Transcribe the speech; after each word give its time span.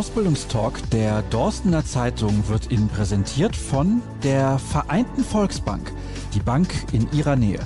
Ausbildungstalk 0.00 0.88
der 0.92 1.20
Dorstener 1.20 1.84
Zeitung 1.84 2.48
wird 2.48 2.70
Ihnen 2.70 2.88
präsentiert 2.88 3.54
von 3.54 4.00
der 4.22 4.58
Vereinten 4.58 5.22
Volksbank, 5.22 5.92
die 6.32 6.40
Bank 6.40 6.72
in 6.92 7.06
Ihrer 7.12 7.36
Nähe. 7.36 7.58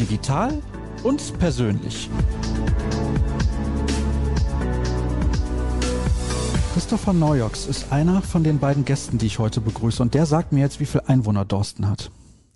Digital 0.00 0.54
und 1.02 1.38
persönlich. 1.38 2.08
Christopher 6.72 7.12
Neujoks 7.12 7.66
ist 7.66 7.92
einer 7.92 8.22
von 8.22 8.42
den 8.42 8.58
beiden 8.58 8.86
Gästen, 8.86 9.18
die 9.18 9.26
ich 9.26 9.38
heute 9.38 9.60
begrüße. 9.60 10.02
Und 10.02 10.14
der 10.14 10.24
sagt 10.24 10.50
mir 10.52 10.60
jetzt, 10.60 10.80
wie 10.80 10.86
viele 10.86 11.10
Einwohner 11.10 11.44
Dorsten 11.44 11.90
hat. 11.90 12.10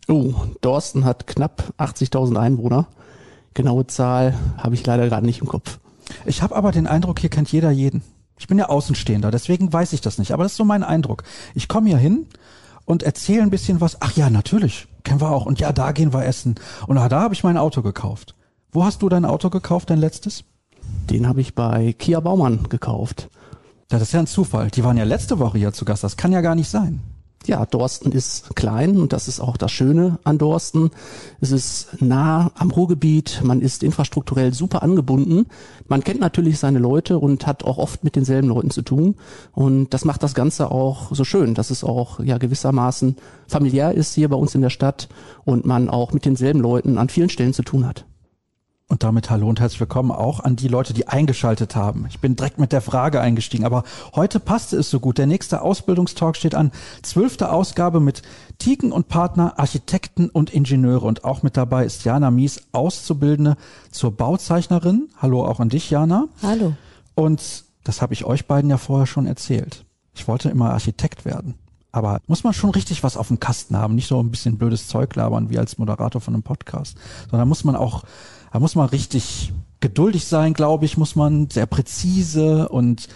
Oh, 0.09 0.33
Dorsten 0.63 1.05
hat 1.05 1.27
knapp 1.27 1.75
80.000 1.77 2.41
Einwohner. 2.41 2.87
Genaue 3.53 3.87
Zahl 3.87 4.33
habe 4.57 4.77
ich 4.77 4.87
leider 4.87 5.07
gerade 5.11 5.27
nicht 5.27 5.43
im 5.43 5.47
Kopf. 5.47 5.79
Ich 6.25 6.41
habe 6.41 6.57
aber 6.57 6.73
den 6.73 6.87
Eindruck, 6.87 7.19
hier 7.19 7.29
kennt 7.29 7.53
jeder 7.53 7.71
jeden. 7.71 8.03
Ich 8.39 8.47
bin 8.47 8.59
ja 8.59 8.69
Außenstehender, 8.69 9.31
deswegen 9.31 9.73
weiß 9.73 9.93
ich 9.93 10.01
das 10.01 10.19
nicht. 10.19 10.33
Aber 10.33 10.43
das 10.43 10.53
ist 10.53 10.59
so 10.59 10.65
mein 10.65 10.85
Eindruck. 10.85 11.23
Ich 11.55 11.69
komme 11.69 11.89
hier 11.89 11.99
hin 11.99 12.27
und 12.85 13.03
erzähle 13.03 13.43
ein 13.43 13.51
bisschen 13.51 13.81
was. 13.81 14.01
Ach 14.01 14.17
ja, 14.17 14.31
natürlich, 14.31 14.87
kennen 15.05 15.21
wir 15.21 15.31
auch. 15.31 15.47
Und 15.47 15.61
ja, 15.61 15.73
da 15.73 15.93
gehen 15.93 16.13
wir 16.13 16.25
essen. 16.25 16.57
Und 16.87 16.97
da 16.97 17.11
habe 17.11 17.35
ich 17.35 17.45
mein 17.45 17.57
Auto 17.57 17.83
gekauft. 17.83 18.35
Wo 18.73 18.85
hast 18.85 19.03
du 19.03 19.09
dein 19.09 19.25
Auto 19.25 19.51
gekauft, 19.51 19.91
dein 19.91 19.99
letztes? 19.99 20.45
Den 21.11 21.27
habe 21.27 21.41
ich 21.41 21.55
bei 21.55 21.95
Kia 21.95 22.21
Baumann 22.21 22.69
gekauft. 22.69 23.29
Das 23.89 24.03
ist 24.03 24.13
ja 24.13 24.21
ein 24.21 24.27
Zufall. 24.27 24.71
Die 24.71 24.85
waren 24.85 24.97
ja 24.97 25.05
letzte 25.05 25.39
Woche 25.39 25.59
hier 25.59 25.73
zu 25.73 25.85
Gast. 25.85 26.05
Das 26.05 26.17
kann 26.17 26.33
ja 26.33 26.41
gar 26.41 26.55
nicht 26.55 26.69
sein. 26.69 27.01
Ja, 27.47 27.65
Dorsten 27.65 28.11
ist 28.11 28.57
klein 28.57 28.97
und 28.97 29.13
das 29.13 29.29
ist 29.29 29.41
auch 29.41 29.57
das 29.57 29.71
Schöne 29.71 30.19
an 30.25 30.39
Dorsten. 30.39 30.91
Es 31.41 31.53
ist 31.53 32.01
nah 32.01 32.51
am 32.57 32.73
Ruhrgebiet, 32.73 33.43
man 33.45 33.61
ist 33.61 33.85
infrastrukturell 33.85 34.53
super 34.53 34.83
angebunden. 34.83 35.47
Man 35.87 36.03
kennt 36.03 36.21
natürlich 36.21 36.59
seine 36.59 36.81
Leute 36.81 37.19
und 37.19 37.47
hat 37.47 37.65
auch 37.65 37.79
oft 37.79 38.03
mit 38.03 38.17
denselben 38.17 38.49
Leuten 38.49 38.71
zu 38.71 38.83
tun. 38.83 39.15
Und 39.53 39.95
das 39.95 40.05
macht 40.05 40.25
das 40.25 40.35
Ganze 40.35 40.73
auch 40.73 41.15
so 41.15 41.23
schön, 41.23 41.55
dass 41.55 41.71
es 41.71 41.85
auch 41.85 42.19
ja 42.19 42.39
gewissermaßen 42.39 43.17
familiär 43.47 43.93
ist 43.93 44.15
hier 44.15 44.29
bei 44.29 44.37
uns 44.37 44.55
in 44.55 44.63
der 44.63 44.71
Stadt 44.71 45.09
und 45.45 45.65
man 45.65 45.89
auch 45.89 46.13
mit 46.13 46.25
denselben 46.25 46.61
Leuten 46.61 46.99
an 46.99 47.09
vielen 47.09 47.29
Stellen 47.29 47.53
zu 47.53 47.63
tun 47.63 47.87
hat. 47.87 48.05
Und 48.89 49.03
damit 49.03 49.31
hallo 49.31 49.49
und 49.49 49.59
herzlich 49.59 49.81
willkommen 49.81 50.13
auch 50.13 50.39
an 50.39 50.55
die 50.55 50.69
Leute, 50.69 50.95
die 50.95 51.09
eingeschaltet 51.09 51.75
haben. 51.75 52.07
Ich 52.09 52.21
bin 52.21 52.37
direkt 52.37 52.61
mit 52.61 52.71
der 52.71 52.81
Frage 52.81 53.21
eingestiegen, 53.21 53.65
aber 53.65 53.83
heute 54.15 54.39
passte 54.39 54.77
es 54.77 54.91
so 54.91 55.01
gut. 55.01 55.19
Der 55.19 55.27
nächste 55.27 55.63
Ausbildungstalk 55.63 56.37
steht 56.37 56.55
an. 56.55 56.71
Zwölfte 57.03 57.51
Ausgabe 57.51 57.99
mit 57.99 58.23
Tiken 58.59 58.93
und 58.93 59.09
Partner, 59.09 59.59
Architekten 59.59 60.31
und 60.31 60.51
Ingenieure. 60.51 61.05
Und 61.05 61.25
auch 61.25 61.43
mit 61.43 61.57
dabei 61.57 61.85
ist 61.85 62.05
Jana 62.05 62.31
Mies, 62.31 62.63
Auszubildende 62.71 63.57
zur 63.91 64.13
Bauzeichnerin. 64.13 65.09
Hallo 65.17 65.45
auch 65.45 65.59
an 65.59 65.69
dich, 65.69 65.91
Jana. 65.91 66.29
Hallo. 66.41 66.75
Und 67.17 67.65
das 67.83 68.03
habe 68.03 68.15
ich 68.15 68.25
euch 68.25 68.47
beiden 68.47 68.71
ja 68.71 68.79
vorher 68.79 69.07
schon 69.07 69.27
erzählt. 69.27 69.85
Ich 70.15 70.29
wollte 70.29 70.49
immer 70.49 70.71
Architekt 70.71 71.25
werden. 71.25 71.57
Aber 71.91 72.21
muss 72.29 72.45
man 72.45 72.53
schon 72.53 72.71
richtig 72.71 73.03
was 73.03 73.17
auf 73.17 73.29
dem 73.29 73.41
Kasten 73.41 73.77
haben, 73.77 73.97
nicht 73.97 74.07
so 74.07 74.23
ein 74.23 74.31
bisschen 74.31 74.59
blödes 74.59 74.87
Zeug 74.87 75.17
labern 75.17 75.51
wie 75.51 75.59
als 75.59 75.79
Moderator 75.79 76.21
von 76.21 76.35
einem 76.35 76.43
Podcast, 76.43 76.97
sondern 77.31 77.49
muss 77.49 77.65
man 77.65 77.75
auch 77.75 78.05
da 78.53 78.61
muss 78.61 78.75
man 78.75 78.89
richtig 78.89 79.53
geduldig 79.81 80.25
sein, 80.25 80.55
glaube 80.55 80.85
ich, 80.85 80.97
muss 80.97 81.17
man 81.17 81.51
sehr 81.51 81.67
präzise 81.67 82.69
und 82.69 83.09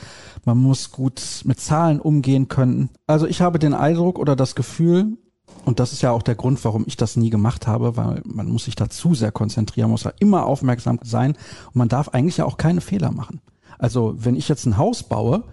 man 0.44 0.58
muss 0.58 0.90
gut 0.90 1.22
mit 1.44 1.60
Zahlen 1.60 2.00
umgehen 2.00 2.48
können. 2.48 2.90
Also 3.06 3.26
ich 3.26 3.40
habe 3.40 3.58
den 3.58 3.74
Eindruck 3.74 4.18
oder 4.18 4.36
das 4.36 4.54
Gefühl, 4.54 5.16
und 5.64 5.80
das 5.80 5.92
ist 5.92 6.02
ja 6.02 6.10
auch 6.10 6.22
der 6.22 6.34
Grund, 6.34 6.64
warum 6.64 6.84
ich 6.86 6.96
das 6.96 7.16
nie 7.16 7.30
gemacht 7.30 7.66
habe, 7.66 7.96
weil 7.96 8.22
man 8.24 8.48
muss 8.48 8.64
sich 8.64 8.76
da 8.76 8.88
zu 8.88 9.14
sehr 9.14 9.32
konzentrieren, 9.32 9.90
muss 9.90 10.04
ja 10.04 10.12
immer 10.18 10.46
aufmerksam 10.46 10.98
sein 11.02 11.32
und 11.66 11.76
man 11.76 11.88
darf 11.88 12.08
eigentlich 12.08 12.38
ja 12.38 12.44
auch 12.44 12.56
keine 12.56 12.80
Fehler 12.80 13.10
machen. 13.10 13.40
Also 13.78 14.14
wenn 14.16 14.36
ich 14.36 14.48
jetzt 14.48 14.66
ein 14.66 14.76
Haus 14.76 15.02
baue 15.02 15.44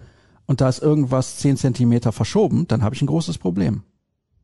und 0.46 0.60
da 0.60 0.68
ist 0.68 0.82
irgendwas 0.82 1.38
zehn 1.38 1.56
Zentimeter 1.56 2.12
verschoben, 2.12 2.66
dann 2.68 2.82
habe 2.82 2.94
ich 2.94 3.02
ein 3.02 3.06
großes 3.06 3.38
Problem. 3.38 3.82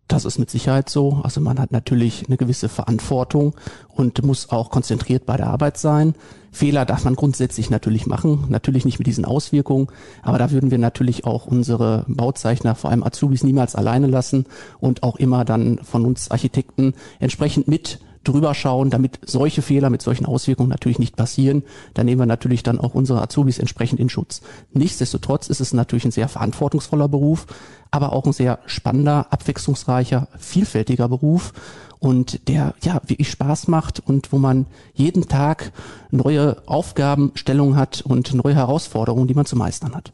Das 0.09 0.25
ist 0.25 0.38
mit 0.38 0.50
Sicherheit 0.50 0.91
so. 0.91 1.20
Also 1.22 1.41
man 1.41 1.59
hat 1.59 1.72
natürlich 1.72 2.25
eine 2.26 2.37
gewisse 2.37 2.69
Verantwortung 2.69 3.54
und 3.88 4.22
muss 4.22 4.50
auch 4.50 4.70
konzentriert 4.70 5.25
bei 5.25 5.37
der 5.37 5.47
Arbeit 5.47 5.78
sein. 5.78 6.15
Fehler 6.53 6.84
darf 6.84 7.04
man 7.04 7.16
grundsätzlich 7.16 7.69
natürlich 7.69 8.06
machen, 8.06 8.44
natürlich 8.48 8.84
nicht 8.84 8.98
mit 8.98 9.09
diesen 9.09 9.25
Auswirkungen, 9.25 9.88
aber 10.22 10.38
da 10.38 10.53
würden 10.53 10.70
wir 10.70 10.78
natürlich 10.78 11.25
auch 11.25 11.47
unsere 11.47 12.04
Bauzeichner, 12.06 12.76
vor 12.76 12.91
allem 12.91 13.03
Azubis, 13.03 13.43
niemals 13.43 13.75
alleine 13.75 14.06
lassen 14.06 14.47
und 14.78 15.03
auch 15.03 15.16
immer 15.16 15.44
dann 15.44 15.81
von 15.82 16.06
uns 16.06 16.31
Architekten 16.31 16.94
entsprechend 17.19 17.66
mit 17.66 17.98
drüber 18.24 18.54
schauen, 18.54 18.90
damit 18.90 19.20
solche 19.24 19.62
Fehler 19.62 19.90
mit 19.90 20.02
solchen 20.02 20.26
Auswirkungen 20.26 20.70
natürlich 20.70 20.98
nicht 20.98 21.16
passieren. 21.16 21.62
Da 21.94 22.04
nehmen 22.04 22.20
wir 22.20 22.26
natürlich 22.26 22.62
dann 22.62 22.80
auch 22.80 22.94
unsere 22.94 23.22
Azubis 23.22 23.58
entsprechend 23.58 24.00
in 24.00 24.08
Schutz. 24.08 24.42
Nichtsdestotrotz 24.72 25.48
ist 25.48 25.60
es 25.60 25.72
natürlich 25.72 26.04
ein 26.04 26.10
sehr 26.10 26.28
verantwortungsvoller 26.28 27.08
Beruf, 27.08 27.46
aber 27.90 28.12
auch 28.12 28.26
ein 28.26 28.32
sehr 28.32 28.58
spannender, 28.66 29.26
abwechslungsreicher, 29.30 30.28
vielfältiger 30.38 31.08
Beruf 31.08 31.52
und 32.00 32.48
der 32.48 32.74
ja 32.82 33.00
wirklich 33.06 33.30
Spaß 33.30 33.68
macht 33.68 34.00
und 34.00 34.32
wo 34.32 34.38
man 34.38 34.66
jeden 34.92 35.26
Tag 35.28 35.72
neue 36.10 36.56
Aufgabenstellungen 36.66 37.76
hat 37.76 38.02
und 38.02 38.34
neue 38.34 38.54
Herausforderungen, 38.54 39.26
die 39.26 39.34
man 39.34 39.46
zu 39.46 39.56
meistern 39.56 39.94
hat. 39.94 40.12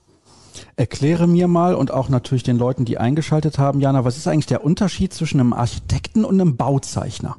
Erkläre 0.76 1.26
mir 1.26 1.48
mal 1.48 1.74
und 1.74 1.90
auch 1.90 2.08
natürlich 2.08 2.42
den 2.42 2.58
Leuten, 2.58 2.84
die 2.84 2.98
eingeschaltet 2.98 3.58
haben, 3.58 3.80
Jana, 3.80 4.04
was 4.04 4.16
ist 4.16 4.28
eigentlich 4.28 4.46
der 4.46 4.64
Unterschied 4.64 5.12
zwischen 5.12 5.40
einem 5.40 5.52
Architekten 5.52 6.24
und 6.24 6.40
einem 6.40 6.56
Bauzeichner? 6.56 7.36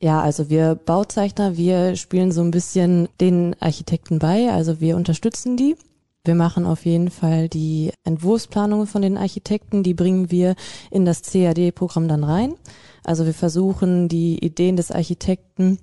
Ja, 0.00 0.20
also 0.20 0.48
wir 0.48 0.76
Bauzeichner, 0.76 1.56
wir 1.56 1.96
spielen 1.96 2.30
so 2.30 2.40
ein 2.40 2.52
bisschen 2.52 3.08
den 3.20 3.56
Architekten 3.58 4.20
bei, 4.20 4.48
also 4.50 4.80
wir 4.80 4.96
unterstützen 4.96 5.56
die. 5.56 5.76
Wir 6.24 6.36
machen 6.36 6.66
auf 6.66 6.84
jeden 6.84 7.10
Fall 7.10 7.48
die 7.48 7.90
Entwurfsplanungen 8.04 8.86
von 8.86 9.02
den 9.02 9.16
Architekten, 9.16 9.82
die 9.82 9.94
bringen 9.94 10.30
wir 10.30 10.54
in 10.90 11.04
das 11.04 11.22
CAD-Programm 11.22 12.06
dann 12.06 12.22
rein. 12.22 12.54
Also 13.02 13.26
wir 13.26 13.34
versuchen 13.34 14.08
die 14.08 14.38
Ideen 14.44 14.76
des 14.76 14.92
Architekten 14.92 15.78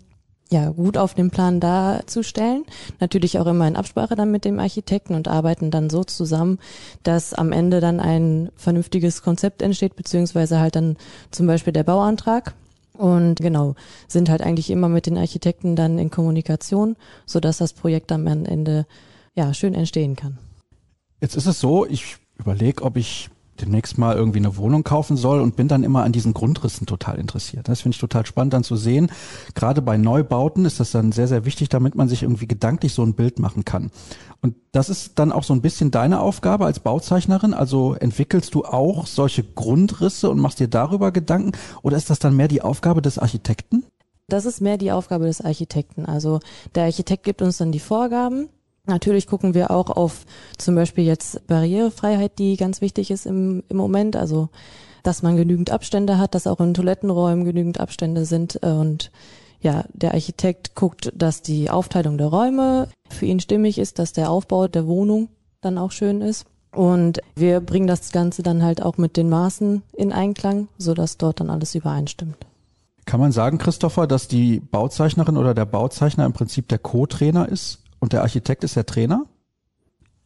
ja, 0.52 0.70
gut 0.70 0.98
auf 0.98 1.16
dem 1.16 1.32
Plan 1.32 1.60
darzustellen. 1.60 2.64
Natürlich 3.00 3.40
auch 3.40 3.48
immer 3.48 3.68
in 3.68 3.76
Absprache 3.76 4.16
dann 4.16 4.32
mit 4.32 4.46
dem 4.46 4.60
Architekten 4.60 5.16
und 5.16 5.28
arbeiten 5.28 5.72
dann 5.72 5.90
so 5.90 6.04
zusammen, 6.04 6.60
dass 7.04 7.34
am 7.34 7.52
Ende 7.52 7.82
dann 7.82 8.00
ein 8.00 8.52
vernünftiges 8.56 9.24
Konzept 9.24 9.62
entsteht, 9.62 9.96
beziehungsweise 9.96 10.60
halt 10.60 10.76
dann 10.76 10.98
zum 11.32 11.48
Beispiel 11.48 11.74
der 11.74 11.84
Bauantrag. 11.84 12.54
Und 12.98 13.36
genau, 13.38 13.76
sind 14.08 14.30
halt 14.30 14.42
eigentlich 14.42 14.70
immer 14.70 14.90
mit 14.90 15.06
den 15.06 15.18
Architekten 15.18 15.76
dann 15.76 16.00
in 16.00 16.10
Kommunikation, 16.10 16.96
so 17.26 17.40
dass 17.40 17.58
das 17.58 17.74
Projekt 17.74 18.12
am 18.12 18.28
Ende 18.28 18.86
ja 19.34 19.54
schön 19.54 19.74
entstehen 19.74 20.16
kann. 20.16 20.38
Jetzt 21.22 21.36
ist 21.36 21.46
es 21.46 21.60
so, 21.60 21.86
ich 21.86 22.18
überlege, 22.38 22.84
ob 22.84 22.98
ich 22.98 23.30
demnächst 23.60 23.98
mal 23.98 24.16
irgendwie 24.16 24.40
eine 24.40 24.58
Wohnung 24.58 24.84
kaufen 24.84 25.18
soll 25.18 25.40
und 25.40 25.56
bin 25.56 25.68
dann 25.68 25.84
immer 25.84 26.04
an 26.04 26.12
diesen 26.12 26.34
Grundrissen 26.34 26.88
total 26.88 27.18
interessiert. 27.18 27.68
Das 27.68 27.82
finde 27.82 27.96
ich 27.96 28.02
total 28.02 28.26
spannend 28.26 28.54
dann 28.54 28.64
zu 28.64 28.76
sehen. 28.76 29.12
Gerade 29.54 29.82
bei 29.82 29.98
Neubauten 29.98 30.66
ist 30.66 30.80
das 30.80 30.92
dann 30.92 31.12
sehr, 31.12 31.28
sehr 31.28 31.46
wichtig, 31.46 31.70
damit 31.70 31.96
man 31.96 32.08
sich 32.08 32.24
irgendwie 32.24 32.48
gedanklich 32.48 32.94
so 32.94 33.04
ein 33.04 33.14
Bild 33.14 33.40
machen 33.40 33.66
kann. 33.66 33.92
Und 34.42 34.56
das 34.72 34.90
ist 34.90 35.18
dann 35.20 35.32
auch 35.32 35.44
so 35.44 35.54
ein 35.54 35.62
bisschen 35.62 35.92
deine 35.92 36.20
Aufgabe 36.20 36.66
als 36.66 36.80
Bauzeichnerin. 36.80 37.54
Also 37.54 37.94
entwickelst 37.96 38.54
du 38.56 38.66
auch 38.66 39.08
solche 39.08 39.44
Grundrisse 39.44 40.30
und 40.30 40.40
machst 40.40 40.60
dir 40.60 40.68
darüber 40.68 41.12
Gedanken? 41.12 41.54
Oder 41.82 41.98
ist 41.98 42.10
das 42.10 42.20
dann 42.20 42.36
mehr 42.36 42.48
die 42.48 42.62
Aufgabe 42.62 43.02
des 43.02 43.18
Architekten? 43.18 43.86
Das 44.28 44.46
ist 44.46 44.60
mehr 44.60 44.78
die 44.78 44.92
Aufgabe 44.92 45.26
des 45.26 45.42
Architekten. 45.42 46.06
Also 46.06 46.40
der 46.74 46.86
Architekt 46.86 47.24
gibt 47.24 47.42
uns 47.42 47.58
dann 47.58 47.72
die 47.72 47.80
Vorgaben 47.80 48.50
Natürlich 48.88 49.28
gucken 49.28 49.54
wir 49.54 49.72
auch 49.72 49.90
auf 49.90 50.26
zum 50.58 50.76
Beispiel 50.76 51.06
jetzt 51.06 51.46
Barrierefreiheit, 51.48 52.38
die 52.38 52.56
ganz 52.56 52.82
wichtig 52.82 53.10
ist 53.12 53.26
im, 53.26 53.64
im 53.70 53.78
Moment. 53.78 54.16
Also, 54.16 54.50
dass 55.04 55.24
man 55.24 55.38
genügend 55.38 55.72
Abstände 55.72 56.18
hat, 56.18 56.36
dass 56.36 56.48
auch 56.48 56.60
in 56.60 56.74
Toilettenräumen 56.74 57.46
genügend 57.46 57.80
Abstände 57.80 58.26
sind. 58.26 58.58
Und 58.58 59.12
ja, 59.62 59.86
der 59.94 60.14
Architekt 60.14 60.76
guckt, 60.76 61.12
dass 61.16 61.42
die 61.42 61.70
Aufteilung 61.70 62.18
der 62.18 62.28
Räume 62.28 62.90
für 63.10 63.26
ihn 63.26 63.40
stimmig 63.40 63.80
ist, 63.80 63.98
dass 64.00 64.14
der 64.14 64.30
Aufbau 64.30 64.68
der 64.68 64.88
Wohnung 64.88 65.30
dann 65.62 65.78
auch 65.78 65.92
schön 65.92 66.22
ist. 66.22 66.46
Und 66.72 67.22
wir 67.36 67.62
bringen 67.62 67.88
das 67.88 68.12
Ganze 68.12 68.44
dann 68.44 68.62
halt 68.62 68.82
auch 68.82 68.98
mit 68.98 69.16
den 69.18 69.30
Maßen 69.30 69.82
in 69.94 70.12
Einklang, 70.12 70.68
so 70.78 70.94
dass 70.94 71.18
dort 71.18 71.40
dann 71.40 71.50
alles 71.50 71.74
übereinstimmt. 71.74 72.36
Kann 73.06 73.20
man 73.20 73.32
sagen, 73.32 73.60
Christopher, 73.60 74.08
dass 74.08 74.28
die 74.28 74.60
Bauzeichnerin 74.60 75.38
oder 75.38 75.54
der 75.54 75.66
Bauzeichner 75.66 76.26
im 76.26 76.34
Prinzip 76.34 76.68
der 76.68 76.80
Co-Trainer 76.80 77.48
ist 77.48 77.85
und 78.06 78.14
der 78.14 78.22
Architekt 78.22 78.64
ist 78.64 78.76
der 78.76 78.86
Trainer? 78.86 79.26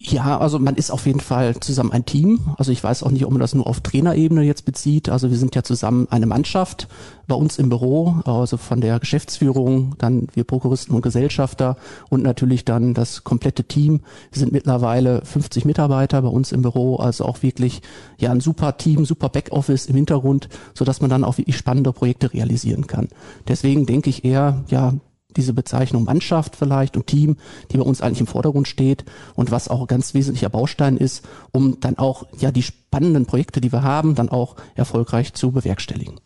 Ja, 0.01 0.37
also 0.37 0.59
man 0.59 0.75
ist 0.75 0.91
auf 0.91 1.05
jeden 1.05 1.21
Fall 1.21 1.59
zusammen 1.61 1.93
ein 1.93 2.05
Team. 2.05 2.39
Also 2.57 2.73
ich 2.73 2.83
weiß 2.83 3.03
auch 3.03 3.11
nicht, 3.11 3.25
ob 3.25 3.31
man 3.31 3.39
das 3.39 3.53
nur 3.53 3.67
auf 3.67 3.79
Trainerebene 3.79 4.43
jetzt 4.43 4.65
bezieht. 4.65 5.07
Also 5.07 5.29
wir 5.29 5.37
sind 5.37 5.55
ja 5.55 5.63
zusammen 5.63 6.07
eine 6.09 6.25
Mannschaft 6.25 6.89
bei 7.27 7.35
uns 7.35 7.57
im 7.57 7.69
Büro, 7.69 8.15
also 8.25 8.57
von 8.57 8.81
der 8.81 8.99
Geschäftsführung, 8.99 9.95
dann 9.97 10.27
wir 10.33 10.43
Prokuristen 10.43 10.93
und 10.93 11.01
Gesellschafter 11.01 11.77
und 12.09 12.21
natürlich 12.21 12.65
dann 12.65 12.93
das 12.93 13.23
komplette 13.23 13.63
Team. 13.63 14.01
Wir 14.31 14.39
sind 14.39 14.51
mittlerweile 14.51 15.23
50 15.23 15.63
Mitarbeiter 15.63 16.21
bei 16.21 16.29
uns 16.29 16.51
im 16.51 16.63
Büro, 16.63 16.97
also 16.97 17.23
auch 17.23 17.43
wirklich 17.43 17.81
ja 18.17 18.31
ein 18.31 18.41
super 18.41 18.75
Team, 18.75 19.05
super 19.05 19.29
Backoffice 19.29 19.85
im 19.85 19.95
Hintergrund, 19.95 20.49
so 20.73 20.83
dass 20.83 20.99
man 20.99 21.09
dann 21.09 21.23
auch 21.23 21.37
wirklich 21.37 21.57
spannende 21.57 21.93
Projekte 21.93 22.33
realisieren 22.33 22.87
kann. 22.87 23.07
Deswegen 23.47 23.85
denke 23.85 24.09
ich 24.09 24.25
eher, 24.25 24.63
ja, 24.67 24.93
diese 25.35 25.53
Bezeichnung 25.53 26.03
Mannschaft 26.03 26.55
vielleicht 26.55 26.97
und 26.97 27.07
Team, 27.07 27.37
die 27.71 27.77
bei 27.77 27.83
uns 27.83 28.01
eigentlich 28.01 28.21
im 28.21 28.27
Vordergrund 28.27 28.67
steht 28.67 29.05
und 29.35 29.51
was 29.51 29.67
auch 29.67 29.85
ganz 29.87 30.13
wesentlicher 30.13 30.49
Baustein 30.49 30.97
ist, 30.97 31.27
um 31.51 31.79
dann 31.79 31.97
auch 31.97 32.25
ja 32.37 32.51
die 32.51 32.63
spannenden 32.63 33.25
Projekte, 33.25 33.61
die 33.61 33.71
wir 33.71 33.83
haben, 33.83 34.15
dann 34.15 34.29
auch 34.29 34.55
erfolgreich 34.75 35.33
zu 35.33 35.51
bewerkstelligen. 35.51 36.19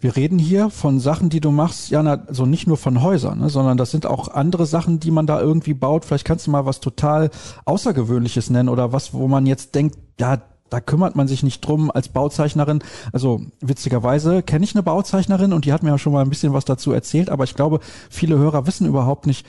Wir 0.00 0.14
reden 0.14 0.38
hier 0.38 0.70
von 0.70 1.00
Sachen, 1.00 1.28
die 1.28 1.40
du 1.40 1.50
machst, 1.50 1.90
Jana, 1.90 2.24
so 2.28 2.46
nicht 2.46 2.68
nur 2.68 2.76
von 2.76 3.02
Häusern, 3.02 3.40
ne, 3.40 3.50
sondern 3.50 3.76
das 3.76 3.90
sind 3.90 4.06
auch 4.06 4.28
andere 4.28 4.64
Sachen, 4.64 5.00
die 5.00 5.10
man 5.10 5.26
da 5.26 5.40
irgendwie 5.40 5.74
baut. 5.74 6.04
Vielleicht 6.04 6.24
kannst 6.24 6.46
du 6.46 6.52
mal 6.52 6.66
was 6.66 6.78
total 6.78 7.30
Außergewöhnliches 7.64 8.48
nennen 8.50 8.68
oder 8.68 8.92
was, 8.92 9.12
wo 9.12 9.26
man 9.26 9.44
jetzt 9.44 9.74
denkt, 9.74 9.98
ja, 10.20 10.40
da 10.70 10.80
kümmert 10.80 11.16
man 11.16 11.28
sich 11.28 11.42
nicht 11.42 11.60
drum 11.60 11.90
als 11.90 12.08
Bauzeichnerin. 12.08 12.80
Also 13.12 13.42
witzigerweise 13.60 14.42
kenne 14.42 14.64
ich 14.64 14.74
eine 14.74 14.82
Bauzeichnerin 14.82 15.52
und 15.52 15.64
die 15.64 15.72
hat 15.72 15.82
mir 15.82 15.90
ja 15.90 15.98
schon 15.98 16.12
mal 16.12 16.22
ein 16.22 16.30
bisschen 16.30 16.52
was 16.52 16.64
dazu 16.64 16.92
erzählt, 16.92 17.30
aber 17.30 17.44
ich 17.44 17.54
glaube, 17.54 17.80
viele 18.10 18.38
Hörer 18.38 18.66
wissen 18.66 18.86
überhaupt 18.86 19.26
nicht, 19.26 19.46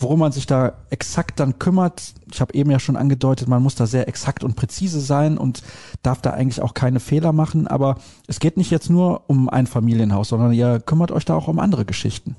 worum 0.00 0.20
man 0.20 0.32
sich 0.32 0.46
da 0.46 0.72
exakt 0.88 1.40
dann 1.40 1.58
kümmert. 1.58 2.14
Ich 2.32 2.40
habe 2.40 2.54
eben 2.54 2.70
ja 2.70 2.78
schon 2.78 2.96
angedeutet, 2.96 3.48
man 3.48 3.62
muss 3.62 3.74
da 3.74 3.86
sehr 3.86 4.08
exakt 4.08 4.42
und 4.42 4.56
präzise 4.56 5.00
sein 5.00 5.36
und 5.36 5.62
darf 6.02 6.22
da 6.22 6.30
eigentlich 6.30 6.62
auch 6.62 6.74
keine 6.74 7.00
Fehler 7.00 7.32
machen. 7.32 7.66
Aber 7.66 7.96
es 8.26 8.40
geht 8.40 8.56
nicht 8.56 8.70
jetzt 8.70 8.88
nur 8.88 9.22
um 9.28 9.48
ein 9.50 9.66
Familienhaus, 9.66 10.28
sondern 10.28 10.52
ihr 10.52 10.80
kümmert 10.80 11.12
euch 11.12 11.26
da 11.26 11.34
auch 11.34 11.48
um 11.48 11.58
andere 11.58 11.84
Geschichten. 11.84 12.36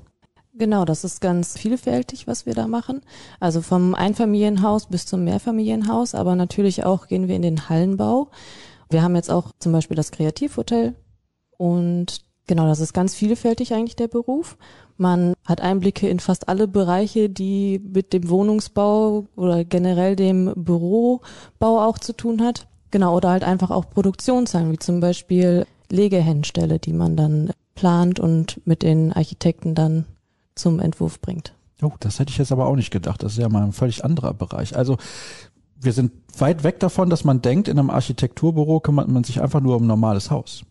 Genau, 0.62 0.84
das 0.84 1.02
ist 1.02 1.20
ganz 1.20 1.58
vielfältig, 1.58 2.28
was 2.28 2.46
wir 2.46 2.54
da 2.54 2.68
machen. 2.68 3.00
Also 3.40 3.62
vom 3.62 3.96
Einfamilienhaus 3.96 4.86
bis 4.86 5.06
zum 5.06 5.24
Mehrfamilienhaus, 5.24 6.14
aber 6.14 6.36
natürlich 6.36 6.84
auch 6.84 7.08
gehen 7.08 7.26
wir 7.26 7.34
in 7.34 7.42
den 7.42 7.68
Hallenbau. 7.68 8.28
Wir 8.88 9.02
haben 9.02 9.16
jetzt 9.16 9.28
auch 9.28 9.50
zum 9.58 9.72
Beispiel 9.72 9.96
das 9.96 10.12
Kreativhotel 10.12 10.94
und 11.58 12.20
genau, 12.46 12.68
das 12.68 12.78
ist 12.78 12.92
ganz 12.92 13.12
vielfältig 13.16 13.74
eigentlich 13.74 13.96
der 13.96 14.06
Beruf. 14.06 14.56
Man 14.98 15.34
hat 15.44 15.60
Einblicke 15.60 16.08
in 16.08 16.20
fast 16.20 16.48
alle 16.48 16.68
Bereiche, 16.68 17.28
die 17.28 17.80
mit 17.80 18.12
dem 18.12 18.28
Wohnungsbau 18.28 19.26
oder 19.34 19.64
generell 19.64 20.14
dem 20.14 20.52
Bürobau 20.54 21.24
auch 21.80 21.98
zu 21.98 22.12
tun 22.12 22.40
hat. 22.40 22.68
Genau, 22.92 23.16
oder 23.16 23.30
halt 23.30 23.42
einfach 23.42 23.72
auch 23.72 23.90
Produktionszahlen, 23.90 24.70
wie 24.70 24.78
zum 24.78 25.00
Beispiel 25.00 25.66
Legehennenstelle, 25.90 26.78
die 26.78 26.92
man 26.92 27.16
dann 27.16 27.50
plant 27.74 28.20
und 28.20 28.64
mit 28.64 28.84
den 28.84 29.12
Architekten 29.12 29.74
dann 29.74 30.06
zum 30.54 30.80
Entwurf 30.80 31.20
bringt. 31.20 31.54
Oh, 31.82 31.92
das 32.00 32.18
hätte 32.18 32.30
ich 32.30 32.38
jetzt 32.38 32.52
aber 32.52 32.66
auch 32.66 32.76
nicht 32.76 32.90
gedacht. 32.90 33.22
Das 33.22 33.32
ist 33.32 33.38
ja 33.38 33.48
mal 33.48 33.62
ein 33.62 33.72
völlig 33.72 34.04
anderer 34.04 34.34
Bereich. 34.34 34.76
Also 34.76 34.98
wir 35.80 35.92
sind 35.92 36.12
weit 36.38 36.62
weg 36.64 36.78
davon, 36.80 37.10
dass 37.10 37.24
man 37.24 37.42
denkt, 37.42 37.68
in 37.68 37.78
einem 37.78 37.90
Architekturbüro 37.90 38.80
kümmert 38.80 39.08
man 39.08 39.24
sich 39.24 39.40
einfach 39.40 39.60
nur 39.60 39.76
um 39.76 39.84
ein 39.84 39.88
normales 39.88 40.30
Haus. 40.30 40.64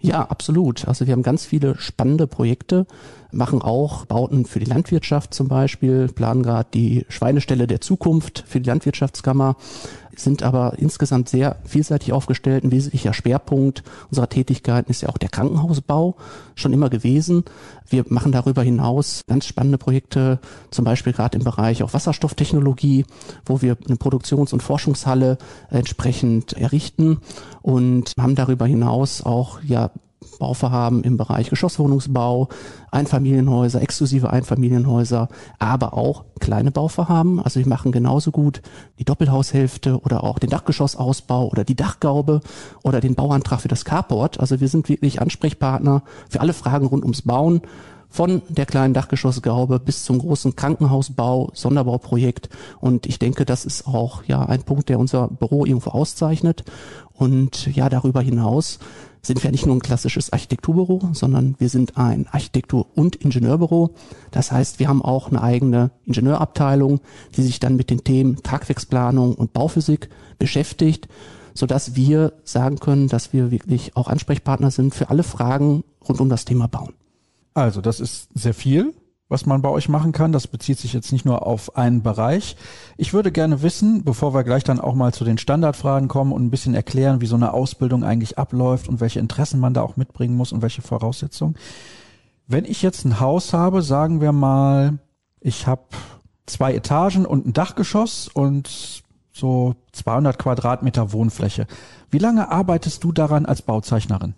Ja, 0.00 0.22
absolut. 0.22 0.86
Also 0.86 1.06
wir 1.06 1.12
haben 1.12 1.24
ganz 1.24 1.44
viele 1.44 1.76
spannende 1.76 2.28
Projekte, 2.28 2.86
machen 3.32 3.62
auch 3.62 4.04
Bauten 4.06 4.44
für 4.44 4.60
die 4.60 4.66
Landwirtschaft 4.66 5.34
zum 5.34 5.48
Beispiel, 5.48 6.06
planen 6.06 6.44
gerade 6.44 6.68
die 6.72 7.04
Schweinestelle 7.08 7.66
der 7.66 7.80
Zukunft 7.80 8.44
für 8.46 8.60
die 8.60 8.68
Landwirtschaftskammer 8.68 9.56
sind 10.18 10.42
aber 10.42 10.74
insgesamt 10.78 11.28
sehr 11.28 11.56
vielseitig 11.64 12.12
aufgestellt. 12.12 12.64
Ein 12.64 12.72
wesentlicher 12.72 13.14
Schwerpunkt 13.14 13.82
unserer 14.10 14.28
Tätigkeiten 14.28 14.90
ist 14.90 15.02
ja 15.02 15.08
auch 15.08 15.18
der 15.18 15.28
Krankenhausbau, 15.28 16.16
schon 16.54 16.72
immer 16.72 16.90
gewesen. 16.90 17.44
Wir 17.88 18.04
machen 18.08 18.32
darüber 18.32 18.62
hinaus 18.62 19.22
ganz 19.26 19.46
spannende 19.46 19.78
Projekte, 19.78 20.40
zum 20.70 20.84
Beispiel 20.84 21.12
gerade 21.12 21.38
im 21.38 21.44
Bereich 21.44 21.82
auch 21.82 21.94
Wasserstofftechnologie, 21.94 23.06
wo 23.46 23.62
wir 23.62 23.76
eine 23.86 23.96
Produktions- 23.96 24.52
und 24.52 24.62
Forschungshalle 24.62 25.38
entsprechend 25.70 26.52
errichten 26.54 27.18
und 27.62 28.12
haben 28.18 28.34
darüber 28.34 28.66
hinaus 28.66 29.22
auch 29.22 29.60
ja 29.62 29.90
Bauvorhaben 30.38 31.02
im 31.02 31.16
Bereich 31.16 31.50
Geschosswohnungsbau, 31.50 32.48
Einfamilienhäuser, 32.90 33.82
exklusive 33.82 34.30
Einfamilienhäuser, 34.30 35.28
aber 35.58 35.94
auch 35.94 36.24
kleine 36.40 36.70
Bauvorhaben. 36.70 37.40
Also 37.40 37.60
wir 37.60 37.68
machen 37.68 37.92
genauso 37.92 38.30
gut 38.30 38.62
die 38.98 39.04
Doppelhaushälfte 39.04 40.00
oder 40.00 40.24
auch 40.24 40.38
den 40.38 40.50
Dachgeschossausbau 40.50 41.48
oder 41.48 41.64
die 41.64 41.76
Dachgaube 41.76 42.40
oder 42.82 43.00
den 43.00 43.14
Bauantrag 43.14 43.60
für 43.60 43.68
das 43.68 43.84
Carport. 43.84 44.40
Also 44.40 44.60
wir 44.60 44.68
sind 44.68 44.88
wirklich 44.88 45.20
Ansprechpartner 45.20 46.02
für 46.28 46.40
alle 46.40 46.52
Fragen 46.52 46.86
rund 46.86 47.02
ums 47.02 47.22
Bauen 47.22 47.62
von 48.08 48.42
der 48.48 48.66
kleinen 48.66 48.94
Dachgeschossgaube 48.94 49.78
bis 49.78 50.04
zum 50.04 50.18
großen 50.18 50.56
Krankenhausbau, 50.56 51.50
Sonderbauprojekt. 51.52 52.48
Und 52.80 53.06
ich 53.06 53.18
denke, 53.18 53.44
das 53.44 53.64
ist 53.64 53.86
auch 53.86 54.24
ja 54.24 54.42
ein 54.44 54.62
Punkt, 54.62 54.88
der 54.88 54.98
unser 54.98 55.28
Büro 55.28 55.66
irgendwo 55.66 55.90
auszeichnet. 55.90 56.64
Und 57.12 57.66
ja, 57.74 57.88
darüber 57.88 58.20
hinaus 58.20 58.78
sind 59.28 59.44
wir 59.44 59.52
nicht 59.52 59.66
nur 59.66 59.76
ein 59.76 59.80
klassisches 59.80 60.32
Architekturbüro, 60.32 61.10
sondern 61.12 61.54
wir 61.58 61.68
sind 61.68 61.96
ein 61.96 62.26
Architektur- 62.28 62.86
und 62.94 63.14
Ingenieurbüro. 63.14 63.94
Das 64.30 64.50
heißt, 64.50 64.80
wir 64.80 64.88
haben 64.88 65.02
auch 65.02 65.28
eine 65.28 65.42
eigene 65.42 65.90
Ingenieurabteilung, 66.06 67.00
die 67.36 67.42
sich 67.42 67.60
dann 67.60 67.76
mit 67.76 67.90
den 67.90 68.02
Themen 68.02 68.42
Tragwerksplanung 68.42 69.34
und 69.34 69.52
Bauphysik 69.52 70.08
beschäftigt, 70.38 71.08
sodass 71.54 71.94
wir 71.94 72.32
sagen 72.42 72.78
können, 72.78 73.08
dass 73.08 73.32
wir 73.32 73.50
wirklich 73.50 73.96
auch 73.96 74.08
Ansprechpartner 74.08 74.70
sind 74.70 74.94
für 74.94 75.10
alle 75.10 75.22
Fragen 75.22 75.84
rund 76.08 76.20
um 76.20 76.30
das 76.30 76.46
Thema 76.46 76.66
Bauen. 76.66 76.94
Also, 77.52 77.80
das 77.82 78.00
ist 78.00 78.28
sehr 78.34 78.54
viel 78.54 78.94
was 79.28 79.46
man 79.46 79.62
bei 79.62 79.68
euch 79.68 79.88
machen 79.88 80.12
kann. 80.12 80.32
Das 80.32 80.46
bezieht 80.46 80.78
sich 80.78 80.92
jetzt 80.92 81.12
nicht 81.12 81.24
nur 81.24 81.46
auf 81.46 81.76
einen 81.76 82.02
Bereich. 82.02 82.56
Ich 82.96 83.12
würde 83.12 83.30
gerne 83.30 83.62
wissen, 83.62 84.04
bevor 84.04 84.34
wir 84.34 84.44
gleich 84.44 84.64
dann 84.64 84.80
auch 84.80 84.94
mal 84.94 85.12
zu 85.12 85.24
den 85.24 85.38
Standardfragen 85.38 86.08
kommen 86.08 86.32
und 86.32 86.44
ein 86.44 86.50
bisschen 86.50 86.74
erklären, 86.74 87.20
wie 87.20 87.26
so 87.26 87.36
eine 87.36 87.52
Ausbildung 87.52 88.04
eigentlich 88.04 88.38
abläuft 88.38 88.88
und 88.88 89.00
welche 89.00 89.20
Interessen 89.20 89.60
man 89.60 89.74
da 89.74 89.82
auch 89.82 89.96
mitbringen 89.96 90.36
muss 90.36 90.52
und 90.52 90.62
welche 90.62 90.82
Voraussetzungen. 90.82 91.56
Wenn 92.46 92.64
ich 92.64 92.82
jetzt 92.82 93.04
ein 93.04 93.20
Haus 93.20 93.52
habe, 93.52 93.82
sagen 93.82 94.20
wir 94.20 94.32
mal, 94.32 94.98
ich 95.40 95.66
habe 95.66 95.82
zwei 96.46 96.74
Etagen 96.74 97.26
und 97.26 97.46
ein 97.46 97.52
Dachgeschoss 97.52 98.28
und 98.28 99.02
so 99.30 99.76
200 99.92 100.38
Quadratmeter 100.38 101.12
Wohnfläche. 101.12 101.66
Wie 102.10 102.18
lange 102.18 102.50
arbeitest 102.50 103.04
du 103.04 103.12
daran 103.12 103.46
als 103.46 103.62
Bauzeichnerin? 103.62 104.34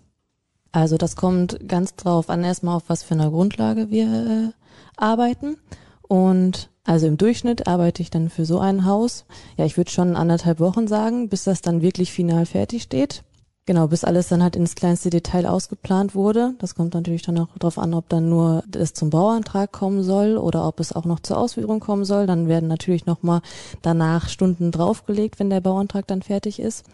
Also 0.73 0.97
das 0.97 1.15
kommt 1.15 1.67
ganz 1.67 1.95
drauf 1.95 2.29
an, 2.29 2.43
erstmal 2.43 2.75
auf 2.75 2.83
was 2.87 3.03
für 3.03 3.13
einer 3.13 3.29
Grundlage 3.29 3.89
wir 3.89 4.05
äh, 4.05 4.60
arbeiten. 4.97 5.57
Und 6.01 6.69
also 6.83 7.07
im 7.07 7.17
Durchschnitt 7.17 7.67
arbeite 7.67 8.01
ich 8.01 8.09
dann 8.09 8.29
für 8.29 8.45
so 8.45 8.59
ein 8.59 8.85
Haus, 8.85 9.25
ja, 9.57 9.65
ich 9.65 9.77
würde 9.77 9.91
schon 9.91 10.15
anderthalb 10.15 10.59
Wochen 10.59 10.87
sagen, 10.87 11.29
bis 11.29 11.43
das 11.43 11.61
dann 11.61 11.81
wirklich 11.81 12.11
final 12.11 12.45
fertig 12.45 12.83
steht. 12.83 13.23
Genau, 13.67 13.87
bis 13.87 14.03
alles 14.03 14.27
dann 14.27 14.41
halt 14.41 14.55
ins 14.55 14.73
kleinste 14.73 15.11
Detail 15.11 15.45
ausgeplant 15.45 16.15
wurde. 16.15 16.55
Das 16.57 16.73
kommt 16.73 16.95
natürlich 16.95 17.21
dann 17.21 17.37
auch 17.37 17.47
darauf 17.59 17.77
an, 17.77 17.93
ob 17.93 18.09
dann 18.09 18.27
nur 18.27 18.63
es 18.75 18.93
zum 18.93 19.11
Bauantrag 19.11 19.71
kommen 19.71 20.01
soll 20.01 20.37
oder 20.37 20.67
ob 20.67 20.79
es 20.79 20.91
auch 20.91 21.05
noch 21.05 21.19
zur 21.19 21.37
Ausführung 21.37 21.79
kommen 21.79 22.03
soll. 22.03 22.25
Dann 22.25 22.47
werden 22.47 22.67
natürlich 22.67 23.05
nochmal 23.05 23.41
danach 23.83 24.29
Stunden 24.29 24.71
draufgelegt, 24.71 25.39
wenn 25.39 25.51
der 25.51 25.61
Bauantrag 25.61 26.07
dann 26.07 26.23
fertig 26.23 26.59
ist. 26.59 26.85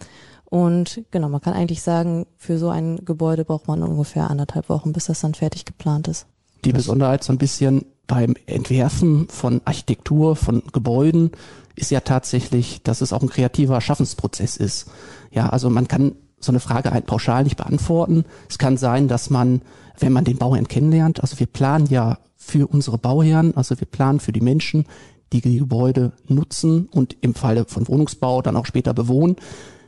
Und 0.44 1.04
genau, 1.10 1.30
man 1.30 1.42
kann 1.42 1.54
eigentlich 1.54 1.82
sagen, 1.82 2.28
für 2.36 2.58
so 2.58 2.70
ein 2.70 3.04
Gebäude 3.06 3.46
braucht 3.46 3.68
man 3.68 3.82
ungefähr 3.82 4.30
anderthalb 4.30 4.68
Wochen, 4.68 4.92
bis 4.92 5.06
das 5.06 5.22
dann 5.22 5.34
fertig 5.34 5.64
geplant 5.64 6.10
ist. 6.10 6.28
Die 6.66 6.74
Besonderheit 6.74 7.24
so 7.24 7.32
ein 7.32 7.38
bisschen 7.38 7.86
beim 8.08 8.36
Entwerfen 8.46 9.28
von 9.30 9.62
Architektur, 9.66 10.36
von 10.36 10.64
Gebäuden 10.72 11.32
ist 11.76 11.92
ja 11.92 12.00
tatsächlich, 12.00 12.82
dass 12.84 13.02
es 13.02 13.14
auch 13.14 13.22
ein 13.22 13.30
kreativer 13.30 13.80
Schaffensprozess 13.82 14.58
ist. 14.58 14.88
Ja, 15.32 15.50
also 15.50 15.70
man 15.70 15.88
kann 15.88 16.16
so 16.40 16.52
eine 16.52 16.60
Frage 16.60 16.92
halt 16.92 17.06
pauschal 17.06 17.44
nicht 17.44 17.58
beantworten. 17.58 18.26
Es 18.50 18.58
kann 18.58 18.78
sein, 18.78 19.08
dass 19.08 19.30
man, 19.30 19.62
wenn 20.00 20.14
man 20.14 20.24
den 20.24 20.38
Bauherrn 20.38 20.68
kennenlernt, 20.68 21.22
also 21.22 21.40
wir 21.40 21.48
planen 21.48 21.88
ja 21.88 22.18
für 22.36 22.68
unsere 22.68 22.98
Bauherren, 22.98 23.56
also 23.58 23.80
wir 23.80 23.88
planen 23.88 24.20
für 24.20 24.32
die 24.32 24.42
Menschen, 24.42 24.86
die 25.34 25.42
die 25.42 25.58
Gebäude 25.58 26.14
nutzen 26.28 26.88
und 26.88 27.18
im 27.22 27.36
Falle 27.36 27.66
von 27.66 27.88
Wohnungsbau 27.88 28.42
dann 28.42 28.56
auch 28.56 28.66
später 28.66 28.94
bewohnen. 28.94 29.36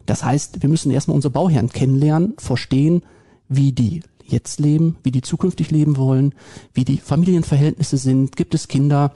Das 0.05 0.23
heißt, 0.23 0.61
wir 0.61 0.69
müssen 0.69 0.91
erstmal 0.91 1.15
unsere 1.15 1.31
Bauherren 1.31 1.69
kennenlernen, 1.69 2.33
verstehen, 2.37 3.03
wie 3.47 3.71
die 3.71 4.01
jetzt 4.31 4.59
leben, 4.59 4.97
wie 5.03 5.11
die 5.11 5.21
zukünftig 5.21 5.71
leben 5.71 5.97
wollen, 5.97 6.33
wie 6.73 6.85
die 6.85 6.97
Familienverhältnisse 6.97 7.97
sind, 7.97 8.35
gibt 8.35 8.53
es 8.53 8.67
Kinder, 8.67 9.13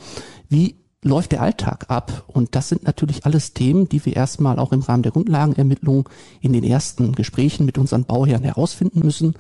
wie 0.50 0.76
läuft 1.04 1.32
der 1.34 1.42
Alltag 1.42 1.86
ab? 1.90 2.24
Und 2.28 2.56
das 2.56 2.70
sind 2.70 2.84
natürlich 2.84 3.26
alles 3.26 3.54
Themen, 3.54 3.90
die 3.90 4.06
wir 4.06 4.16
erstmal 4.16 4.60
auch 4.60 4.72
im 4.72 4.82
Rahmen 4.82 5.04
der 5.04 5.12
Grundlagenermittlung 5.12 6.10
in 6.42 6.54
den 6.54 6.64
ersten 6.64 7.14
Gesprächen 7.14 7.66
mit 7.66 7.78
unseren 7.78 8.06
Bauherren 8.06 8.44
herausfinden 8.44 9.00
müssen 9.00 9.36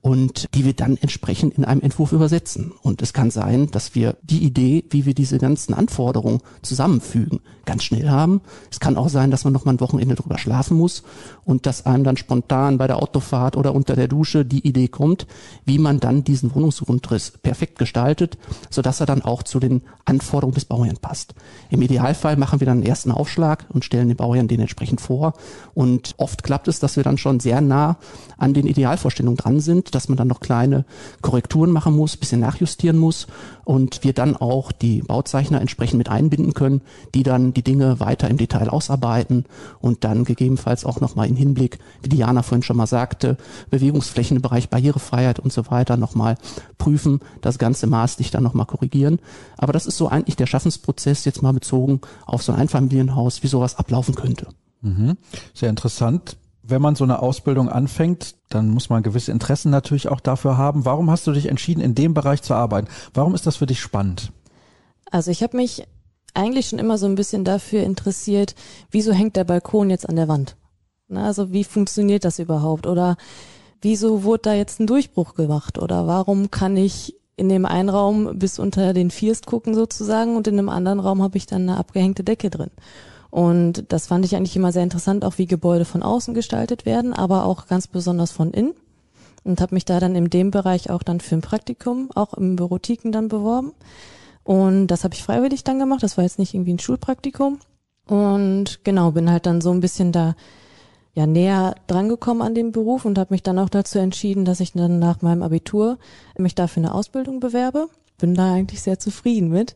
und 0.00 0.46
die 0.54 0.64
wir 0.64 0.74
dann 0.74 0.96
entsprechend 0.96 1.54
in 1.54 1.64
einem 1.64 1.80
Entwurf 1.80 2.12
übersetzen. 2.12 2.72
Und 2.82 3.02
es 3.02 3.12
kann 3.12 3.30
sein, 3.30 3.70
dass 3.70 3.94
wir 3.94 4.16
die 4.22 4.44
Idee, 4.44 4.84
wie 4.90 5.06
wir 5.06 5.14
diese 5.14 5.38
ganzen 5.38 5.74
Anforderungen 5.74 6.40
zusammenfügen, 6.62 7.40
ganz 7.64 7.84
schnell 7.84 8.08
haben. 8.08 8.40
Es 8.70 8.80
kann 8.80 8.96
auch 8.96 9.08
sein, 9.08 9.30
dass 9.30 9.44
man 9.44 9.52
noch 9.52 9.64
mal 9.64 9.72
ein 9.72 9.80
Wochenende 9.80 10.14
drüber 10.14 10.38
schlafen 10.38 10.76
muss 10.76 11.02
und 11.44 11.66
dass 11.66 11.86
einem 11.86 12.04
dann 12.04 12.16
spontan 12.16 12.78
bei 12.78 12.86
der 12.86 13.02
Autofahrt 13.02 13.56
oder 13.56 13.74
unter 13.74 13.96
der 13.96 14.08
Dusche 14.08 14.44
die 14.44 14.66
Idee 14.66 14.88
kommt, 14.88 15.26
wie 15.64 15.78
man 15.78 16.00
dann 16.00 16.24
diesen 16.24 16.54
Wohnungsgrundriss 16.54 17.32
perfekt 17.42 17.78
gestaltet, 17.78 18.38
sodass 18.70 19.00
er 19.00 19.06
dann 19.06 19.22
auch 19.22 19.42
zu 19.42 19.60
den 19.60 19.82
Anforderungen 20.04 20.54
des 20.54 20.64
Bauherrn 20.64 20.96
passt. 20.96 21.34
Im 21.70 21.82
Idealfall 21.82 22.36
machen 22.36 22.60
wir 22.60 22.66
dann 22.66 22.78
einen 22.78 22.86
ersten 22.86 23.10
Aufschlag 23.10 23.66
und 23.68 23.84
stellen 23.84 24.08
den 24.08 24.16
Bauherrn 24.16 24.48
den 24.48 24.60
entsprechend 24.60 25.00
vor. 25.00 25.34
Und 25.74 26.14
oft 26.16 26.42
klappt 26.42 26.68
es, 26.68 26.80
dass 26.80 26.96
wir 26.96 27.04
dann 27.04 27.18
schon 27.18 27.40
sehr 27.40 27.60
nah 27.60 27.98
an 28.38 28.54
den 28.54 28.66
Idealvorstellungen 28.66 29.36
dran 29.36 29.60
sind 29.60 29.87
sind, 29.88 29.94
dass 29.94 30.08
man 30.08 30.16
dann 30.16 30.28
noch 30.28 30.40
kleine 30.40 30.84
Korrekturen 31.22 31.70
machen 31.70 31.96
muss, 31.96 32.16
bisschen 32.16 32.40
nachjustieren 32.40 32.98
muss 32.98 33.26
und 33.64 34.04
wir 34.04 34.12
dann 34.12 34.36
auch 34.36 34.72
die 34.72 35.02
Bauzeichner 35.02 35.60
entsprechend 35.60 35.98
mit 35.98 36.08
einbinden 36.08 36.54
können, 36.54 36.82
die 37.14 37.22
dann 37.22 37.54
die 37.54 37.62
Dinge 37.62 38.00
weiter 38.00 38.28
im 38.28 38.36
Detail 38.36 38.68
ausarbeiten 38.68 39.46
und 39.80 40.04
dann 40.04 40.24
gegebenenfalls 40.24 40.84
auch 40.84 41.00
nochmal 41.00 41.28
im 41.28 41.36
Hinblick, 41.36 41.78
wie 42.02 42.08
Diana 42.08 42.42
vorhin 42.42 42.62
schon 42.62 42.76
mal 42.76 42.86
sagte, 42.86 43.36
Bewegungsflächen 43.70 44.36
im 44.36 44.42
Bereich 44.42 44.68
Barrierefreiheit 44.68 45.40
und 45.40 45.52
so 45.52 45.70
weiter 45.70 45.96
nochmal 45.96 46.36
prüfen, 46.76 47.20
das 47.40 47.58
ganze 47.58 47.86
maßlich 47.86 48.30
dann 48.30 48.42
nochmal 48.42 48.66
korrigieren. 48.66 49.18
Aber 49.56 49.72
das 49.72 49.86
ist 49.86 49.96
so 49.96 50.08
eigentlich 50.08 50.36
der 50.36 50.46
Schaffensprozess 50.46 51.24
jetzt 51.24 51.42
mal 51.42 51.52
bezogen 51.52 52.00
auf 52.26 52.42
so 52.42 52.52
ein 52.52 52.58
Einfamilienhaus, 52.58 53.42
wie 53.42 53.48
sowas 53.48 53.76
ablaufen 53.76 54.14
könnte. 54.14 54.48
Mhm. 54.82 55.16
Sehr 55.54 55.70
interessant. 55.70 56.36
Wenn 56.70 56.82
man 56.82 56.96
so 56.96 57.04
eine 57.04 57.22
Ausbildung 57.22 57.70
anfängt, 57.70 58.34
dann 58.50 58.68
muss 58.68 58.90
man 58.90 59.02
gewisse 59.02 59.32
Interessen 59.32 59.70
natürlich 59.70 60.08
auch 60.08 60.20
dafür 60.20 60.58
haben. 60.58 60.84
Warum 60.84 61.10
hast 61.10 61.26
du 61.26 61.32
dich 61.32 61.46
entschieden, 61.46 61.80
in 61.80 61.94
dem 61.94 62.12
Bereich 62.12 62.42
zu 62.42 62.52
arbeiten? 62.52 62.88
Warum 63.14 63.34
ist 63.34 63.46
das 63.46 63.56
für 63.56 63.64
dich 63.64 63.80
spannend? 63.80 64.32
Also 65.10 65.30
ich 65.30 65.42
habe 65.42 65.56
mich 65.56 65.84
eigentlich 66.34 66.68
schon 66.68 66.78
immer 66.78 66.98
so 66.98 67.06
ein 67.06 67.14
bisschen 67.14 67.42
dafür 67.42 67.82
interessiert, 67.84 68.54
wieso 68.90 69.12
hängt 69.12 69.36
der 69.36 69.44
Balkon 69.44 69.88
jetzt 69.88 70.06
an 70.06 70.16
der 70.16 70.28
Wand? 70.28 70.56
Na, 71.08 71.24
also 71.24 71.52
wie 71.52 71.64
funktioniert 71.64 72.26
das 72.26 72.38
überhaupt? 72.38 72.86
Oder 72.86 73.16
wieso 73.80 74.22
wurde 74.22 74.42
da 74.42 74.52
jetzt 74.54 74.78
ein 74.78 74.86
Durchbruch 74.86 75.34
gemacht? 75.34 75.78
Oder 75.78 76.06
warum 76.06 76.50
kann 76.50 76.76
ich 76.76 77.16
in 77.36 77.48
dem 77.48 77.64
einen 77.64 77.88
Raum 77.88 78.38
bis 78.38 78.58
unter 78.58 78.92
den 78.92 79.10
First 79.10 79.46
gucken 79.46 79.74
sozusagen 79.74 80.36
und 80.36 80.46
in 80.46 80.58
dem 80.58 80.68
anderen 80.68 81.00
Raum 81.00 81.22
habe 81.22 81.38
ich 81.38 81.46
dann 81.46 81.62
eine 81.62 81.78
abgehängte 81.78 82.24
Decke 82.24 82.50
drin? 82.50 82.70
Und 83.30 83.84
das 83.92 84.06
fand 84.06 84.24
ich 84.24 84.34
eigentlich 84.34 84.56
immer 84.56 84.72
sehr 84.72 84.82
interessant, 84.82 85.24
auch 85.24 85.38
wie 85.38 85.46
Gebäude 85.46 85.84
von 85.84 86.02
außen 86.02 86.34
gestaltet 86.34 86.86
werden, 86.86 87.12
aber 87.12 87.44
auch 87.44 87.66
ganz 87.66 87.86
besonders 87.86 88.32
von 88.32 88.52
innen. 88.52 88.74
Und 89.44 89.60
habe 89.60 89.74
mich 89.74 89.84
da 89.84 90.00
dann 90.00 90.16
in 90.16 90.30
dem 90.30 90.50
Bereich 90.50 90.90
auch 90.90 91.02
dann 91.02 91.20
für 91.20 91.36
ein 91.36 91.42
Praktikum, 91.42 92.10
auch 92.14 92.34
im 92.34 92.56
Bürotiken 92.56 93.12
dann 93.12 93.28
beworben. 93.28 93.72
Und 94.44 94.88
das 94.88 95.04
habe 95.04 95.14
ich 95.14 95.22
freiwillig 95.22 95.64
dann 95.64 95.78
gemacht. 95.78 96.02
Das 96.02 96.16
war 96.16 96.24
jetzt 96.24 96.38
nicht 96.38 96.54
irgendwie 96.54 96.74
ein 96.74 96.78
Schulpraktikum. 96.78 97.58
Und 98.06 98.84
genau, 98.84 99.12
bin 99.12 99.30
halt 99.30 99.46
dann 99.46 99.60
so 99.60 99.70
ein 99.70 99.80
bisschen 99.80 100.12
da 100.12 100.34
ja 101.14 101.26
näher 101.26 101.74
drangekommen 101.86 102.42
an 102.42 102.54
dem 102.54 102.72
Beruf 102.72 103.04
und 103.04 103.18
habe 103.18 103.34
mich 103.34 103.42
dann 103.42 103.58
auch 103.58 103.68
dazu 103.68 103.98
entschieden, 103.98 104.44
dass 104.44 104.60
ich 104.60 104.72
dann 104.72 104.98
nach 104.98 105.20
meinem 105.20 105.42
Abitur 105.42 105.98
mich 106.38 106.54
dafür 106.54 106.84
eine 106.84 106.94
Ausbildung 106.94 107.40
bewerbe. 107.40 107.88
Bin 108.18 108.34
da 108.34 108.54
eigentlich 108.54 108.82
sehr 108.82 108.98
zufrieden 108.98 109.50
mit 109.50 109.74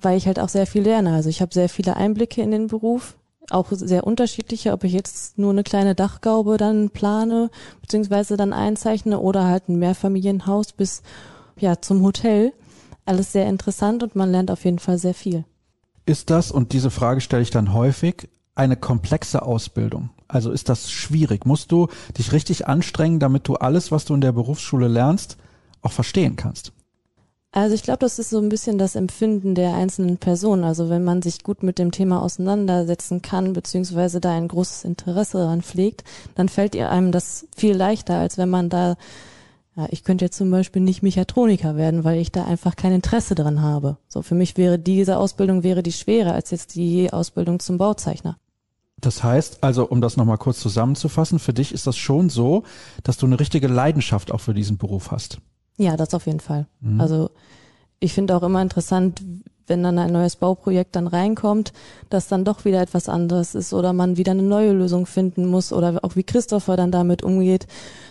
weil 0.00 0.16
ich 0.16 0.26
halt 0.26 0.38
auch 0.38 0.48
sehr 0.48 0.66
viel 0.66 0.82
lerne. 0.82 1.14
Also 1.14 1.28
ich 1.28 1.40
habe 1.40 1.54
sehr 1.54 1.68
viele 1.68 1.96
Einblicke 1.96 2.42
in 2.42 2.50
den 2.50 2.66
Beruf, 2.66 3.16
auch 3.50 3.68
sehr 3.70 4.06
unterschiedliche, 4.06 4.72
ob 4.72 4.84
ich 4.84 4.92
jetzt 4.92 5.38
nur 5.38 5.50
eine 5.50 5.64
kleine 5.64 5.94
Dachgaube 5.94 6.56
dann 6.56 6.90
plane, 6.90 7.50
beziehungsweise 7.80 8.36
dann 8.36 8.52
einzeichne 8.52 9.18
oder 9.20 9.44
halt 9.44 9.68
ein 9.68 9.78
Mehrfamilienhaus 9.78 10.72
bis 10.72 11.02
ja 11.58 11.80
zum 11.80 12.02
Hotel. 12.02 12.52
Alles 13.06 13.32
sehr 13.32 13.46
interessant 13.46 14.02
und 14.02 14.16
man 14.16 14.30
lernt 14.30 14.50
auf 14.50 14.64
jeden 14.64 14.78
Fall 14.78 14.98
sehr 14.98 15.14
viel. 15.14 15.44
Ist 16.06 16.30
das, 16.30 16.50
und 16.50 16.72
diese 16.72 16.90
Frage 16.90 17.20
stelle 17.20 17.42
ich 17.42 17.50
dann 17.50 17.72
häufig, 17.72 18.28
eine 18.54 18.76
komplexe 18.76 19.42
Ausbildung? 19.42 20.10
Also 20.28 20.50
ist 20.50 20.68
das 20.68 20.90
schwierig? 20.90 21.44
Musst 21.44 21.72
du 21.72 21.88
dich 22.16 22.32
richtig 22.32 22.66
anstrengen, 22.66 23.20
damit 23.20 23.48
du 23.48 23.56
alles, 23.56 23.90
was 23.90 24.04
du 24.04 24.14
in 24.14 24.20
der 24.20 24.32
Berufsschule 24.32 24.88
lernst, 24.88 25.36
auch 25.82 25.92
verstehen 25.92 26.36
kannst? 26.36 26.72
Also 27.56 27.76
ich 27.76 27.84
glaube, 27.84 28.00
das 28.00 28.18
ist 28.18 28.30
so 28.30 28.40
ein 28.40 28.48
bisschen 28.48 28.78
das 28.78 28.96
Empfinden 28.96 29.54
der 29.54 29.74
einzelnen 29.74 30.18
Person. 30.18 30.64
Also 30.64 30.90
wenn 30.90 31.04
man 31.04 31.22
sich 31.22 31.44
gut 31.44 31.62
mit 31.62 31.78
dem 31.78 31.92
Thema 31.92 32.20
auseinandersetzen 32.20 33.22
kann, 33.22 33.52
beziehungsweise 33.52 34.20
da 34.20 34.32
ein 34.32 34.48
großes 34.48 34.82
Interesse 34.82 35.38
daran 35.38 35.62
pflegt, 35.62 36.02
dann 36.34 36.48
fällt 36.48 36.74
ihr 36.74 36.90
einem 36.90 37.12
das 37.12 37.46
viel 37.56 37.76
leichter, 37.76 38.16
als 38.18 38.38
wenn 38.38 38.50
man 38.50 38.70
da, 38.70 38.96
ja, 39.76 39.86
ich 39.90 40.02
könnte 40.02 40.24
jetzt 40.24 40.36
zum 40.36 40.50
Beispiel 40.50 40.82
nicht 40.82 41.04
Mechatroniker 41.04 41.76
werden, 41.76 42.02
weil 42.02 42.18
ich 42.18 42.32
da 42.32 42.44
einfach 42.44 42.74
kein 42.74 42.92
Interesse 42.92 43.36
dran 43.36 43.62
habe. 43.62 43.98
So 44.08 44.22
für 44.22 44.34
mich 44.34 44.56
wäre 44.56 44.80
diese 44.80 45.16
Ausbildung 45.16 45.62
wäre 45.62 45.84
die 45.84 45.92
schwerer 45.92 46.34
als 46.34 46.50
jetzt 46.50 46.74
die 46.74 47.12
Ausbildung 47.12 47.60
zum 47.60 47.78
Bauzeichner. 47.78 48.36
Das 48.96 49.22
heißt, 49.22 49.62
also 49.62 49.86
um 49.86 50.00
das 50.00 50.16
nochmal 50.16 50.38
kurz 50.38 50.58
zusammenzufassen, 50.58 51.38
für 51.38 51.52
dich 51.52 51.70
ist 51.72 51.86
das 51.86 51.96
schon 51.96 52.30
so, 52.30 52.64
dass 53.04 53.16
du 53.16 53.26
eine 53.26 53.38
richtige 53.38 53.68
Leidenschaft 53.68 54.32
auch 54.32 54.40
für 54.40 54.54
diesen 54.54 54.76
Beruf 54.76 55.12
hast. 55.12 55.38
Ja, 55.76 55.96
das 55.96 56.14
auf 56.14 56.26
jeden 56.26 56.40
Fall. 56.40 56.66
Mhm. 56.80 57.00
Also 57.00 57.30
ich 58.00 58.12
finde 58.12 58.36
auch 58.36 58.42
immer 58.42 58.62
interessant, 58.62 59.22
wenn 59.66 59.82
dann 59.82 59.98
ein 59.98 60.12
neues 60.12 60.36
Bauprojekt 60.36 60.94
dann 60.94 61.06
reinkommt, 61.06 61.72
dass 62.10 62.28
dann 62.28 62.44
doch 62.44 62.64
wieder 62.64 62.82
etwas 62.82 63.08
anderes 63.08 63.54
ist 63.54 63.72
oder 63.72 63.92
man 63.92 64.16
wieder 64.16 64.32
eine 64.32 64.42
neue 64.42 64.72
Lösung 64.72 65.06
finden 65.06 65.46
muss 65.46 65.72
oder 65.72 66.00
auch 66.02 66.16
wie 66.16 66.22
Christopher 66.22 66.76
dann 66.76 66.90
damit 66.90 67.22
umgeht. 67.22 67.66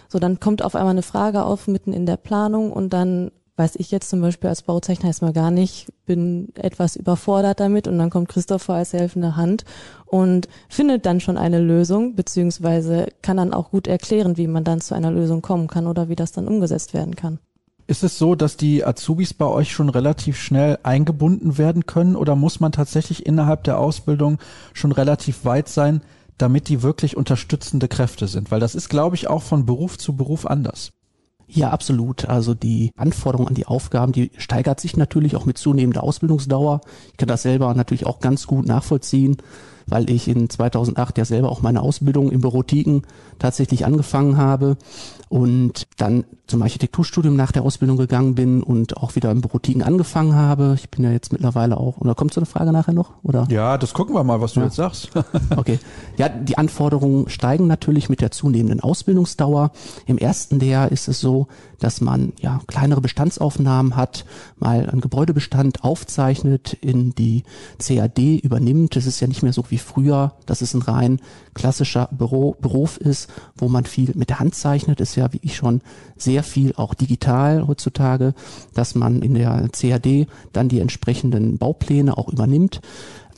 So, 0.10 0.20
dann 0.20 0.39
kommt 0.39 0.63
auf 0.63 0.75
einmal 0.75 0.91
eine 0.91 1.03
Frage 1.03 1.43
auf 1.43 1.67
mitten 1.67 1.93
in 1.93 2.05
der 2.05 2.17
Planung 2.17 2.72
und 2.72 2.91
dann 2.91 3.32
weiß 3.55 3.75
ich 3.75 3.91
jetzt 3.91 4.10
zum 4.10 4.22
Beispiel 4.22 4.50
als 4.50 4.63
Bauzeichner 4.63 5.08
erstmal 5.08 5.34
gar 5.34 5.51
nicht, 5.51 5.91
bin 6.05 6.50
etwas 6.55 6.96
überfordert 6.96 7.60
damit 7.60 7.88
und 7.88 8.00
dann 8.00 8.10
kommt 8.10 8.29
Christopher 8.29 8.74
als 8.74 8.93
helfende 8.93 9.36
Hand 9.36 9.63
und 10.05 10.48
findet 10.70 11.05
dann 11.05 11.20
schon 11.20 11.38
eine 11.38 11.60
Lösung, 11.60 12.15
beziehungsweise 12.15 13.08
kann 13.22 13.38
dann 13.38 13.53
auch 13.53 13.70
gut 13.70 13.88
erklären, 13.88 14.38
wie 14.38 14.48
man 14.48 14.63
dann 14.63 14.82
zu 14.82 14.96
einer 14.96 15.12
Lösung 15.12 15.43
kommen 15.43 15.67
kann 15.67 15.86
oder 15.86 16.10
wie 16.10 16.15
das 16.15 16.32
dann 16.32 16.48
umgesetzt 16.48 16.96
werden 16.96 17.15
kann. 17.15 17.38
Ist 17.86 18.04
es 18.04 18.18
so, 18.18 18.36
dass 18.36 18.56
die 18.56 18.86
Azubis 18.86 19.34
bei 19.34 19.46
euch 19.46 19.72
schon 19.72 19.90
relativ 19.90 20.40
schnell 20.40 20.80
eingebunden 20.84 21.58
werden 21.58 21.86
können 21.86 22.16
oder 22.16 22.36
muss 22.36 22.60
man 22.60 22.72
tatsächlich 22.72 23.25
innerhalb 23.25 23.66
der 23.66 23.78
Ausbildung 23.78 24.40
schon 24.74 24.94
relativ 24.94 25.44
weit 25.44 25.68
sein, 25.68 26.02
damit 26.38 26.70
die 26.70 26.82
wirklich 26.82 27.18
unterstützende 27.18 27.90
Kräfte 27.90 28.28
sind? 28.28 28.52
Weil 28.52 28.62
das 28.62 28.75
ist, 28.75 28.90
glaube 28.90 29.16
ich, 29.18 29.28
auch 29.28 29.44
von 29.44 29.66
Beruf 29.66 29.98
zu 29.98 30.16
Beruf 30.16 30.46
anders. 30.46 30.92
Ja, 31.48 31.72
absolut. 31.72 32.30
Also 32.30 32.54
die 32.54 32.92
Anforderung 32.96 33.50
an 33.50 33.54
die 33.54 33.68
Aufgaben, 33.68 34.13
die 34.13 34.32
steigert 34.38 34.80
sich 34.80 34.96
natürlich 34.96 35.36
auch 35.36 35.46
mit 35.46 35.58
zunehmender 35.58 36.04
Ausbildungsdauer. 36.04 36.82
Ich 37.12 37.18
kann 37.18 37.28
das 37.28 37.44
selber 37.44 37.74
natürlich 37.74 38.06
auch 38.06 38.22
ganz 38.22 38.48
gut 38.48 38.66
nachvollziehen 38.66 39.38
weil 39.88 40.10
ich 40.10 40.28
in 40.28 40.50
2008 40.50 41.18
ja 41.18 41.25
selber 41.25 41.50
auch 41.50 41.62
meine 41.62 41.82
Ausbildung 41.82 42.32
im 42.32 42.42
Bürotiken 42.42 43.04
tatsächlich 43.40 43.86
angefangen 43.86 44.38
habe 44.38 44.78
und 45.30 45.88
dann 45.98 46.25
zum 46.46 46.62
Architekturstudium 46.62 47.36
nach 47.36 47.52
der 47.52 47.63
Ausbildung 47.63 47.98
gegangen 47.98 48.36
bin 48.36 48.62
und 48.62 48.98
auch 48.98 49.16
wieder 49.16 49.32
im 49.32 49.42
Bürotiken 49.42 49.82
angefangen 49.82 50.36
habe. 50.36 50.75
Ich 50.78 50.90
bin 50.90 51.04
ja 51.04 51.12
jetzt 51.12 51.32
mittlerweile 51.32 51.78
auch, 51.78 51.98
oder 51.98 52.13
kommt 52.13 52.34
so 52.34 52.40
eine 52.40 52.46
Frage 52.46 52.72
nachher 52.72 52.94
noch? 52.94 53.13
Oder? 53.24 53.48
Ja, 53.50 53.78
das 53.78 53.94
gucken 53.94 54.13
wir 54.13 54.24
mal, 54.24 54.42
was 54.42 54.54
du 54.54 54.60
ja. 54.60 54.68
jetzt 54.68 54.75
sagst. 54.75 55.10
okay. 55.56 55.80
Ja, 56.18 56.30
die 56.30 56.58
Anforderungen 56.58 57.30
steigen 57.30 57.66
natürlich 57.66 58.10
mit 58.10 58.22
der 58.22 58.32
zunehmenden 58.32 58.82
Ausbildungsdauer. 58.82 59.72
Im 60.06 60.18
ersten 60.18 60.60
Lehrjahr 60.60 60.92
ist 60.92 61.08
es 61.08 61.20
so, 61.20 61.48
dass 61.84 62.00
man 62.00 62.32
ja 62.40 62.62
kleinere 62.68 63.02
Bestandsaufnahmen 63.02 63.98
hat, 63.98 64.25
mal 64.58 64.90
einen 64.90 65.02
Gebäudebestand 65.02 65.84
aufzeichnet, 65.84 66.78
in 66.80 67.13
die 67.13 67.44
CAD 67.78 68.40
übernimmt. 68.42 68.96
Das 68.96 69.06
ist 69.06 69.20
ja 69.20 69.28
nicht 69.28 69.44
mehr 69.44 69.52
so 69.52 69.66
wie 69.70 69.78
früher, 69.78 70.34
dass 70.46 70.62
es 70.62 70.74
ein 70.74 70.82
rein 70.82 71.20
klassischer 71.54 72.08
Büro, 72.12 72.56
Beruf 72.62 72.98
ist, 72.98 73.30
wo 73.58 73.68
man 73.68 73.84
viel 73.84 74.13
mit 74.16 74.30
der 74.30 74.40
Hand 74.40 74.56
zeichnet, 74.56 75.02
ist 75.02 75.16
ja 75.16 75.34
wie 75.34 75.40
ich 75.42 75.58
schon 75.58 75.82
sehr 76.16 76.44
viel 76.44 76.74
auch 76.78 76.94
digital 76.94 77.68
heutzutage, 77.68 78.34
dass 78.74 78.96
man 78.96 79.22
in 79.22 79.34
der 79.34 79.68
CAD 79.70 80.28
dann 80.54 80.70
die 80.70 80.80
entsprechenden 80.80 81.58
Baupläne 81.58 82.18
auch 82.18 82.30
übernimmt 82.30 82.80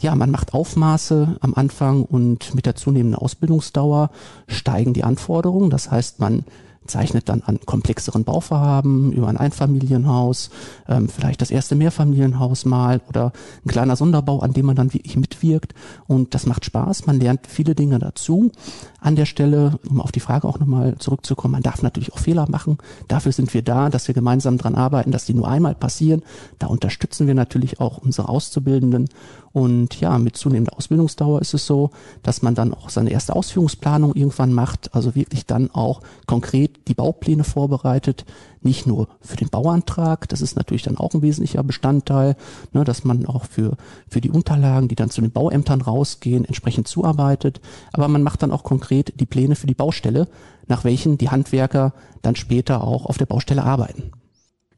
ja, 0.01 0.13
man 0.13 0.29
macht 0.29 0.53
Aufmaße 0.53 1.37
am 1.39 1.53
Anfang 1.55 2.03
und 2.03 2.53
mit 2.53 2.65
der 2.65 2.75
zunehmenden 2.75 3.15
Ausbildungsdauer 3.19 4.11
steigen 4.45 4.93
die 4.93 5.05
Anforderungen. 5.05 5.69
Das 5.69 5.89
heißt, 5.89 6.19
man 6.19 6.43
zeichnet 6.87 7.29
dann 7.29 7.41
an 7.41 7.59
komplexeren 7.65 8.23
Bauvorhaben 8.23 9.11
über 9.11 9.27
ein 9.27 9.37
Einfamilienhaus, 9.37 10.49
ähm, 10.87 11.09
vielleicht 11.09 11.41
das 11.41 11.51
erste 11.51 11.75
Mehrfamilienhaus 11.75 12.65
mal 12.65 13.01
oder 13.07 13.31
ein 13.65 13.69
kleiner 13.69 13.95
Sonderbau, 13.95 14.39
an 14.39 14.53
dem 14.53 14.65
man 14.65 14.75
dann 14.75 14.93
wirklich 14.93 15.17
mitwirkt. 15.17 15.73
Und 16.07 16.33
das 16.33 16.45
macht 16.45 16.65
Spaß. 16.65 17.05
Man 17.05 17.19
lernt 17.19 17.47
viele 17.47 17.75
Dinge 17.75 17.99
dazu. 17.99 18.51
An 18.99 19.15
der 19.15 19.25
Stelle, 19.25 19.79
um 19.89 20.01
auf 20.01 20.11
die 20.11 20.19
Frage 20.19 20.47
auch 20.47 20.59
nochmal 20.59 20.95
zurückzukommen, 20.97 21.53
man 21.53 21.63
darf 21.63 21.81
natürlich 21.81 22.13
auch 22.13 22.19
Fehler 22.19 22.49
machen. 22.49 22.77
Dafür 23.07 23.31
sind 23.31 23.53
wir 23.53 23.61
da, 23.61 23.89
dass 23.89 24.07
wir 24.07 24.15
gemeinsam 24.15 24.57
dran 24.57 24.75
arbeiten, 24.75 25.11
dass 25.11 25.25
die 25.25 25.33
nur 25.33 25.47
einmal 25.47 25.75
passieren. 25.75 26.23
Da 26.59 26.67
unterstützen 26.67 27.27
wir 27.27 27.35
natürlich 27.35 27.79
auch 27.79 27.97
unsere 27.97 28.29
Auszubildenden 28.29 29.09
und 29.55 30.01
ja, 30.01 30.19
mit 30.19 30.35
zunehmender 30.35 30.75
Ausbildungsdauer 30.75 31.39
ist 31.39 31.53
es 31.53 31.65
so, 31.65 31.91
dass 32.23 32.41
man 32.41 32.55
dann 32.55 32.73
auch 32.73 32.89
seine 32.89 33.11
erste 33.11 33.37
Ausführungsplanung 33.37 34.13
irgendwann 34.13 34.51
macht, 34.51 34.93
also 34.93 35.15
wirklich 35.15 35.45
dann 35.45 35.71
auch 35.71 36.01
konkret 36.25 36.89
die 36.89 36.93
Baupläne 36.93 37.45
vorbereitet, 37.45 38.25
nicht 38.59 38.85
nur 38.85 39.07
für 39.21 39.37
den 39.37 39.47
Bauantrag, 39.47 40.27
das 40.27 40.41
ist 40.41 40.57
natürlich 40.57 40.83
dann 40.83 40.97
auch 40.97 41.13
ein 41.13 41.21
wesentlicher 41.21 41.63
Bestandteil, 41.63 42.35
ne, 42.73 42.83
dass 42.83 43.05
man 43.05 43.25
auch 43.27 43.45
für, 43.45 43.77
für 44.09 44.19
die 44.19 44.29
Unterlagen, 44.29 44.89
die 44.89 44.95
dann 44.95 45.09
zu 45.09 45.21
den 45.21 45.31
Bauämtern 45.31 45.79
rausgehen, 45.79 46.43
entsprechend 46.43 46.89
zuarbeitet, 46.89 47.61
aber 47.93 48.09
man 48.09 48.23
macht 48.23 48.43
dann 48.43 48.51
auch 48.51 48.63
konkret 48.63 49.13
die 49.21 49.25
Pläne 49.25 49.55
für 49.55 49.67
die 49.67 49.73
Baustelle, 49.73 50.27
nach 50.67 50.83
welchen 50.83 51.17
die 51.17 51.29
Handwerker 51.29 51.93
dann 52.23 52.35
später 52.35 52.83
auch 52.83 53.05
auf 53.05 53.17
der 53.17 53.27
Baustelle 53.27 53.63
arbeiten. 53.63 54.11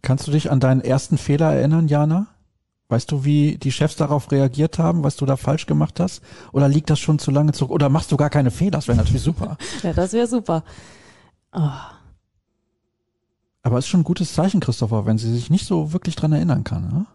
Kannst 0.04 0.28
du 0.28 0.32
dich 0.32 0.52
an 0.52 0.60
deinen 0.60 0.82
ersten 0.82 1.18
Fehler 1.18 1.52
erinnern, 1.52 1.88
Jana? 1.88 2.28
Weißt 2.90 3.12
du, 3.12 3.26
wie 3.26 3.58
die 3.58 3.72
Chefs 3.72 3.98
darauf 3.98 4.32
reagiert 4.32 4.80
haben, 4.80 5.04
was 5.04 5.18
du 5.18 5.26
da 5.26 5.36
falsch 5.36 5.66
gemacht 5.66 6.00
hast? 6.00 6.22
Oder 6.54 6.70
liegt 6.70 6.90
das 6.90 7.00
schon 7.00 7.20
zu 7.20 7.32
lange 7.32 7.52
zurück? 7.52 7.72
Oder 7.72 7.90
machst 7.90 8.12
du 8.12 8.18
gar 8.18 8.30
keine 8.30 8.50
Fehler? 8.50 8.72
Das 8.72 8.88
wäre 8.88 8.98
natürlich 8.98 9.22
super. 9.22 9.58
ja, 9.84 9.92
das 9.92 10.14
wäre 10.14 10.28
super. 10.28 10.64
Oh. 11.52 11.70
Aber 13.64 13.78
es 13.78 13.86
ist 13.86 13.90
schon 13.90 14.02
ein 14.02 14.06
gutes 14.06 14.34
Zeichen, 14.34 14.62
Christopher, 14.62 15.06
wenn 15.06 15.18
sie 15.18 15.34
sich 15.34 15.50
nicht 15.50 15.66
so 15.66 15.92
wirklich 15.92 16.16
dran 16.16 16.32
erinnern 16.32 16.64
kann. 16.64 16.88
Ne? 16.88 17.06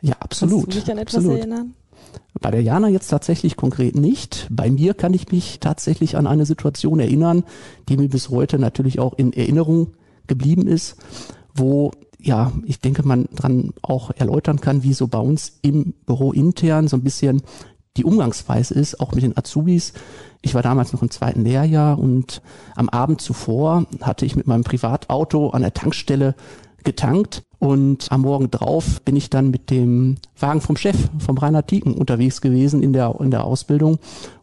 Ja, 0.00 0.14
absolut. 0.20 0.64
Kannst 0.64 0.76
du 0.76 0.80
dich 0.80 0.92
an 0.92 0.98
etwas 0.98 1.16
absolut. 1.16 1.38
erinnern? 1.38 1.74
Bei 2.40 2.52
der 2.52 2.62
Jana 2.62 2.88
jetzt 2.88 3.08
tatsächlich 3.08 3.56
konkret 3.56 3.96
nicht. 3.96 4.46
Bei 4.50 4.70
mir 4.70 4.94
kann 4.94 5.12
ich 5.12 5.32
mich 5.32 5.58
tatsächlich 5.58 6.16
an 6.16 6.28
eine 6.28 6.46
Situation 6.46 7.00
erinnern, 7.00 7.44
die 7.88 7.96
mir 7.96 8.08
bis 8.08 8.30
heute 8.30 8.60
natürlich 8.60 9.00
auch 9.00 9.14
in 9.14 9.32
Erinnerung 9.32 9.94
geblieben 10.28 10.68
ist, 10.68 10.96
wo 11.54 11.90
ja, 12.18 12.52
ich 12.64 12.80
denke, 12.80 13.06
man 13.06 13.26
dran 13.34 13.72
auch 13.82 14.10
erläutern 14.10 14.60
kann, 14.60 14.82
wie 14.82 14.94
so 14.94 15.06
bei 15.06 15.18
uns 15.18 15.58
im 15.62 15.94
Büro 16.06 16.32
intern 16.32 16.88
so 16.88 16.96
ein 16.96 17.02
bisschen 17.02 17.42
die 17.96 18.04
Umgangsweise 18.04 18.74
ist, 18.74 19.00
auch 19.00 19.12
mit 19.12 19.24
den 19.24 19.36
Azubis. 19.36 19.92
Ich 20.42 20.54
war 20.54 20.62
damals 20.62 20.92
noch 20.92 21.02
im 21.02 21.10
zweiten 21.10 21.44
Lehrjahr 21.44 21.98
und 21.98 22.42
am 22.74 22.88
Abend 22.88 23.20
zuvor 23.20 23.86
hatte 24.02 24.26
ich 24.26 24.36
mit 24.36 24.46
meinem 24.46 24.64
Privatauto 24.64 25.50
an 25.50 25.62
der 25.62 25.74
Tankstelle 25.74 26.34
getankt 26.86 27.42
und 27.58 28.06
am 28.10 28.22
Morgen 28.22 28.50
drauf 28.50 29.00
bin 29.02 29.16
ich 29.16 29.30
dann 29.30 29.50
mit 29.50 29.70
dem 29.70 30.16
Wagen 30.38 30.60
vom 30.60 30.76
Chef, 30.76 30.96
vom 31.18 31.38
Rainer 31.38 31.66
Tieken, 31.66 31.94
unterwegs 31.94 32.40
gewesen 32.40 32.82
in 32.82 32.92
der, 32.92 33.14
in 33.20 33.30
der 33.30 33.44
Ausbildung 33.44 33.98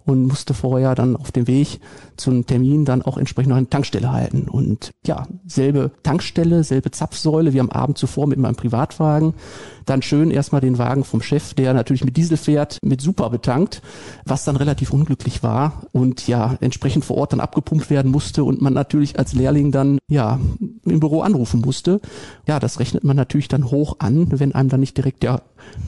und 0.06 0.24
musste 0.24 0.54
vorher 0.54 0.96
dann 0.96 1.16
auf 1.16 1.32
dem 1.32 1.48
Weg 1.48 1.80
zum 2.18 2.46
Termin 2.46 2.86
dann 2.86 3.02
auch 3.02 3.18
entsprechend 3.18 3.52
noch 3.52 3.58
eine 3.58 3.70
Tankstelle 3.70 4.12
halten. 4.12 4.50
Und 4.50 4.92
ja, 5.06 5.26
selbe 5.46 5.92
Tankstelle, 6.04 6.64
selbe 6.64 6.92
Zapfsäule 6.92 7.54
wie 7.54 7.60
am 7.60 7.70
Abend 7.70 7.98
zuvor 7.98 8.28
mit 8.28 8.40
meinem 8.40 8.56
Privatwagen. 8.56 9.34
Dann 9.86 10.02
schön 10.02 10.32
erstmal 10.32 10.62
den 10.62 10.78
Wagen 10.78 11.04
vom 11.04 11.22
Chef, 11.22 11.54
der 11.54 11.74
natürlich 11.74 12.04
mit 12.04 12.18
Diesel 12.18 12.38
fährt, 12.38 12.80
mit 12.84 13.02
Super 13.02 13.30
betankt, 13.30 13.82
was 14.26 14.44
dann 14.44 14.56
relativ 14.56 14.92
unglücklich 14.92 15.44
war 15.44 15.84
und 15.92 16.28
ja, 16.28 16.58
entsprechend 16.62 17.06
vor 17.06 17.18
Ort 17.18 17.34
dann 17.34 17.40
abgepumpt 17.40 17.90
werden 17.90 18.12
musste 18.12 18.44
und 18.44 18.62
man 18.62 18.74
natürlich 18.74 19.18
als 19.18 19.34
Lehrling 19.34 19.72
dann 19.72 20.00
ja 20.10 20.40
im 20.86 21.00
Büro 21.00 21.22
anrufen 21.22 21.62
musste. 21.62 22.02
Ja, 22.48 22.60
das 22.60 22.80
rechnet 22.80 23.04
man 23.04 23.16
natürlich 23.16 23.48
dann 23.48 23.72
hoch 23.72 23.98
an, 24.00 24.28
wenn 24.40 24.54
einem 24.54 24.70
dann 24.70 24.80
nicht 24.80 24.98
direkt 24.98 25.24
der 25.24 25.42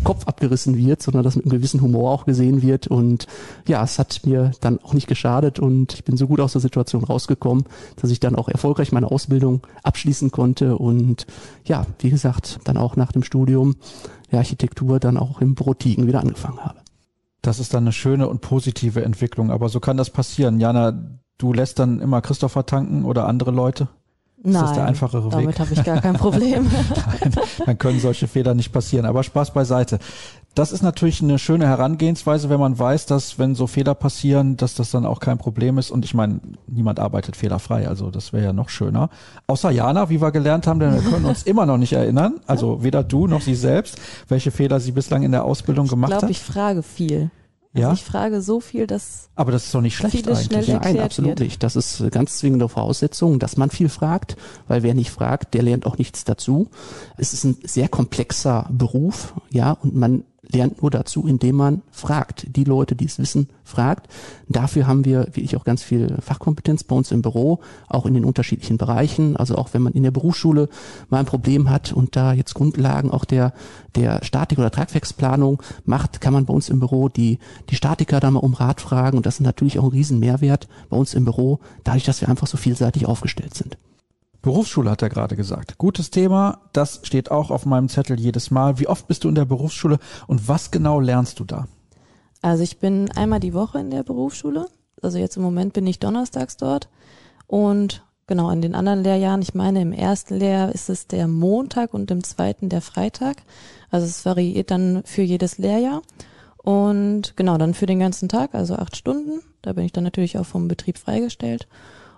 Kopf 0.03 0.25
abgerissen 0.27 0.77
wird, 0.77 1.01
sondern 1.01 1.23
das 1.23 1.35
mit 1.35 1.45
einem 1.45 1.51
gewissen 1.51 1.81
Humor 1.81 2.11
auch 2.11 2.25
gesehen 2.25 2.61
wird. 2.61 2.87
Und 2.87 3.27
ja, 3.67 3.83
es 3.83 3.99
hat 3.99 4.21
mir 4.25 4.51
dann 4.61 4.79
auch 4.79 4.93
nicht 4.93 5.07
geschadet 5.07 5.59
und 5.59 5.93
ich 5.93 6.03
bin 6.03 6.17
so 6.17 6.27
gut 6.27 6.39
aus 6.39 6.53
der 6.53 6.61
Situation 6.61 7.03
rausgekommen, 7.03 7.65
dass 7.97 8.11
ich 8.11 8.19
dann 8.19 8.35
auch 8.35 8.47
erfolgreich 8.47 8.91
meine 8.91 9.11
Ausbildung 9.11 9.61
abschließen 9.83 10.31
konnte 10.31 10.77
und 10.77 11.27
ja, 11.65 11.85
wie 11.99 12.09
gesagt, 12.09 12.59
dann 12.63 12.77
auch 12.77 12.95
nach 12.95 13.11
dem 13.11 13.23
Studium 13.23 13.75
der 14.31 14.39
Architektur 14.39 14.99
dann 14.99 15.17
auch 15.17 15.41
im 15.41 15.55
Bürotigen 15.55 16.07
wieder 16.07 16.21
angefangen 16.21 16.59
habe. 16.59 16.79
Das 17.41 17.59
ist 17.59 17.73
dann 17.73 17.83
eine 17.83 17.91
schöne 17.91 18.27
und 18.27 18.41
positive 18.41 19.03
Entwicklung, 19.03 19.51
aber 19.51 19.69
so 19.69 19.79
kann 19.79 19.97
das 19.97 20.09
passieren. 20.09 20.59
Jana, 20.59 21.19
du 21.37 21.53
lässt 21.53 21.77
dann 21.79 21.99
immer 21.99 22.21
Christopher 22.21 22.65
tanken 22.65 23.05
oder 23.05 23.27
andere 23.27 23.51
Leute? 23.51 23.87
Ist 24.45 24.53
Nein, 24.53 24.61
das 24.63 24.73
der 24.73 24.85
einfachere 24.85 25.25
Weg? 25.25 25.31
damit 25.31 25.59
habe 25.59 25.73
ich 25.73 25.83
gar 25.83 26.01
kein 26.01 26.13
Problem. 26.13 26.67
Nein, 27.21 27.35
dann 27.65 27.77
können 27.79 27.99
solche 27.99 28.27
Fehler 28.27 28.53
nicht 28.53 28.71
passieren. 28.71 29.05
Aber 29.05 29.23
Spaß 29.23 29.51
beiseite. 29.51 29.97
Das 30.53 30.71
ist 30.71 30.83
natürlich 30.83 31.21
eine 31.21 31.37
schöne 31.37 31.67
Herangehensweise, 31.67 32.49
wenn 32.49 32.59
man 32.59 32.77
weiß, 32.79 33.07
dass 33.07 33.39
wenn 33.39 33.55
so 33.55 33.67
Fehler 33.67 33.93
passieren, 33.95 34.55
dass 34.55 34.75
das 34.75 34.91
dann 34.91 35.05
auch 35.05 35.19
kein 35.19 35.37
Problem 35.37 35.77
ist. 35.77 35.91
Und 35.91 36.05
ich 36.05 36.13
meine, 36.13 36.39
niemand 36.67 36.99
arbeitet 36.99 37.35
fehlerfrei, 37.35 37.87
also 37.87 38.09
das 38.09 38.31
wäre 38.31 38.45
ja 38.45 38.53
noch 38.53 38.69
schöner. 38.69 39.09
Außer 39.47 39.71
Jana, 39.71 40.09
wie 40.09 40.21
wir 40.21 40.31
gelernt 40.31 40.65
haben, 40.67 40.79
denn 40.79 40.93
wir 40.93 41.01
können 41.01 41.25
uns 41.25 41.43
immer 41.43 41.65
noch 41.65 41.77
nicht 41.77 41.91
erinnern, 41.91 42.35
also 42.47 42.83
weder 42.83 43.03
du 43.03 43.27
noch 43.27 43.41
sie 43.41 43.55
selbst, 43.55 43.97
welche 44.29 44.51
Fehler 44.51 44.79
sie 44.79 44.93
bislang 44.93 45.23
in 45.23 45.31
der 45.31 45.43
Ausbildung 45.43 45.85
ich 45.85 45.91
gemacht 45.91 46.11
glaube, 46.11 46.23
hat. 46.25 46.31
ich 46.31 46.39
frage 46.39 46.83
viel. 46.83 47.31
Ja? 47.75 47.89
Also 47.89 48.01
ich 48.01 48.05
frage 48.05 48.41
so 48.41 48.59
viel, 48.59 48.87
dass 48.87 49.29
Aber 49.35 49.51
das 49.51 49.65
ist 49.65 49.75
doch 49.75 49.81
nicht 49.81 49.95
schlecht 49.95 50.27
eigentlich. 50.27 50.49
Nein, 50.49 50.69
erklärt 50.69 51.05
absolut 51.05 51.29
wird. 51.31 51.39
nicht. 51.41 51.63
Das 51.63 51.75
ist 51.75 52.01
eine 52.01 52.09
ganz 52.09 52.37
zwingende 52.37 52.69
Voraussetzung, 52.69 53.37
dass 53.37 53.57
man 53.57 53.69
viel 53.69 53.89
fragt, 53.89 54.37
weil 54.67 54.81
wer 54.81 54.93
nicht 54.93 55.11
fragt, 55.11 55.53
der 55.53 55.61
lernt 55.61 55.85
auch 55.85 55.97
nichts 55.97 56.23
dazu. 56.23 56.69
Es 57.17 57.33
ist 57.33 57.43
ein 57.43 57.57
sehr 57.63 57.89
komplexer 57.89 58.67
Beruf, 58.71 59.33
ja, 59.51 59.71
und 59.71 59.93
man 59.95 60.23
lernt 60.51 60.81
nur 60.81 60.91
dazu, 60.91 61.27
indem 61.27 61.55
man 61.55 61.81
fragt. 61.91 62.55
Die 62.55 62.63
Leute, 62.63 62.95
die 62.95 63.05
es 63.05 63.19
wissen, 63.19 63.49
fragt. 63.63 64.07
Dafür 64.47 64.87
haben 64.87 65.05
wir, 65.05 65.27
wie 65.33 65.41
ich 65.41 65.57
auch 65.57 65.63
ganz 65.63 65.83
viel 65.83 66.17
Fachkompetenz 66.21 66.83
bei 66.83 66.95
uns 66.95 67.11
im 67.11 67.21
Büro, 67.21 67.59
auch 67.87 68.05
in 68.05 68.13
den 68.13 68.25
unterschiedlichen 68.25 68.77
Bereichen. 68.77 69.35
Also 69.35 69.55
auch 69.55 69.73
wenn 69.73 69.81
man 69.81 69.93
in 69.93 70.03
der 70.03 70.11
Berufsschule 70.11 70.69
mal 71.09 71.19
ein 71.19 71.25
Problem 71.25 71.69
hat 71.69 71.91
und 71.91 72.15
da 72.15 72.33
jetzt 72.33 72.53
Grundlagen 72.53 73.11
auch 73.11 73.25
der, 73.25 73.53
der 73.95 74.23
Statik- 74.23 74.59
oder 74.59 74.71
Tragwerksplanung 74.71 75.61
macht, 75.85 76.21
kann 76.21 76.33
man 76.33 76.45
bei 76.45 76.53
uns 76.53 76.69
im 76.69 76.79
Büro 76.79 77.09
die, 77.09 77.39
die 77.69 77.75
Statiker 77.75 78.19
da 78.19 78.31
mal 78.31 78.39
um 78.39 78.53
Rat 78.53 78.81
fragen. 78.81 79.17
Und 79.17 79.25
das 79.25 79.35
ist 79.35 79.41
natürlich 79.41 79.79
auch 79.79 79.83
ein 79.83 79.91
Riesenmehrwert 79.91 80.67
bei 80.89 80.97
uns 80.97 81.13
im 81.13 81.25
Büro, 81.25 81.59
dadurch, 81.83 82.03
dass 82.03 82.21
wir 82.21 82.29
einfach 82.29 82.47
so 82.47 82.57
vielseitig 82.57 83.05
aufgestellt 83.05 83.55
sind. 83.55 83.77
Berufsschule 84.45 84.91
hat 84.91 85.01
er 85.01 85.09
gerade 85.09 85.35
gesagt. 85.35 85.79
Gutes 85.79 86.11
Thema, 86.11 86.59
das 86.71 86.99
steht 87.01 87.31
auch 87.31 87.49
auf 87.49 87.65
meinem 87.65 87.89
Zettel 87.89 88.19
jedes 88.19 88.51
Mal. 88.51 88.79
Wie 88.79 88.87
oft 88.87 89.07
bist 89.07 89.23
du 89.23 89.29
in 89.29 89.33
der 89.33 89.45
Berufsschule 89.45 89.97
und 90.27 90.47
was 90.47 90.69
genau 90.69 90.99
lernst 90.99 91.39
du 91.39 91.45
da? 91.45 91.67
Also 92.43 92.61
ich 92.61 92.77
bin 92.77 93.11
einmal 93.11 93.39
die 93.39 93.55
Woche 93.55 93.79
in 93.79 93.89
der 93.89 94.03
Berufsschule. 94.03 94.67
Also 95.01 95.17
jetzt 95.17 95.35
im 95.35 95.41
Moment 95.41 95.73
bin 95.73 95.87
ich 95.87 95.97
donnerstags 95.97 96.57
dort. 96.57 96.89
Und 97.47 98.05
genau, 98.27 98.51
in 98.51 98.61
den 98.61 98.75
anderen 98.75 99.01
Lehrjahren, 99.01 99.41
ich 99.41 99.55
meine, 99.55 99.81
im 99.81 99.91
ersten 99.91 100.35
Lehrjahr 100.35 100.71
ist 100.71 100.89
es 100.89 101.07
der 101.07 101.27
Montag 101.27 101.95
und 101.95 102.11
im 102.11 102.23
zweiten 102.23 102.69
der 102.69 102.81
Freitag. 102.81 103.37
Also 103.89 104.05
es 104.05 104.25
variiert 104.27 104.69
dann 104.69 105.01
für 105.05 105.23
jedes 105.23 105.57
Lehrjahr. 105.57 106.03
Und 106.57 107.35
genau, 107.35 107.57
dann 107.57 107.73
für 107.73 107.87
den 107.87 107.99
ganzen 107.99 108.29
Tag, 108.29 108.53
also 108.53 108.75
acht 108.75 108.95
Stunden. 108.95 109.41
Da 109.63 109.73
bin 109.73 109.85
ich 109.85 109.91
dann 109.91 110.03
natürlich 110.03 110.37
auch 110.37 110.45
vom 110.45 110.67
Betrieb 110.67 110.99
freigestellt. 110.99 111.67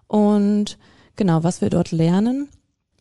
Und 0.08 0.78
genau, 1.18 1.44
was 1.44 1.62
wir 1.62 1.70
dort 1.70 1.92
lernen, 1.92 2.48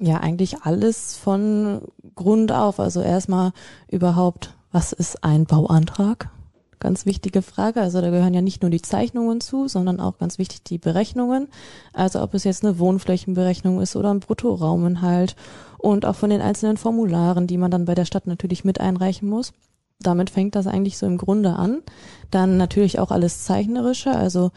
ja, 0.01 0.19
eigentlich 0.19 0.63
alles 0.63 1.17
von 1.17 1.81
Grund 2.15 2.53
auf. 2.53 2.81
Also 2.81 3.01
erstmal 3.01 3.53
überhaupt, 3.91 4.55
was 4.73 4.93
ist 4.93 5.25
ein 5.25 5.47
Bauantrag? 5.47 6.31
Ganz 6.79 7.07
wichtige 7.07 7.41
Frage. 7.41 7.81
Also 7.81 8.03
da 8.03 8.11
gehören 8.11 8.35
ja 8.35 8.43
nicht 8.43 8.61
nur 8.61 8.71
die 8.71 8.83
Zeichnungen 8.83 9.41
zu, 9.41 9.67
sondern 9.69 9.99
auch 9.99 10.19
ganz 10.19 10.39
wichtig 10.39 10.63
die 10.65 10.77
Berechnungen. 10.77 11.49
Also 11.95 12.21
ob 12.21 12.35
es 12.35 12.45
jetzt 12.45 12.65
eine 12.65 12.79
Wohnflächenberechnung 12.79 13.81
ist 13.81 13.97
oder 13.97 14.13
ein 14.13 14.21
Bruttorauminhalt 14.21 15.37
und 15.79 16.05
auch 16.05 16.17
von 16.17 16.29
den 16.29 16.43
einzelnen 16.43 16.77
Formularen, 16.77 17.47
die 17.47 17.57
man 17.57 17.71
dann 17.71 17.87
bei 17.87 17.95
der 17.95 18.05
Stadt 18.05 18.27
natürlich 18.27 18.65
mit 18.65 18.81
einreichen 18.81 19.29
muss. 19.29 19.55
Damit 20.01 20.29
fängt 20.29 20.55
das 20.55 20.67
eigentlich 20.67 20.99
so 20.99 21.07
im 21.07 21.17
Grunde 21.17 21.55
an. 21.55 21.83
Dann 22.31 22.59
natürlich 22.59 22.99
auch 22.99 23.11
alles 23.11 23.45
zeichnerische, 23.45 24.11
also 24.15 24.51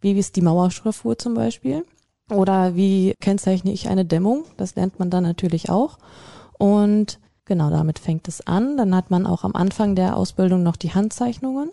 wie 0.00 0.12
ist 0.12 0.36
die 0.36 0.42
Mauerschraffur 0.42 1.18
zum 1.18 1.34
Beispiel. 1.34 1.84
Oder 2.30 2.76
wie 2.76 3.14
kennzeichne 3.20 3.72
ich 3.72 3.88
eine 3.88 4.04
Dämmung? 4.04 4.44
Das 4.56 4.74
lernt 4.76 4.98
man 4.98 5.10
dann 5.10 5.24
natürlich 5.24 5.70
auch. 5.70 5.98
Und 6.58 7.18
genau 7.44 7.70
damit 7.70 7.98
fängt 7.98 8.28
es 8.28 8.46
an. 8.46 8.76
Dann 8.76 8.94
hat 8.94 9.10
man 9.10 9.26
auch 9.26 9.44
am 9.44 9.54
Anfang 9.56 9.94
der 9.96 10.16
Ausbildung 10.16 10.62
noch 10.62 10.76
die 10.76 10.92
Handzeichnungen. 10.94 11.70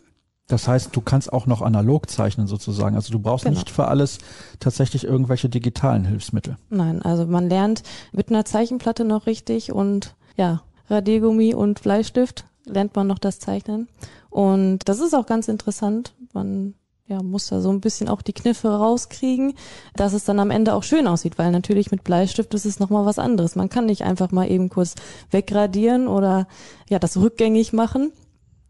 Das 0.48 0.68
heißt, 0.68 0.96
du 0.96 1.02
kannst 1.02 1.34
auch 1.34 1.46
noch 1.46 1.62
analog 1.62 2.10
zeichnen 2.10 2.48
sozusagen. 2.48 2.96
Also 2.96 3.12
du 3.12 3.20
brauchst 3.20 3.44
Genau. 3.44 3.56
nicht 3.56 3.70
für 3.70 3.88
alles 3.90 4.20
tatsächlich 4.62 5.04
irgendwelche 5.04 5.50
digitalen 5.50 6.06
Hilfsmittel. 6.06 6.56
Nein, 6.70 7.02
also 7.02 7.26
man 7.26 7.50
lernt 7.50 7.84
mit 8.14 8.30
einer 8.30 8.46
Zeichenplatte 8.46 9.04
noch 9.04 9.26
richtig 9.26 9.74
und 9.74 10.16
ja, 10.38 10.62
Radiergummi 10.90 11.54
und 11.54 11.82
Bleistift 11.84 12.46
lernt 12.66 12.96
man 12.96 13.08
noch 13.08 13.20
das 13.20 13.40
Zeichnen. 13.40 13.90
Und 14.30 14.80
das 14.88 15.00
ist 15.02 15.14
auch 15.14 15.26
ganz 15.26 15.50
interessant. 15.50 16.14
Man 16.34 16.76
ja, 17.08 17.24
muss 17.24 17.48
da 17.48 17.62
so 17.62 17.70
ein 17.70 17.80
bisschen 17.80 18.10
auch 18.10 18.22
die 18.22 18.34
Kniffe 18.34 18.68
rauskriegen, 18.68 19.54
dass 19.96 20.12
es 20.12 20.26
dann 20.26 20.40
am 20.40 20.52
Ende 20.52 20.74
auch 20.74 20.84
schön 20.84 21.08
aussieht, 21.08 21.38
weil 21.38 21.52
natürlich 21.52 21.90
mit 21.90 22.04
Bleistift 22.04 22.54
ist 22.54 22.66
es 22.66 22.80
nochmal 22.80 23.06
was 23.06 23.18
anderes. 23.18 23.56
Man 23.56 23.70
kann 23.70 23.86
nicht 23.86 24.04
einfach 24.04 24.32
mal 24.32 24.52
eben 24.52 24.70
kurz 24.70 24.96
wegradieren 25.32 26.08
oder 26.10 26.48
ja, 26.90 27.00
das 27.00 27.16
rückgängig 27.16 27.72
machen. 27.72 28.12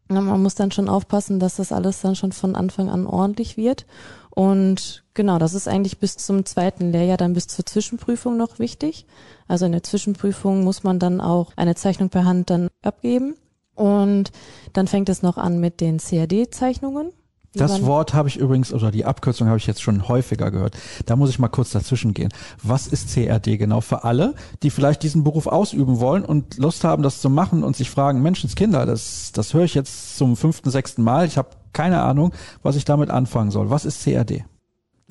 Man 0.08 0.42
muss 0.42 0.56
dann 0.56 0.72
schon 0.72 0.88
aufpassen, 0.88 1.40
dass 1.40 1.58
das 1.58 1.72
alles 1.72 2.00
dann 2.02 2.16
schon 2.16 2.32
von 2.32 2.56
Anfang 2.56 2.90
an 2.90 3.08
ordentlich 3.08 3.58
wird. 3.58 3.86
Und 4.30 5.04
genau, 5.16 5.40
das 5.40 5.56
ist 5.56 5.68
eigentlich 5.68 5.98
bis 5.98 6.16
zum 6.16 6.46
zweiten 6.46 6.92
Lehrjahr, 6.92 7.18
dann 7.18 7.34
bis 7.34 7.48
zur 7.48 7.66
Zwischenprüfung 7.66 8.38
noch 8.38 8.60
wichtig. 8.60 9.08
Also 9.48 9.66
in 9.66 9.72
der 9.72 9.84
Zwischenprüfung 9.84 10.64
muss 10.64 10.84
man 10.84 11.00
dann 11.00 11.22
auch 11.22 11.52
eine 11.56 11.74
Zeichnung 11.74 12.10
per 12.10 12.24
Hand 12.24 12.52
dann 12.52 12.70
abgeben. 12.84 13.36
Und 13.74 14.32
dann 14.74 14.88
fängt 14.88 15.10
es 15.10 15.24
noch 15.24 15.38
an 15.38 15.60
mit 15.60 15.82
den 15.82 15.98
CAD-Zeichnungen. 15.98 17.12
Das 17.54 17.86
Wort 17.86 18.14
habe 18.14 18.30
ich 18.30 18.38
übrigens, 18.38 18.74
oder 18.74 18.92
die 18.92 19.06
Abkürzung 19.06 19.48
habe 19.48 19.58
ich 19.58 19.68
jetzt 19.68 19.82
schon 19.82 20.08
häufiger 20.08 20.52
gehört. 20.52 20.78
Da 21.06 21.16
muss 21.16 21.30
ich 21.30 21.40
mal 21.40 21.48
kurz 21.48 21.72
dazwischen 21.72 22.14
gehen. 22.14 22.30
Was 22.62 22.88
ist 22.88 23.10
CRD 23.10 23.58
genau 23.58 23.82
für 23.82 24.04
alle, 24.04 24.36
die 24.64 24.70
vielleicht 24.70 25.04
diesen 25.04 25.24
Beruf 25.24 25.48
ausüben 25.48 26.00
wollen 26.00 26.24
und 26.24 26.58
Lust 26.58 26.84
haben, 26.84 27.04
das 27.04 27.22
zu 27.22 27.30
machen 27.30 27.64
und 27.64 27.76
sich 27.76 27.90
fragen, 27.90 28.22
Menschenskinder, 28.22 28.86
das, 28.86 29.32
das 29.34 29.54
höre 29.54 29.64
ich 29.64 29.74
jetzt 29.74 30.18
zum 30.18 30.36
fünften, 30.36 30.70
sechsten 30.70 31.04
Mal. 31.04 31.26
Ich 31.26 31.38
habe 31.38 31.50
keine 31.74 32.02
Ahnung, 32.02 32.34
was 32.64 32.76
ich 32.76 32.86
damit 32.86 33.10
anfangen 33.10 33.52
soll. 33.52 33.70
Was 33.70 33.86
ist 33.86 34.04
CRD? 34.04 34.46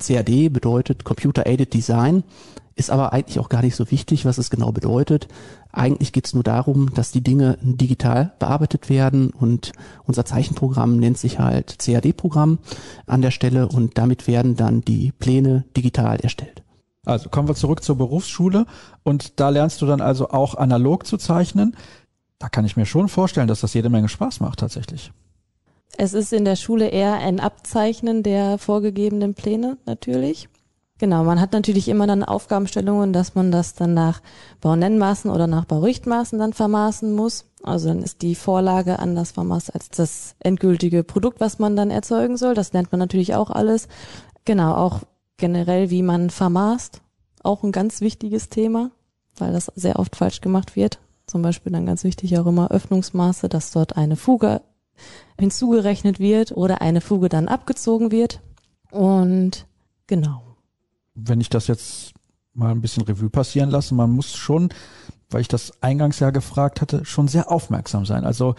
CAD 0.01 0.49
bedeutet 0.49 1.03
Computer 1.03 1.47
Aided 1.47 1.73
Design, 1.73 2.23
ist 2.75 2.91
aber 2.91 3.13
eigentlich 3.13 3.39
auch 3.39 3.49
gar 3.49 3.63
nicht 3.63 3.75
so 3.75 3.89
wichtig, 3.89 4.25
was 4.25 4.37
es 4.37 4.51
genau 4.51 4.71
bedeutet. 4.71 5.27
Eigentlich 5.71 6.13
geht 6.13 6.27
es 6.27 6.33
nur 6.33 6.43
darum, 6.43 6.93
dass 6.93 7.11
die 7.11 7.23
Dinge 7.23 7.57
digital 7.61 8.33
bearbeitet 8.37 8.89
werden 8.89 9.31
und 9.31 9.71
unser 10.05 10.25
Zeichenprogramm 10.25 10.97
nennt 10.97 11.17
sich 11.17 11.39
halt 11.39 11.79
CAD-Programm 11.79 12.59
an 13.07 13.21
der 13.21 13.31
Stelle 13.31 13.67
und 13.67 13.97
damit 13.97 14.27
werden 14.27 14.55
dann 14.55 14.81
die 14.81 15.11
Pläne 15.11 15.65
digital 15.75 16.19
erstellt. 16.19 16.63
Also 17.05 17.29
kommen 17.29 17.47
wir 17.47 17.55
zurück 17.55 17.83
zur 17.83 17.97
Berufsschule 17.97 18.65
und 19.03 19.39
da 19.39 19.49
lernst 19.49 19.81
du 19.81 19.87
dann 19.87 20.01
also 20.01 20.29
auch 20.29 20.55
analog 20.55 21.07
zu 21.07 21.17
zeichnen. 21.17 21.75
Da 22.37 22.49
kann 22.49 22.65
ich 22.65 22.77
mir 22.77 22.85
schon 22.85 23.07
vorstellen, 23.07 23.47
dass 23.47 23.61
das 23.61 23.73
jede 23.73 23.89
Menge 23.89 24.09
Spaß 24.09 24.41
macht 24.41 24.59
tatsächlich. 24.59 25.11
Es 25.95 26.13
ist 26.13 26.33
in 26.33 26.45
der 26.45 26.55
Schule 26.55 26.89
eher 26.89 27.13
ein 27.15 27.39
Abzeichnen 27.39 28.23
der 28.23 28.57
vorgegebenen 28.57 29.33
Pläne 29.33 29.77
natürlich. 29.85 30.49
Genau, 30.99 31.23
man 31.23 31.39
hat 31.39 31.53
natürlich 31.53 31.89
immer 31.89 32.07
dann 32.07 32.23
Aufgabenstellungen, 32.23 33.13
dass 33.13 33.35
man 33.35 33.51
das 33.51 33.75
dann 33.75 33.93
nach 33.93 34.21
Baunennmaßen 34.61 35.29
oder 35.29 35.45
nach 35.45 35.65
Baurichtmaßen 35.65 36.39
dann 36.39 36.53
vermaßen 36.53 37.13
muss. 37.13 37.45
Also 37.61 37.89
dann 37.89 38.01
ist 38.01 38.23
die 38.23 38.33
Vorlage 38.33 38.97
anders 38.97 39.31
vermaßt 39.31 39.75
als 39.75 39.89
das 39.89 40.35
endgültige 40.39 41.03
Produkt, 41.03 41.39
was 41.39 41.59
man 41.59 41.75
dann 41.75 41.91
erzeugen 41.91 42.37
soll. 42.37 42.55
Das 42.55 42.73
lernt 42.73 42.91
man 42.91 42.99
natürlich 42.99 43.35
auch 43.35 43.51
alles. 43.51 43.87
Genau, 44.45 44.73
auch 44.73 45.01
generell, 45.37 45.91
wie 45.91 46.01
man 46.01 46.31
vermaßt. 46.31 47.01
Auch 47.43 47.63
ein 47.63 47.71
ganz 47.71 48.01
wichtiges 48.01 48.49
Thema, 48.49 48.89
weil 49.37 49.53
das 49.53 49.71
sehr 49.75 49.99
oft 49.99 50.15
falsch 50.15 50.41
gemacht 50.41 50.75
wird. 50.75 50.99
Zum 51.27 51.43
Beispiel 51.43 51.71
dann 51.71 51.85
ganz 51.85 52.03
wichtig 52.03 52.39
auch 52.39 52.47
immer 52.47 52.71
Öffnungsmaße, 52.71 53.49
dass 53.49 53.71
dort 53.71 53.97
eine 53.97 54.15
Fuge 54.15 54.61
hinzugerechnet 55.39 56.19
wird 56.19 56.51
oder 56.51 56.81
eine 56.81 57.01
Fuge 57.01 57.29
dann 57.29 57.47
abgezogen 57.47 58.11
wird. 58.11 58.41
Und 58.91 59.65
genau 60.07 60.47
wenn 61.17 61.41
ich 61.41 61.49
das 61.49 61.67
jetzt 61.67 62.13
mal 62.53 62.71
ein 62.71 62.81
bisschen 62.81 63.03
Revue 63.03 63.29
passieren 63.29 63.69
lasse, 63.69 63.95
man 63.95 64.11
muss 64.11 64.35
schon, 64.35 64.69
weil 65.29 65.41
ich 65.41 65.47
das 65.47 65.81
eingangs 65.81 66.19
ja 66.19 66.29
gefragt 66.29 66.81
hatte, 66.81 67.05
schon 67.05 67.27
sehr 67.27 67.51
aufmerksam 67.51 68.05
sein. 68.05 68.23
Also 68.23 68.55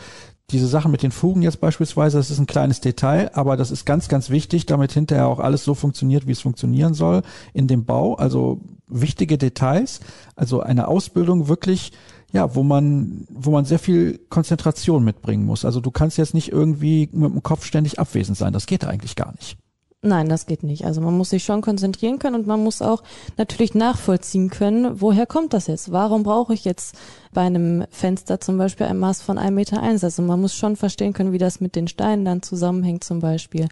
diese 0.51 0.67
Sache 0.67 0.89
mit 0.89 1.03
den 1.03 1.11
Fugen 1.11 1.43
jetzt 1.43 1.61
beispielsweise, 1.61 2.17
das 2.17 2.31
ist 2.31 2.39
ein 2.39 2.47
kleines 2.47 2.81
Detail, 2.81 3.31
aber 3.35 3.57
das 3.57 3.71
ist 3.71 3.85
ganz, 3.85 4.09
ganz 4.09 4.31
wichtig, 4.31 4.67
damit 4.67 4.93
hinterher 4.93 5.29
auch 5.29 5.41
alles 5.41 5.65
so 5.65 5.75
funktioniert, 5.75 6.27
wie 6.27 6.33
es 6.33 6.41
funktionieren 6.41 6.95
soll 6.95 7.23
in 7.53 7.69
dem 7.69 7.85
Bau. 7.85 8.15
Also 8.15 8.61
wichtige 8.87 9.37
Details, 9.37 10.01
also 10.37 10.61
eine 10.61 10.89
Ausbildung 10.89 11.49
wirklich, 11.49 11.93
ja, 12.33 12.55
wo 12.55 12.63
man, 12.63 13.27
wo 13.31 13.51
man 13.51 13.65
sehr 13.65 13.79
viel 13.79 14.19
Konzentration 14.29 15.05
mitbringen 15.05 15.47
muss. 15.47 15.65
Also 15.65 15.81
du 15.81 15.91
kannst 15.91 16.19
jetzt 16.19 16.35
nicht 16.35 16.53
irgendwie 16.53 17.09
mit 17.13 17.33
dem 17.33 17.43
Kopf 17.43 17.65
ständig 17.65 17.99
abwesend 17.99 18.37
sein. 18.37 18.53
Das 18.53 18.67
geht 18.67 18.85
eigentlich 18.85 19.17
gar 19.17 19.33
nicht. 19.33 19.57
Nein, 20.01 20.29
das 20.29 20.47
geht 20.47 20.63
nicht. 20.63 20.85
Also 20.85 21.01
man 21.01 21.17
muss 21.17 21.31
sich 21.31 21.43
schon 21.43 21.61
konzentrieren 21.61 22.21
können 22.21 22.37
und 22.37 22.47
man 22.47 22.63
muss 22.63 22.83
auch 22.83 23.03
natürlich 23.37 23.75
nachvollziehen 23.75 24.49
können, 24.49 25.01
woher 25.01 25.27
kommt 25.27 25.53
das 25.53 25.67
jetzt? 25.67 25.91
Warum 25.91 26.23
brauche 26.23 26.55
ich 26.55 26.65
jetzt 26.65 26.97
bei 27.33 27.41
einem 27.41 27.85
Fenster 27.91 28.41
zum 28.41 28.59
Beispiel 28.59 28.87
ein 28.87 28.99
Maß 28.99 29.23
von 29.23 29.39
einem 29.39 29.57
Meter 29.57 29.83
eins? 29.83 30.05
Also 30.05 30.23
man 30.23 30.41
muss 30.41 30.55
schon 30.55 30.77
verstehen 30.77 31.15
können, 31.15 31.33
wie 31.33 31.39
das 31.39 31.61
mit 31.61 31.75
den 31.75 31.89
Steinen 31.89 32.25
dann 32.25 32.43
zusammenhängt 32.43 33.03
zum 33.03 33.19
Beispiel. 33.19 33.69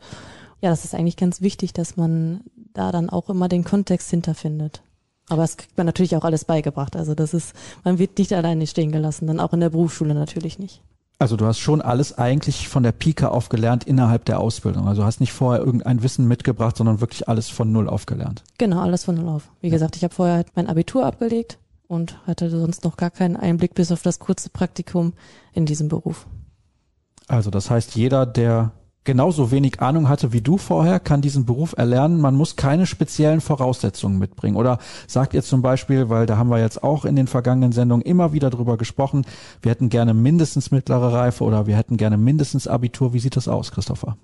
Ja, 0.60 0.70
das 0.70 0.84
ist 0.84 0.96
eigentlich 0.96 1.16
ganz 1.16 1.42
wichtig, 1.42 1.72
dass 1.74 1.96
man 1.96 2.40
da 2.74 2.90
dann 2.90 3.08
auch 3.08 3.28
immer 3.30 3.48
den 3.48 3.62
Kontext 3.62 4.10
hinterfindet. 4.10 4.82
Aber 5.28 5.42
das 5.42 5.56
kriegt 5.56 5.76
man 5.76 5.86
natürlich 5.86 6.16
auch 6.16 6.24
alles 6.24 6.44
beigebracht. 6.44 6.96
Also 6.96 7.14
das 7.14 7.34
ist, 7.34 7.54
man 7.84 7.98
wird 7.98 8.18
nicht 8.18 8.32
alleine 8.32 8.66
stehen 8.66 8.92
gelassen, 8.92 9.26
dann 9.26 9.40
auch 9.40 9.52
in 9.52 9.60
der 9.60 9.70
Berufsschule 9.70 10.14
natürlich 10.14 10.58
nicht. 10.58 10.82
Also 11.18 11.36
du 11.36 11.46
hast 11.46 11.58
schon 11.58 11.80
alles 11.80 12.16
eigentlich 12.18 12.68
von 12.68 12.82
der 12.82 12.92
Pika 12.92 13.28
auf 13.28 13.48
gelernt 13.48 13.84
innerhalb 13.84 14.26
der 14.26 14.38
Ausbildung. 14.38 14.86
Also 14.86 15.04
hast 15.04 15.20
nicht 15.20 15.32
vorher 15.32 15.64
irgendein 15.64 16.02
Wissen 16.02 16.28
mitgebracht, 16.28 16.76
sondern 16.76 17.00
wirklich 17.00 17.26
alles 17.28 17.48
von 17.48 17.72
Null 17.72 17.88
auf 17.88 18.04
gelernt. 18.04 18.44
Genau, 18.58 18.80
alles 18.80 19.04
von 19.04 19.14
Null 19.14 19.28
auf. 19.28 19.48
Wie 19.62 19.68
ja. 19.68 19.72
gesagt, 19.72 19.96
ich 19.96 20.04
habe 20.04 20.14
vorher 20.14 20.44
mein 20.54 20.68
Abitur 20.68 21.06
abgelegt 21.06 21.58
und 21.88 22.18
hatte 22.26 22.50
sonst 22.50 22.84
noch 22.84 22.98
gar 22.98 23.10
keinen 23.10 23.36
Einblick 23.36 23.74
bis 23.74 23.92
auf 23.92 24.02
das 24.02 24.18
kurze 24.18 24.50
Praktikum 24.50 25.14
in 25.54 25.64
diesem 25.64 25.88
Beruf. 25.88 26.26
Also 27.28 27.50
das 27.50 27.70
heißt, 27.70 27.96
jeder, 27.96 28.26
der 28.26 28.72
genauso 29.06 29.50
wenig 29.50 29.80
Ahnung 29.80 30.10
hatte 30.10 30.34
wie 30.34 30.42
du 30.42 30.58
vorher, 30.58 31.00
kann 31.00 31.22
diesen 31.22 31.46
Beruf 31.46 31.74
erlernen. 31.78 32.20
Man 32.20 32.34
muss 32.34 32.56
keine 32.56 32.84
speziellen 32.84 33.40
Voraussetzungen 33.40 34.18
mitbringen. 34.18 34.56
Oder 34.56 34.78
sagt 35.06 35.32
ihr 35.32 35.42
zum 35.42 35.62
Beispiel, 35.62 36.10
weil 36.10 36.26
da 36.26 36.36
haben 36.36 36.50
wir 36.50 36.60
jetzt 36.60 36.82
auch 36.82 37.06
in 37.06 37.16
den 37.16 37.26
vergangenen 37.26 37.72
Sendungen 37.72 38.04
immer 38.04 38.34
wieder 38.34 38.50
drüber 38.50 38.76
gesprochen, 38.76 39.24
wir 39.62 39.70
hätten 39.70 39.88
gerne 39.88 40.12
mindestens 40.12 40.70
mittlere 40.70 41.12
Reife 41.12 41.44
oder 41.44 41.66
wir 41.66 41.76
hätten 41.76 41.96
gerne 41.96 42.18
mindestens 42.18 42.68
Abitur. 42.68 43.14
Wie 43.14 43.20
sieht 43.20 43.36
das 43.36 43.48
aus, 43.48 43.72
Christopher? 43.72 44.18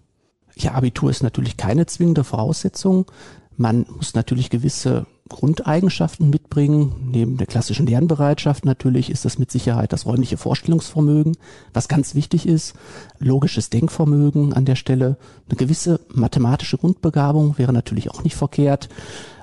Ja, 0.56 0.72
Abitur 0.72 1.10
ist 1.10 1.22
natürlich 1.22 1.56
keine 1.56 1.86
zwingende 1.86 2.24
Voraussetzung. 2.24 3.10
Man 3.56 3.86
muss 3.96 4.14
natürlich 4.14 4.50
gewisse 4.50 5.06
Grundeigenschaften 5.28 6.30
mitbringen. 6.30 6.94
Neben 7.10 7.36
der 7.36 7.46
klassischen 7.46 7.86
Lernbereitschaft 7.86 8.64
natürlich 8.64 9.10
ist 9.10 9.24
das 9.24 9.38
mit 9.38 9.50
Sicherheit 9.50 9.92
das 9.92 10.06
räumliche 10.06 10.36
Vorstellungsvermögen, 10.36 11.36
was 11.72 11.88
ganz 11.88 12.14
wichtig 12.14 12.46
ist. 12.46 12.74
Logisches 13.18 13.70
Denkvermögen 13.70 14.52
an 14.52 14.64
der 14.64 14.76
Stelle. 14.76 15.16
Eine 15.48 15.56
gewisse 15.56 16.00
mathematische 16.12 16.78
Grundbegabung 16.78 17.56
wäre 17.58 17.72
natürlich 17.72 18.10
auch 18.10 18.24
nicht 18.24 18.36
verkehrt. 18.36 18.88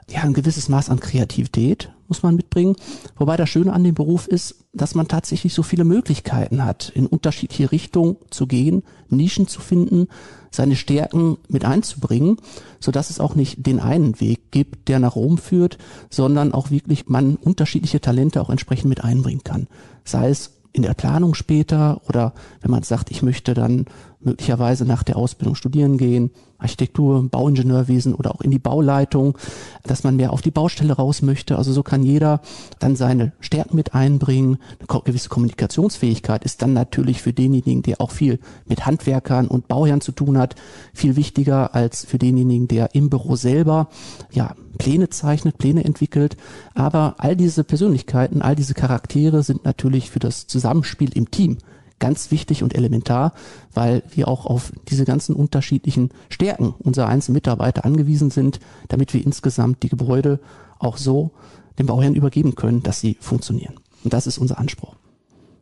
Ja, 0.10 0.22
ein 0.22 0.34
gewisses 0.34 0.69
Maß 0.69 0.89
an 0.89 1.00
Kreativität 1.00 1.91
muss 2.08 2.24
man 2.24 2.36
mitbringen. 2.36 2.76
Wobei 3.15 3.38
das 3.38 3.50
Schöne 3.50 3.74
an 3.74 3.84
dem 3.84 3.93
Beruf 3.93 4.28
ist, 4.28 4.65
dass 4.74 4.95
man 4.95 5.08
tatsächlich 5.08 5.54
so 5.54 5.62
viele 5.62 5.84
Möglichkeiten 5.84 6.65
hat, 6.65 6.89
in 6.89 7.06
unterschiedliche 7.06 7.72
Richtungen 7.72 8.17
zu 8.32 8.48
gehen, 8.48 8.84
Nischen 9.10 9.48
zu 9.48 9.62
finden, 9.62 10.08
seine 10.52 10.76
Stärken 10.76 11.38
mit 11.48 11.66
einzubringen, 11.66 12.38
so 12.80 12.92
dass 12.92 13.10
es 13.10 13.20
auch 13.20 13.36
nicht 13.36 13.66
den 13.66 13.80
einen 13.80 14.20
Weg 14.20 14.52
gibt, 14.52 14.88
der 14.88 15.00
nach 15.00 15.16
Rom 15.16 15.38
führt, 15.38 15.78
sondern 16.10 16.54
auch 16.54 16.72
wirklich 16.72 17.08
man 17.08 17.36
unterschiedliche 17.36 18.02
Talente 18.02 18.42
auch 18.42 18.50
entsprechend 18.50 18.90
mit 18.90 19.04
einbringen 19.04 19.44
kann. 19.44 19.68
Sei 20.04 20.30
es 20.30 20.52
in 20.72 20.84
der 20.84 20.94
Planung 20.94 21.34
später 21.34 22.02
oder 22.08 22.34
wenn 22.62 22.72
man 22.72 22.84
sagt, 22.84 23.12
ich 23.12 23.22
möchte 23.22 23.54
dann 23.54 23.86
möglicherweise 24.20 24.86
nach 24.86 25.04
der 25.04 25.18
Ausbildung 25.18 25.56
studieren 25.56 25.98
gehen, 25.98 26.32
Architektur, 26.60 27.28
Bauingenieurwesen 27.30 28.13
oder 28.13 28.36
auch 28.36 28.41
in 28.41 28.52
die 28.52 28.60
Bauleitung, 28.60 29.38
dass 29.84 30.04
man 30.04 30.15
mehr 30.15 30.32
auf 30.34 30.41
die 30.41 30.52
Baustelle 30.52 30.93
raus 30.93 31.22
möchte. 31.22 31.58
Also 31.58 31.74
so 31.74 31.84
kann 31.84 32.04
jeder 32.04 32.41
dann 32.80 32.95
seine 32.95 33.32
Stärken 33.39 33.76
mit 33.76 33.95
einbringen. 33.95 34.58
Eine 34.88 35.02
gewisse 35.02 35.30
Kommunikationsfähigkeit 35.30 36.43
ist 36.43 36.62
dann 36.62 36.74
natürlich 36.74 37.22
für 37.22 37.34
denjenigen, 37.34 37.82
der 37.82 38.02
auch 38.02 38.12
viel 38.12 38.39
mit 38.67 38.86
Handwerkern 38.86 39.48
und 39.48 39.67
Bauherren 39.67 40.02
zu 40.02 40.12
tun 40.12 40.38
hat, 40.38 40.56
viel 40.93 41.15
wichtiger 41.15 41.74
als 41.74 42.06
für 42.06 42.17
denjenigen, 42.17 42.67
der 42.67 42.93
im 42.93 43.10
Büro 43.10 43.36
selber 43.36 43.88
ja 44.32 44.54
Pläne 44.78 45.10
zeichnet, 45.10 45.58
Pläne 45.58 45.84
entwickelt. 45.84 46.38
Aber 46.74 47.15
all 47.17 47.36
diese 47.36 47.63
Persönlichkeiten, 47.63 48.41
all 48.41 48.56
diese 48.56 48.74
Charaktere 48.74 49.43
sind 49.43 49.65
natürlich 49.65 50.10
für 50.12 50.19
das 50.19 50.48
Zusammenspiel 50.48 51.12
im 51.15 51.32
Team 51.32 51.58
ganz 52.00 52.32
wichtig 52.32 52.64
und 52.64 52.76
elementar, 52.76 53.34
weil 53.74 54.04
wir 54.12 54.28
auch 54.28 54.46
auf 54.46 54.72
diese 54.90 55.06
ganzen 55.06 55.36
unterschiedlichen 55.36 56.10
Stärken 56.30 56.74
unserer 56.80 57.08
einzelnen 57.08 57.36
Mitarbeiter 57.36 57.86
angewiesen 57.86 58.32
sind, 58.32 58.60
damit 58.88 59.14
wir 59.14 59.24
insgesamt 59.24 59.84
die 59.84 59.90
Gebäude 59.90 60.40
auch 60.80 60.98
so 60.98 61.32
dem 61.78 61.88
Bauherrn 61.88 62.16
übergeben 62.16 62.56
können, 62.56 62.84
dass 62.84 63.00
sie 63.00 63.18
funktionieren. 63.20 63.76
Und 64.04 64.14
das 64.14 64.28
ist 64.28 64.38
unser 64.38 64.60
Anspruch. 64.60 64.96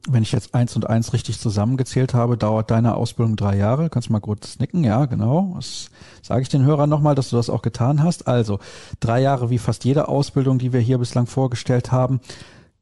Wenn 0.10 0.24
ich 0.24 0.32
jetzt 0.32 0.56
eins 0.56 0.74
und 0.76 0.90
eins 0.90 1.12
richtig 1.12 1.38
zusammengezählt 1.38 2.14
habe, 2.14 2.38
dauert 2.38 2.72
deine 2.72 2.96
Ausbildung 2.96 3.36
drei 3.36 3.58
Jahre. 3.58 3.90
Kannst 3.90 4.08
du 4.08 4.14
mal 4.14 4.22
kurz 4.22 4.58
nicken? 4.58 4.86
Ja, 4.86 5.06
genau. 5.06 5.54
Das 5.56 5.90
sage 6.22 6.42
ich 6.44 6.50
den 6.50 6.64
Hörern 6.64 6.90
nochmal, 6.90 7.14
dass 7.14 7.30
du 7.30 7.36
das 7.36 7.50
auch 7.50 7.62
getan 7.62 8.02
hast. 8.02 8.26
Also 8.26 8.60
drei 9.02 9.22
Jahre 9.22 9.50
wie 9.50 9.58
fast 9.58 9.84
jede 9.84 10.08
Ausbildung, 10.08 10.60
die 10.60 10.72
wir 10.72 10.80
hier 10.80 10.98
bislang 10.98 11.28
vorgestellt 11.28 11.92
haben. 11.92 12.22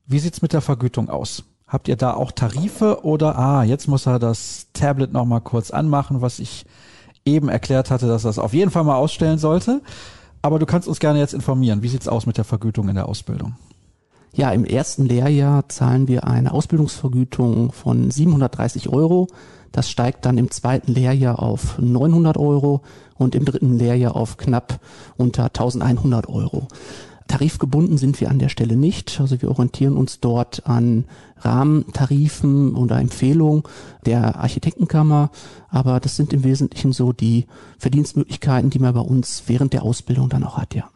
Wie 0.06 0.20
sieht's 0.20 0.44
mit 0.44 0.54
der 0.54 0.62
Vergütung 0.62 1.10
aus? 1.10 1.44
Habt 1.76 1.90
ihr 1.90 1.98
da 1.98 2.14
auch 2.14 2.32
Tarife 2.32 3.04
oder, 3.04 3.38
ah, 3.38 3.66
jetzt 3.66 3.90
muss 3.90 4.06
er 4.06 4.18
das 4.18 4.68
Tablet 4.72 5.12
nochmal 5.12 5.42
kurz 5.42 5.72
anmachen, 5.72 6.22
was 6.22 6.40
ich 6.40 6.66
eben 7.26 7.50
erklärt 7.50 7.92
hatte, 7.92 8.08
dass 8.08 8.24
er 8.24 8.30
es 8.30 8.40
auf 8.40 8.54
jeden 8.54 8.72
Fall 8.72 8.86
mal 8.86 8.96
ausstellen 8.96 9.40
sollte. 9.40 9.82
Aber 10.42 10.58
du 10.58 10.66
kannst 10.66 10.88
uns 10.88 11.02
gerne 11.02 11.20
jetzt 11.20 11.34
informieren. 11.34 11.84
Wie 11.84 11.90
sieht's 11.90 12.08
aus 12.08 12.28
mit 12.28 12.38
der 12.38 12.46
Vergütung 12.46 12.88
in 12.88 12.96
der 12.96 13.10
Ausbildung? 13.10 13.58
Ja, 14.32 14.52
im 14.52 14.64
ersten 14.64 15.04
Lehrjahr 15.04 15.68
zahlen 15.68 16.08
wir 16.08 16.26
eine 16.26 16.54
Ausbildungsvergütung 16.54 17.74
von 17.74 18.10
730 18.10 18.88
Euro. 18.88 19.28
Das 19.74 19.90
steigt 19.90 20.26
dann 20.26 20.38
im 20.38 20.52
zweiten 20.52 20.94
Lehrjahr 20.94 21.44
auf 21.44 21.78
900 21.78 22.38
Euro 22.38 22.84
und 23.16 23.36
im 23.36 23.44
dritten 23.44 23.78
Lehrjahr 23.78 24.16
auf 24.16 24.38
knapp 24.38 24.80
unter 25.18 25.44
1100 25.44 26.30
Euro. 26.30 26.70
Tarifgebunden 27.28 27.98
sind 27.98 28.22
wir 28.22 28.30
an 28.30 28.40
der 28.40 28.50
Stelle 28.50 28.76
nicht. 28.76 29.20
Also 29.20 29.42
wir 29.42 29.50
orientieren 29.50 29.98
uns 29.98 30.20
dort 30.20 30.68
an 30.68 31.06
Rahmentarifen 31.38 32.76
oder 32.76 33.00
Empfehlungen 33.00 33.64
der 34.06 34.38
Architektenkammer. 34.38 35.32
Aber 35.70 36.00
das 36.00 36.16
sind 36.16 36.34
im 36.34 36.44
Wesentlichen 36.44 36.94
so 36.94 37.14
die 37.14 37.48
Verdienstmöglichkeiten, 37.80 38.70
die 38.70 38.80
man 38.80 38.94
bei 38.94 39.02
uns 39.02 39.44
während 39.48 39.74
der 39.74 39.84
Ausbildung 39.84 40.30
dann 40.30 40.44
auch 40.44 40.58
hat, 40.58 40.76
ja. 40.76 40.90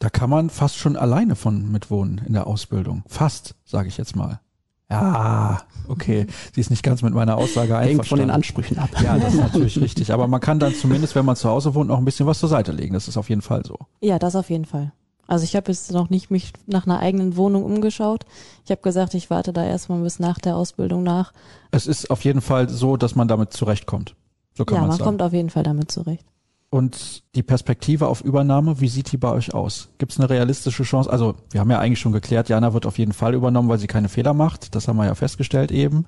Da 0.00 0.10
kann 0.10 0.30
man 0.30 0.48
fast 0.48 0.76
schon 0.76 0.96
alleine 0.96 1.34
von 1.34 1.72
mitwohnen 1.72 2.20
in 2.24 2.32
der 2.32 2.46
Ausbildung. 2.46 3.02
Fast, 3.08 3.56
sage 3.64 3.88
ich 3.88 3.96
jetzt 3.96 4.14
mal. 4.14 4.40
Ja, 4.90 5.62
okay. 5.88 6.26
Sie 6.54 6.60
ist 6.60 6.70
nicht 6.70 6.82
ganz 6.82 7.02
mit 7.02 7.12
meiner 7.12 7.36
Aussage 7.36 7.76
einverstanden. 7.76 7.88
Hängt 7.88 8.06
von 8.06 8.18
den 8.18 8.30
Ansprüchen 8.30 8.78
ab. 8.78 8.90
Ja, 9.02 9.18
das 9.18 9.34
ist 9.34 9.40
natürlich 9.40 9.80
richtig. 9.80 10.12
Aber 10.12 10.28
man 10.28 10.40
kann 10.40 10.60
dann 10.60 10.74
zumindest, 10.74 11.14
wenn 11.14 11.26
man 11.26 11.36
zu 11.36 11.48
Hause 11.48 11.74
wohnt, 11.74 11.88
noch 11.88 11.98
ein 11.98 12.04
bisschen 12.04 12.26
was 12.26 12.38
zur 12.38 12.48
Seite 12.48 12.72
legen. 12.72 12.94
Das 12.94 13.08
ist 13.08 13.16
auf 13.16 13.28
jeden 13.28 13.42
Fall 13.42 13.64
so. 13.66 13.76
Ja, 14.00 14.18
das 14.18 14.34
auf 14.34 14.50
jeden 14.50 14.64
Fall. 14.64 14.92
Also 15.28 15.44
ich 15.44 15.54
habe 15.54 15.70
jetzt 15.70 15.92
noch 15.92 16.10
nicht 16.10 16.30
mich 16.30 16.52
nach 16.66 16.86
einer 16.86 16.98
eigenen 16.98 17.36
Wohnung 17.36 17.62
umgeschaut. 17.62 18.24
Ich 18.64 18.70
habe 18.70 18.80
gesagt, 18.80 19.14
ich 19.14 19.28
warte 19.30 19.52
da 19.52 19.64
erstmal 19.64 20.00
bis 20.00 20.18
nach 20.18 20.38
der 20.38 20.56
Ausbildung 20.56 21.02
nach. 21.02 21.32
Es 21.70 21.86
ist 21.86 22.10
auf 22.10 22.24
jeden 22.24 22.40
Fall 22.40 22.68
so, 22.68 22.96
dass 22.96 23.14
man 23.14 23.28
damit 23.28 23.52
zurechtkommt. 23.52 24.16
So 24.54 24.64
kann 24.64 24.76
ja, 24.76 24.80
man 24.80 24.92
sagen. 24.92 25.04
kommt 25.04 25.22
auf 25.22 25.34
jeden 25.34 25.50
Fall 25.50 25.62
damit 25.62 25.92
zurecht. 25.92 26.24
Und 26.70 27.22
die 27.34 27.42
Perspektive 27.42 28.08
auf 28.08 28.22
Übernahme, 28.22 28.80
wie 28.80 28.88
sieht 28.88 29.12
die 29.12 29.16
bei 29.16 29.30
euch 29.30 29.54
aus? 29.54 29.88
Gibt 29.98 30.12
es 30.12 30.18
eine 30.18 30.28
realistische 30.28 30.82
Chance? 30.82 31.10
Also 31.10 31.34
wir 31.50 31.60
haben 31.60 31.70
ja 31.70 31.78
eigentlich 31.78 32.00
schon 32.00 32.12
geklärt, 32.12 32.48
Jana 32.48 32.74
wird 32.74 32.84
auf 32.84 32.98
jeden 32.98 33.12
Fall 33.12 33.34
übernommen, 33.34 33.68
weil 33.68 33.78
sie 33.78 33.86
keine 33.86 34.08
Fehler 34.08 34.34
macht. 34.34 34.74
Das 34.74 34.88
haben 34.88 34.96
wir 34.96 35.06
ja 35.06 35.14
festgestellt 35.14 35.70
eben. 35.70 36.06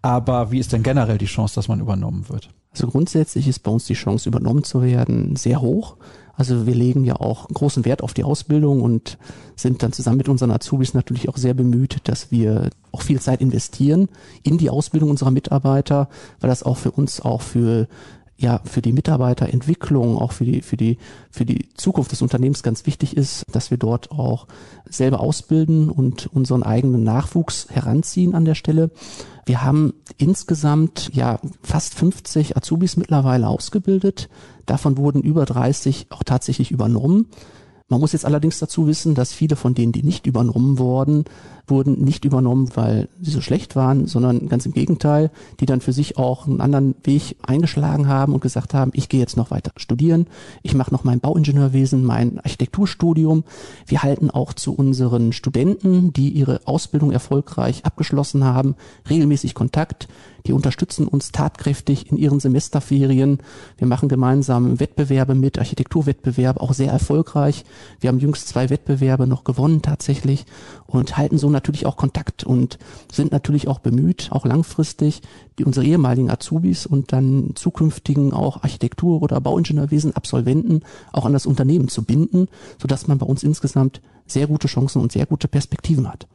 Aber 0.00 0.50
wie 0.50 0.58
ist 0.58 0.72
denn 0.72 0.82
generell 0.82 1.18
die 1.18 1.26
Chance, 1.26 1.54
dass 1.54 1.68
man 1.68 1.80
übernommen 1.80 2.28
wird? 2.28 2.50
Also 2.70 2.86
grundsätzlich 2.86 3.48
ist 3.48 3.60
bei 3.60 3.70
uns 3.70 3.84
die 3.86 3.94
Chance, 3.94 4.28
übernommen 4.28 4.64
zu 4.64 4.82
werden, 4.82 5.36
sehr 5.36 5.60
hoch. 5.60 5.96
Also 6.38 6.66
wir 6.66 6.74
legen 6.74 7.04
ja 7.04 7.16
auch 7.16 7.48
großen 7.48 7.84
Wert 7.84 8.00
auf 8.00 8.14
die 8.14 8.22
Ausbildung 8.22 8.80
und 8.80 9.18
sind 9.56 9.82
dann 9.82 9.92
zusammen 9.92 10.18
mit 10.18 10.28
unseren 10.28 10.52
Azubis 10.52 10.94
natürlich 10.94 11.28
auch 11.28 11.36
sehr 11.36 11.52
bemüht, 11.52 11.96
dass 12.04 12.30
wir 12.30 12.70
auch 12.92 13.02
viel 13.02 13.20
Zeit 13.20 13.40
investieren 13.40 14.08
in 14.44 14.56
die 14.56 14.70
Ausbildung 14.70 15.10
unserer 15.10 15.32
Mitarbeiter, 15.32 16.08
weil 16.40 16.48
das 16.48 16.62
auch 16.62 16.76
für 16.76 16.92
uns 16.92 17.20
auch 17.20 17.42
für 17.42 17.88
ja 18.38 18.60
für 18.64 18.80
die 18.80 18.92
Mitarbeiterentwicklung, 18.92 20.16
auch 20.16 20.32
für 20.32 20.44
die, 20.44 20.62
für 20.62 20.76
die, 20.76 20.96
für 21.30 21.44
die 21.44 21.68
Zukunft 21.74 22.12
des 22.12 22.22
Unternehmens 22.22 22.62
ganz 22.62 22.86
wichtig 22.86 23.16
ist, 23.16 23.44
dass 23.52 23.70
wir 23.70 23.78
dort 23.78 24.12
auch 24.12 24.46
selber 24.88 25.20
ausbilden 25.20 25.90
und 25.90 26.28
unseren 26.32 26.62
eigenen 26.62 27.02
Nachwuchs 27.02 27.66
heranziehen 27.68 28.34
an 28.34 28.44
der 28.44 28.54
Stelle. 28.54 28.90
Wir 29.44 29.62
haben 29.62 29.94
insgesamt 30.18 31.10
ja 31.12 31.40
fast 31.62 31.94
50 31.94 32.56
Azubis 32.56 32.96
mittlerweile 32.96 33.48
ausgebildet. 33.48 34.28
Davon 34.66 34.96
wurden 34.96 35.22
über 35.22 35.44
30 35.44 36.06
auch 36.10 36.22
tatsächlich 36.22 36.70
übernommen. 36.70 37.26
Man 37.90 38.00
muss 38.00 38.12
jetzt 38.12 38.26
allerdings 38.26 38.58
dazu 38.58 38.86
wissen, 38.86 39.14
dass 39.14 39.32
viele 39.32 39.56
von 39.56 39.72
denen, 39.72 39.92
die 39.92 40.02
nicht 40.02 40.26
übernommen 40.26 40.78
wurden, 40.78 41.24
wurden 41.66 42.04
nicht 42.04 42.26
übernommen, 42.26 42.68
weil 42.74 43.08
sie 43.22 43.30
so 43.30 43.40
schlecht 43.40 43.76
waren, 43.76 44.06
sondern 44.06 44.48
ganz 44.48 44.66
im 44.66 44.72
Gegenteil, 44.72 45.30
die 45.58 45.64
dann 45.64 45.80
für 45.80 45.94
sich 45.94 46.18
auch 46.18 46.46
einen 46.46 46.60
anderen 46.60 46.96
Weg 47.04 47.36
eingeschlagen 47.42 48.06
haben 48.06 48.34
und 48.34 48.40
gesagt 48.40 48.74
haben, 48.74 48.90
ich 48.92 49.08
gehe 49.08 49.20
jetzt 49.20 49.38
noch 49.38 49.50
weiter 49.50 49.72
studieren, 49.76 50.26
ich 50.62 50.74
mache 50.74 50.92
noch 50.92 51.04
mein 51.04 51.20
Bauingenieurwesen, 51.20 52.04
mein 52.04 52.38
Architekturstudium. 52.40 53.44
Wir 53.86 54.02
halten 54.02 54.30
auch 54.30 54.52
zu 54.52 54.74
unseren 54.74 55.32
Studenten, 55.32 56.12
die 56.12 56.28
ihre 56.28 56.60
Ausbildung 56.66 57.10
erfolgreich 57.10 57.86
abgeschlossen 57.86 58.44
haben, 58.44 58.74
regelmäßig 59.08 59.54
Kontakt. 59.54 60.08
Die 60.48 60.54
unterstützen 60.54 61.06
uns 61.06 61.30
tatkräftig 61.30 62.10
in 62.10 62.16
ihren 62.16 62.40
Semesterferien. 62.40 63.38
Wir 63.76 63.86
machen 63.86 64.08
gemeinsam 64.08 64.80
Wettbewerbe 64.80 65.34
mit, 65.34 65.58
Architekturwettbewerbe, 65.58 66.62
auch 66.62 66.72
sehr 66.72 66.90
erfolgreich. 66.90 67.66
Wir 68.00 68.08
haben 68.08 68.18
jüngst 68.18 68.48
zwei 68.48 68.70
Wettbewerbe 68.70 69.26
noch 69.26 69.44
gewonnen 69.44 69.82
tatsächlich 69.82 70.46
und 70.86 71.18
halten 71.18 71.36
so 71.36 71.50
natürlich 71.50 71.84
auch 71.84 71.98
Kontakt 71.98 72.44
und 72.44 72.78
sind 73.12 73.30
natürlich 73.30 73.68
auch 73.68 73.78
bemüht, 73.78 74.28
auch 74.32 74.46
langfristig 74.46 75.20
die 75.58 75.64
unsere 75.64 75.84
ehemaligen 75.84 76.30
Azubis 76.30 76.86
und 76.86 77.12
dann 77.12 77.50
zukünftigen 77.54 78.32
auch 78.32 78.62
Architektur- 78.62 79.20
oder 79.20 79.40
Bauingenieurwesen 79.42 80.16
Absolventen 80.16 80.80
auch 81.12 81.26
an 81.26 81.34
das 81.34 81.44
Unternehmen 81.44 81.88
zu 81.88 82.04
binden, 82.04 82.48
sodass 82.80 83.06
man 83.06 83.18
bei 83.18 83.26
uns 83.26 83.42
insgesamt 83.42 84.00
sehr 84.26 84.46
gute 84.46 84.68
Chancen 84.68 85.02
und 85.02 85.12
sehr 85.12 85.26
gute 85.26 85.48
Perspektiven 85.48 86.10
hat. 86.10 86.26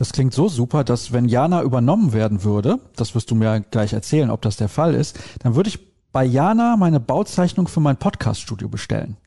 Das 0.00 0.12
klingt 0.12 0.32
so 0.32 0.48
super, 0.48 0.82
dass 0.82 1.12
wenn 1.12 1.26
Jana 1.26 1.60
übernommen 1.60 2.14
werden 2.14 2.42
würde, 2.42 2.78
das 2.96 3.14
wirst 3.14 3.30
du 3.30 3.34
mir 3.34 3.60
gleich 3.70 3.92
erzählen, 3.92 4.30
ob 4.30 4.40
das 4.40 4.56
der 4.56 4.70
Fall 4.70 4.94
ist, 4.94 5.18
dann 5.40 5.56
würde 5.56 5.68
ich 5.68 5.78
bei 6.10 6.24
Jana 6.24 6.78
meine 6.78 7.00
Bauzeichnung 7.00 7.68
für 7.68 7.80
mein 7.80 7.98
Podcaststudio 7.98 8.70
bestellen. 8.70 9.18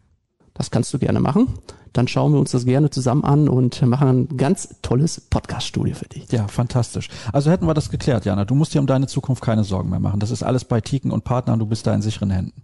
Das 0.56 0.72
kannst 0.72 0.92
du 0.92 0.98
gerne 0.98 1.20
machen. 1.20 1.48
Dann 1.94 2.08
schauen 2.08 2.34
wir 2.34 2.40
uns 2.40 2.54
das 2.54 2.66
gerne 2.66 2.90
zusammen 2.90 3.24
an 3.24 3.50
und 3.50 3.84
machen 3.84 4.08
ein 4.08 4.36
ganz 4.36 4.78
tolles 4.82 5.22
Podcaststudio 5.22 5.94
für 5.94 6.08
dich. 6.08 6.32
Ja, 6.32 6.48
fantastisch. 6.48 7.08
Also 7.32 7.52
hätten 7.52 7.68
wir 7.68 7.76
das 7.76 7.92
geklärt, 7.92 8.26
Jana. 8.26 8.44
Du 8.44 8.56
musst 8.56 8.74
dir 8.74 8.80
um 8.80 8.88
deine 8.88 9.06
Zukunft 9.06 9.44
keine 9.44 9.64
Sorgen 9.64 9.92
mehr 9.92 10.00
machen. 10.00 10.20
Das 10.20 10.32
ist 10.32 10.42
alles 10.42 10.66
bei 10.66 10.82
Tiken 10.82 11.12
und 11.12 11.24
Partnern. 11.24 11.60
Du 11.60 11.68
bist 11.68 11.86
da 11.86 11.94
in 11.94 12.02
sicheren 12.02 12.32
Händen. 12.32 12.64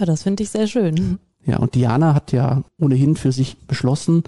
Ja, 0.00 0.06
das 0.06 0.24
finde 0.24 0.42
ich 0.42 0.50
sehr 0.50 0.66
schön. 0.66 1.20
Ja, 1.46 1.58
und 1.58 1.76
Diana 1.76 2.14
hat 2.14 2.32
ja 2.32 2.64
ohnehin 2.80 3.14
für 3.14 3.30
sich 3.30 3.58
beschlossen, 3.68 4.24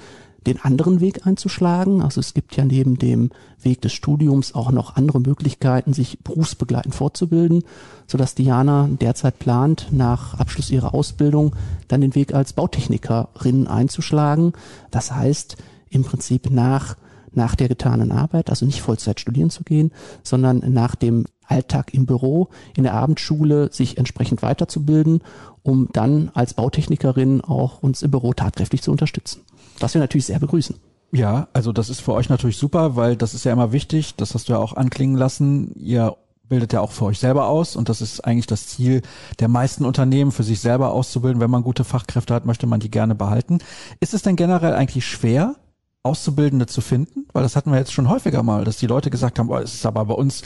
den 0.46 0.60
anderen 0.60 1.00
Weg 1.00 1.26
einzuschlagen. 1.26 2.00
Also 2.00 2.20
es 2.20 2.34
gibt 2.34 2.56
ja 2.56 2.64
neben 2.64 2.98
dem 2.98 3.30
Weg 3.60 3.80
des 3.82 3.92
Studiums 3.92 4.54
auch 4.54 4.70
noch 4.70 4.96
andere 4.96 5.20
Möglichkeiten, 5.20 5.92
sich 5.92 6.18
berufsbegleitend 6.20 6.94
fortzubilden, 6.94 7.64
sodass 8.06 8.34
Diana 8.34 8.88
derzeit 8.88 9.38
plant, 9.38 9.88
nach 9.90 10.34
Abschluss 10.34 10.70
ihrer 10.70 10.94
Ausbildung 10.94 11.54
dann 11.88 12.00
den 12.00 12.14
Weg 12.14 12.34
als 12.34 12.52
Bautechnikerin 12.52 13.66
einzuschlagen. 13.66 14.52
Das 14.90 15.12
heißt, 15.12 15.56
im 15.90 16.04
Prinzip 16.04 16.50
nach 16.50 16.96
nach 17.32 17.54
der 17.54 17.68
getanen 17.68 18.12
Arbeit, 18.12 18.48
also 18.48 18.64
nicht 18.64 18.80
Vollzeit 18.80 19.20
studieren 19.20 19.50
zu 19.50 19.62
gehen, 19.62 19.92
sondern 20.22 20.62
nach 20.72 20.94
dem 20.94 21.26
Alltag 21.46 21.92
im 21.92 22.06
Büro, 22.06 22.48
in 22.74 22.82
der 22.82 22.94
Abendschule 22.94 23.68
sich 23.70 23.98
entsprechend 23.98 24.40
weiterzubilden, 24.40 25.20
um 25.62 25.90
dann 25.92 26.30
als 26.32 26.54
Bautechnikerin 26.54 27.42
auch 27.42 27.82
uns 27.82 28.00
im 28.00 28.10
Büro 28.10 28.32
tatkräftig 28.32 28.80
zu 28.80 28.90
unterstützen 28.90 29.42
was 29.80 29.94
wir 29.94 30.00
natürlich 30.00 30.26
sehr 30.26 30.38
begrüßen. 30.38 30.76
Ja, 31.12 31.48
also 31.52 31.72
das 31.72 31.88
ist 31.88 32.00
für 32.00 32.12
euch 32.12 32.28
natürlich 32.28 32.58
super, 32.58 32.96
weil 32.96 33.16
das 33.16 33.34
ist 33.34 33.44
ja 33.44 33.52
immer 33.52 33.72
wichtig, 33.72 34.16
das 34.16 34.34
hast 34.34 34.48
du 34.48 34.54
ja 34.54 34.58
auch 34.58 34.74
anklingen 34.74 35.16
lassen. 35.16 35.72
Ihr 35.76 36.16
bildet 36.48 36.72
ja 36.72 36.80
auch 36.80 36.92
für 36.92 37.06
euch 37.06 37.18
selber 37.18 37.48
aus 37.48 37.76
und 37.76 37.88
das 37.88 38.00
ist 38.00 38.20
eigentlich 38.20 38.46
das 38.46 38.66
Ziel 38.66 39.02
der 39.40 39.48
meisten 39.48 39.84
Unternehmen, 39.84 40.32
für 40.32 40.42
sich 40.42 40.60
selber 40.60 40.92
auszubilden. 40.92 41.40
Wenn 41.40 41.50
man 41.50 41.62
gute 41.62 41.84
Fachkräfte 41.84 42.34
hat, 42.34 42.46
möchte 42.46 42.66
man 42.66 42.80
die 42.80 42.90
gerne 42.90 43.14
behalten. 43.14 43.58
Ist 44.00 44.14
es 44.14 44.22
denn 44.22 44.36
generell 44.36 44.74
eigentlich 44.74 45.06
schwer, 45.06 45.56
Auszubildende 46.02 46.66
zu 46.66 46.80
finden? 46.80 47.26
Weil 47.32 47.42
das 47.42 47.56
hatten 47.56 47.72
wir 47.72 47.78
jetzt 47.78 47.92
schon 47.92 48.08
häufiger 48.08 48.42
mal, 48.42 48.64
dass 48.64 48.76
die 48.76 48.86
Leute 48.86 49.10
gesagt 49.10 49.38
haben, 49.38 49.50
oh, 49.50 49.58
es 49.58 49.74
ist 49.74 49.86
aber 49.86 50.04
bei 50.04 50.14
uns, 50.14 50.42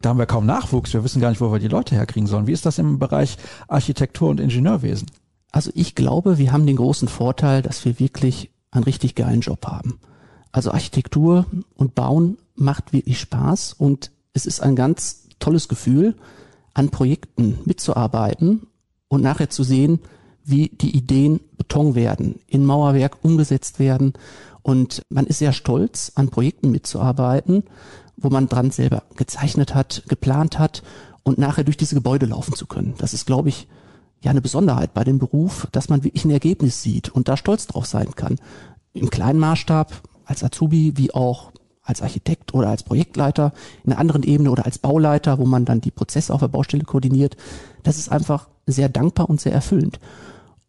da 0.00 0.10
haben 0.10 0.18
wir 0.18 0.26
kaum 0.26 0.46
Nachwuchs, 0.46 0.94
wir 0.94 1.04
wissen 1.04 1.20
gar 1.20 1.30
nicht, 1.30 1.40
wo 1.40 1.52
wir 1.52 1.58
die 1.58 1.68
Leute 1.68 1.94
herkriegen 1.94 2.26
sollen. 2.26 2.46
Wie 2.46 2.52
ist 2.52 2.66
das 2.66 2.78
im 2.78 2.98
Bereich 2.98 3.36
Architektur 3.68 4.30
und 4.30 4.40
Ingenieurwesen? 4.40 5.10
Also 5.50 5.70
ich 5.74 5.94
glaube, 5.94 6.38
wir 6.38 6.52
haben 6.52 6.66
den 6.66 6.76
großen 6.76 7.08
Vorteil, 7.08 7.60
dass 7.60 7.84
wir 7.84 7.98
wirklich 7.98 8.50
einen 8.72 8.84
richtig 8.84 9.14
geilen 9.14 9.40
Job 9.40 9.64
haben. 9.66 10.00
Also 10.50 10.72
Architektur 10.72 11.46
und 11.76 11.94
Bauen 11.94 12.38
macht 12.56 12.92
wirklich 12.92 13.20
Spaß 13.20 13.74
und 13.74 14.10
es 14.34 14.46
ist 14.46 14.60
ein 14.60 14.74
ganz 14.74 15.28
tolles 15.38 15.68
Gefühl, 15.68 16.16
an 16.74 16.90
Projekten 16.90 17.58
mitzuarbeiten 17.64 18.66
und 19.08 19.22
nachher 19.22 19.50
zu 19.50 19.62
sehen, 19.62 20.00
wie 20.44 20.68
die 20.68 20.96
Ideen 20.96 21.40
Beton 21.56 21.94
werden, 21.94 22.40
in 22.48 22.64
Mauerwerk 22.64 23.18
umgesetzt 23.22 23.78
werden. 23.78 24.14
Und 24.62 25.02
man 25.08 25.26
ist 25.26 25.38
sehr 25.38 25.52
stolz, 25.52 26.12
an 26.14 26.30
Projekten 26.30 26.70
mitzuarbeiten, 26.70 27.64
wo 28.16 28.30
man 28.30 28.48
dran 28.48 28.70
selber 28.70 29.04
gezeichnet 29.16 29.74
hat, 29.74 30.02
geplant 30.08 30.58
hat 30.58 30.82
und 31.22 31.38
nachher 31.38 31.64
durch 31.64 31.76
diese 31.76 31.94
Gebäude 31.94 32.26
laufen 32.26 32.54
zu 32.54 32.66
können. 32.66 32.94
Das 32.98 33.14
ist, 33.14 33.26
glaube 33.26 33.48
ich, 33.48 33.68
ja 34.22 34.30
eine 34.30 34.40
Besonderheit 34.40 34.94
bei 34.94 35.04
dem 35.04 35.18
Beruf, 35.18 35.68
dass 35.72 35.88
man 35.88 36.04
wirklich 36.04 36.24
ein 36.24 36.30
Ergebnis 36.30 36.82
sieht 36.82 37.08
und 37.08 37.28
da 37.28 37.36
stolz 37.36 37.66
drauf 37.66 37.86
sein 37.86 38.14
kann. 38.14 38.36
Im 38.92 39.10
kleinen 39.10 39.38
Maßstab 39.38 39.92
als 40.24 40.44
Azubi 40.44 40.96
wie 40.96 41.12
auch 41.12 41.52
als 41.82 42.00
Architekt 42.00 42.54
oder 42.54 42.68
als 42.68 42.84
Projektleiter 42.84 43.52
in 43.84 43.92
einer 43.92 44.00
anderen 44.00 44.22
Ebene 44.22 44.50
oder 44.50 44.64
als 44.64 44.78
Bauleiter, 44.78 45.38
wo 45.38 45.44
man 45.44 45.64
dann 45.64 45.80
die 45.80 45.90
Prozesse 45.90 46.32
auf 46.32 46.40
der 46.40 46.48
Baustelle 46.48 46.84
koordiniert. 46.84 47.36
Das 47.82 47.98
ist 47.98 48.10
einfach 48.10 48.48
sehr 48.66 48.88
dankbar 48.88 49.28
und 49.28 49.40
sehr 49.40 49.52
erfüllend. 49.52 49.98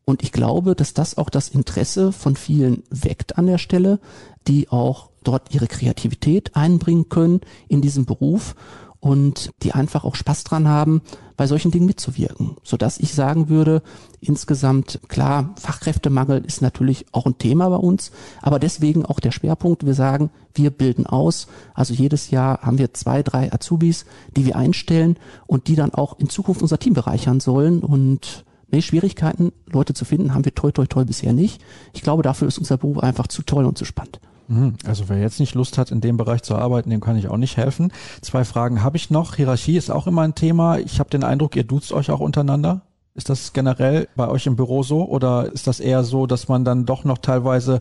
Und 0.06 0.24
ich 0.24 0.32
glaube, 0.32 0.76
dass 0.76 0.94
das 0.94 1.18
auch 1.18 1.30
das 1.30 1.50
Interesse 1.50 2.12
von 2.12 2.36
vielen 2.36 2.84
weckt 2.90 3.38
an 3.38 3.46
der 3.46 3.60
Stelle, 3.60 4.00
die 4.48 4.70
auch 4.70 5.10
dort 5.24 5.54
ihre 5.54 5.68
Kreativität 5.68 6.56
einbringen 6.56 7.08
können 7.08 7.42
in 7.70 7.82
diesem 7.82 8.06
Beruf 8.06 8.56
und 9.04 9.52
die 9.64 9.74
einfach 9.74 10.06
auch 10.06 10.16
Spaß 10.16 10.46
dran 10.46 10.70
haben, 10.70 11.02
bei 11.36 11.46
solchen 11.46 11.72
Dingen 11.72 11.86
mitzuwirken. 11.86 12.56
Sodass 12.64 13.00
ich 13.00 13.14
sagen 13.14 13.50
würde, 13.50 13.82
insgesamt, 14.22 15.02
klar, 15.10 15.54
Fachkräftemangel 15.60 16.46
ist 16.46 16.62
natürlich 16.62 17.06
auch 17.12 17.26
ein 17.26 17.38
Thema 17.38 17.68
bei 17.68 17.76
uns, 17.76 18.14
aber 18.42 18.60
deswegen 18.60 19.06
auch 19.06 19.20
der 19.20 19.32
Schwerpunkt, 19.32 19.86
wir 19.86 19.94
sagen, 19.94 20.30
wir 20.56 20.70
bilden 20.70 21.06
aus. 21.06 21.48
Also 21.74 21.94
jedes 21.94 22.32
Jahr 22.32 22.62
haben 22.62 22.78
wir 22.78 22.94
zwei, 22.94 23.24
drei 23.24 23.52
Azubis, 23.52 24.06
die 24.38 24.46
wir 24.46 24.56
einstellen 24.56 25.18
und 25.48 25.68
die 25.68 25.76
dann 25.76 25.94
auch 25.94 26.18
in 26.18 26.30
Zukunft 26.30 26.62
unser 26.62 26.80
Team 26.80 26.94
bereichern 26.94 27.42
sollen 27.42 27.84
und 27.84 28.46
Nee, 28.72 28.82
Schwierigkeiten, 28.82 29.52
Leute 29.68 29.94
zu 29.94 30.04
finden, 30.04 30.34
haben 30.34 30.46
wir 30.46 30.56
toi 30.56 30.72
toi 30.72 30.88
toi 30.88 31.06
bisher 31.06 31.32
nicht. 31.32 31.62
Ich 31.94 32.02
glaube, 32.02 32.24
dafür 32.24 32.48
ist 32.48 32.58
unser 32.58 32.78
Beruf 32.78 32.98
einfach 32.98 33.28
zu 33.28 33.44
toll 33.44 33.66
und 33.66 33.78
zu 33.78 33.86
spannend. 33.86 34.20
Mhm. 34.48 34.76
Also 34.86 35.06
wer 35.08 35.20
jetzt 35.20 35.40
nicht 35.40 35.56
Lust 35.56 35.78
hat, 35.78 35.92
in 35.92 36.02
dem 36.02 36.18
Bereich 36.18 36.44
zu 36.44 36.56
arbeiten, 36.56 36.90
dem 36.90 37.02
kann 37.02 37.18
ich 37.18 37.28
auch 37.30 37.38
nicht 37.38 37.58
helfen. 37.58 37.92
Zwei 38.22 38.44
Fragen 38.44 38.84
habe 38.84 38.98
ich 38.98 39.10
noch. 39.10 39.36
Hierarchie 39.36 39.78
ist 39.78 39.90
auch 39.90 40.08
immer 40.08 40.22
ein 40.22 40.36
Thema. 40.36 40.80
Ich 40.80 41.00
habe 41.00 41.10
den 41.10 41.24
Eindruck, 41.24 41.56
ihr 41.56 41.64
duzt 41.64 41.94
euch 41.94 42.12
auch 42.12 42.20
untereinander. 42.20 42.82
Ist 43.16 43.30
das 43.30 43.54
generell 43.54 44.08
bei 44.16 44.28
euch 44.28 44.48
im 44.48 44.56
Büro 44.56 44.82
so 44.82 45.08
oder 45.08 45.52
ist 45.52 45.68
das 45.68 45.80
eher 45.80 46.04
so, 46.04 46.26
dass 46.26 46.48
man 46.48 46.66
dann 46.66 46.88
doch 46.88 47.04
noch 47.04 47.20
teilweise, 47.20 47.80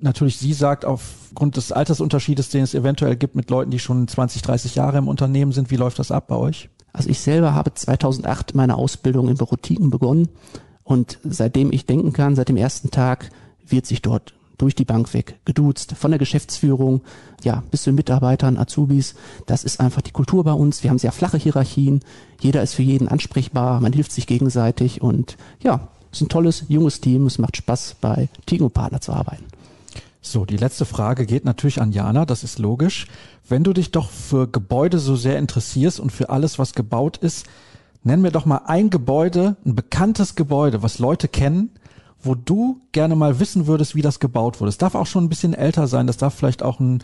natürlich 0.00 0.36
sie 0.36 0.52
sagt, 0.52 0.84
aufgrund 0.84 1.56
des 1.56 1.72
Altersunterschiedes, 1.72 2.50
den 2.50 2.62
es 2.62 2.74
eventuell 2.74 3.16
gibt 3.16 3.34
mit 3.34 3.48
Leuten, 3.48 3.70
die 3.70 3.78
schon 3.78 4.06
20, 4.06 4.42
30 4.42 4.74
Jahre 4.74 4.98
im 4.98 5.08
Unternehmen 5.08 5.52
sind, 5.52 5.70
wie 5.70 5.76
läuft 5.76 5.98
das 5.98 6.10
ab 6.10 6.26
bei 6.28 6.36
euch? 6.36 6.68
Also 6.92 7.08
ich 7.08 7.20
selber 7.20 7.54
habe 7.54 7.72
2008 7.72 8.54
meine 8.54 8.76
Ausbildung 8.76 9.28
in 9.28 9.38
Bürotiken 9.38 9.88
begonnen 9.88 10.28
und 10.82 11.18
seitdem 11.24 11.72
ich 11.72 11.86
denken 11.86 12.12
kann, 12.12 12.36
seit 12.36 12.50
dem 12.50 12.58
ersten 12.58 12.90
Tag 12.90 13.30
wird 13.66 13.86
sich 13.86 14.02
dort 14.02 14.34
durch 14.58 14.74
die 14.74 14.84
Bank 14.84 15.12
weg, 15.14 15.38
geduzt, 15.44 15.94
von 15.98 16.10
der 16.10 16.18
Geschäftsführung, 16.18 17.02
ja, 17.42 17.62
bis 17.70 17.82
zu 17.82 17.90
den 17.90 17.96
Mitarbeitern, 17.96 18.56
Azubis. 18.56 19.14
Das 19.46 19.64
ist 19.64 19.80
einfach 19.80 20.02
die 20.02 20.12
Kultur 20.12 20.44
bei 20.44 20.52
uns. 20.52 20.82
Wir 20.82 20.90
haben 20.90 20.98
sehr 20.98 21.12
flache 21.12 21.38
Hierarchien. 21.38 22.00
Jeder 22.40 22.62
ist 22.62 22.74
für 22.74 22.82
jeden 22.82 23.08
ansprechbar. 23.08 23.80
Man 23.80 23.92
hilft 23.92 24.12
sich 24.12 24.26
gegenseitig 24.26 25.02
und 25.02 25.36
ja, 25.62 25.88
es 26.10 26.18
ist 26.18 26.26
ein 26.26 26.28
tolles, 26.28 26.64
junges 26.68 27.00
Team. 27.00 27.26
Es 27.26 27.38
macht 27.38 27.56
Spaß, 27.56 27.96
bei 28.00 28.28
Tingo 28.46 28.68
Partner 28.68 29.00
zu 29.00 29.12
arbeiten. 29.12 29.44
So, 30.26 30.46
die 30.46 30.56
letzte 30.56 30.86
Frage 30.86 31.26
geht 31.26 31.44
natürlich 31.44 31.82
an 31.82 31.92
Jana, 31.92 32.24
das 32.24 32.44
ist 32.44 32.58
logisch. 32.58 33.08
Wenn 33.46 33.62
du 33.62 33.74
dich 33.74 33.90
doch 33.90 34.08
für 34.08 34.48
Gebäude 34.48 34.98
so 34.98 35.16
sehr 35.16 35.38
interessierst 35.38 36.00
und 36.00 36.12
für 36.12 36.30
alles, 36.30 36.58
was 36.58 36.72
gebaut 36.72 37.18
ist, 37.18 37.46
nenn 38.04 38.22
mir 38.22 38.30
doch 38.30 38.46
mal 38.46 38.62
ein 38.66 38.88
Gebäude, 38.88 39.56
ein 39.66 39.74
bekanntes 39.74 40.34
Gebäude, 40.34 40.82
was 40.82 40.98
Leute 40.98 41.28
kennen, 41.28 41.70
wo 42.24 42.34
du 42.34 42.80
gerne 42.92 43.16
mal 43.16 43.40
wissen 43.40 43.66
würdest, 43.66 43.94
wie 43.94 44.02
das 44.02 44.20
gebaut 44.20 44.60
wurde. 44.60 44.70
Es 44.70 44.78
darf 44.78 44.94
auch 44.94 45.06
schon 45.06 45.24
ein 45.24 45.28
bisschen 45.28 45.54
älter 45.54 45.86
sein, 45.86 46.06
das 46.06 46.16
darf 46.16 46.34
vielleicht 46.34 46.62
auch 46.62 46.80
ein 46.80 47.02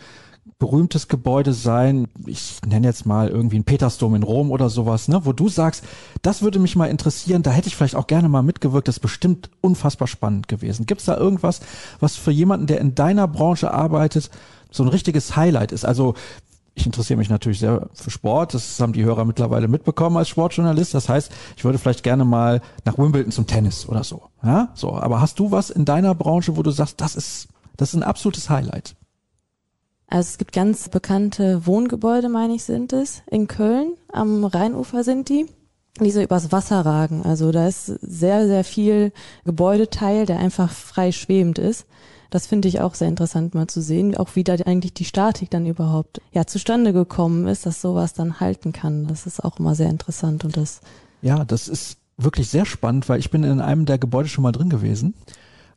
berühmtes 0.59 1.09
Gebäude 1.09 1.53
sein, 1.53 2.09
ich 2.27 2.59
nenne 2.67 2.87
jetzt 2.87 3.07
mal 3.07 3.29
irgendwie 3.29 3.59
ein 3.59 3.65
Petersdom 3.65 4.15
in 4.15 4.23
Rom 4.23 4.51
oder 4.51 4.69
sowas, 4.69 5.09
ne, 5.09 5.25
wo 5.25 5.33
du 5.33 5.49
sagst, 5.49 5.85
das 6.23 6.43
würde 6.43 6.59
mich 6.59 6.77
mal 6.77 6.87
interessieren, 6.87 7.43
da 7.43 7.51
hätte 7.51 7.69
ich 7.69 7.77
vielleicht 7.77 7.97
auch 7.97 8.07
gerne 8.07 8.29
mal 8.29 8.43
mitgewirkt, 8.43 8.89
das 8.89 8.97
ist 8.97 9.01
bestimmt 9.01 9.51
unfassbar 9.61 10.07
spannend 10.07 10.49
gewesen. 10.49 10.87
Gibt 10.87 11.01
es 11.01 11.07
da 11.07 11.17
irgendwas, 11.17 11.61
was 11.99 12.17
für 12.17 12.31
jemanden, 12.31 12.67
der 12.67 12.81
in 12.81 12.95
deiner 12.95 13.27
Branche 13.27 13.73
arbeitet, 13.73 14.31
so 14.71 14.83
ein 14.83 14.89
richtiges 14.89 15.37
Highlight 15.37 15.73
ist? 15.73 15.85
Also 15.85 16.15
ich 16.81 16.87
interessiere 16.87 17.19
mich 17.19 17.29
natürlich 17.29 17.61
sehr 17.61 17.89
für 17.93 18.11
Sport. 18.11 18.55
Das 18.55 18.81
haben 18.81 18.93
die 18.93 19.05
Hörer 19.05 19.25
mittlerweile 19.25 19.69
mitbekommen 19.69 20.17
als 20.17 20.29
Sportjournalist. 20.29 20.95
Das 20.95 21.09
heißt, 21.09 21.31
ich 21.57 21.65
würde 21.65 21.79
vielleicht 21.79 22.03
gerne 22.03 22.25
mal 22.25 22.61
nach 22.85 22.99
Wimbledon 22.99 23.33
zum 23.33 23.47
Tennis 23.47 23.89
oder 23.89 24.03
so. 24.03 24.23
Ja, 24.43 24.71
so. 24.75 24.95
Aber 24.95 25.21
hast 25.21 25.39
du 25.39 25.51
was 25.51 25.71
in 25.71 25.85
deiner 25.85 26.15
Branche, 26.15 26.57
wo 26.57 26.63
du 26.63 26.71
sagst, 26.71 27.01
das 27.01 27.15
ist, 27.15 27.49
das 27.77 27.91
ist 27.91 27.97
ein 27.97 28.03
absolutes 28.03 28.51
Highlight? 28.51 28.97
Also 30.09 30.29
es 30.29 30.39
gibt 30.39 30.53
ganz 30.53 30.89
bekannte 30.89 31.67
Wohngebäude, 31.67 32.29
meine 32.29 32.55
ich, 32.55 32.65
sind 32.65 32.93
es. 32.93 33.23
In 33.31 33.47
Köln 33.47 33.93
am 34.13 34.45
Rheinufer 34.45 35.05
sind 35.05 35.29
die, 35.29 35.47
die 36.01 36.11
so 36.11 36.21
übers 36.21 36.51
Wasser 36.51 36.85
ragen. 36.85 37.23
Also 37.23 37.53
da 37.53 37.69
ist 37.69 37.87
sehr, 37.87 38.49
sehr 38.49 38.65
viel 38.65 39.13
Gebäudeteil, 39.45 40.27
der 40.27 40.41
einfach 40.41 40.73
frei 40.73 41.13
schwebend 41.13 41.59
ist. 41.59 41.87
Das 42.31 42.47
finde 42.47 42.69
ich 42.69 42.81
auch 42.81 42.95
sehr 42.95 43.09
interessant 43.09 43.55
mal 43.55 43.67
zu 43.67 43.83
sehen, 43.83 44.17
auch 44.17 44.31
wie 44.35 44.45
da 44.45 44.55
eigentlich 44.55 44.95
die 44.95 45.05
Statik 45.05 45.51
dann 45.51 45.67
überhaupt 45.67 46.21
ja 46.33 46.47
zustande 46.47 46.93
gekommen 46.93 47.47
ist, 47.49 47.67
dass 47.67 47.83
sowas 47.83 48.15
dann 48.15 48.41
halten 48.41 48.73
kann. 48.73 49.07
Das 49.07 49.27
ist 49.27 49.45
auch 49.45 49.59
immer 49.59 49.75
sehr 49.75 49.91
interessant 49.91 50.45
und 50.45 50.57
das 50.57 50.81
ja, 51.23 51.45
das 51.45 51.69
ist 51.69 51.99
wirklich 52.17 52.49
sehr 52.49 52.67
spannend, 52.67 53.09
weil 53.09 53.19
ich 53.19 53.31
bin 53.31 53.45
in 53.45 53.61
einem 53.61 53.87
der 53.87 53.99
Gebäude 53.99 54.29
schon 54.29 54.43
mal 54.43 54.53
drin 54.53 54.71
gewesen. 54.71 55.15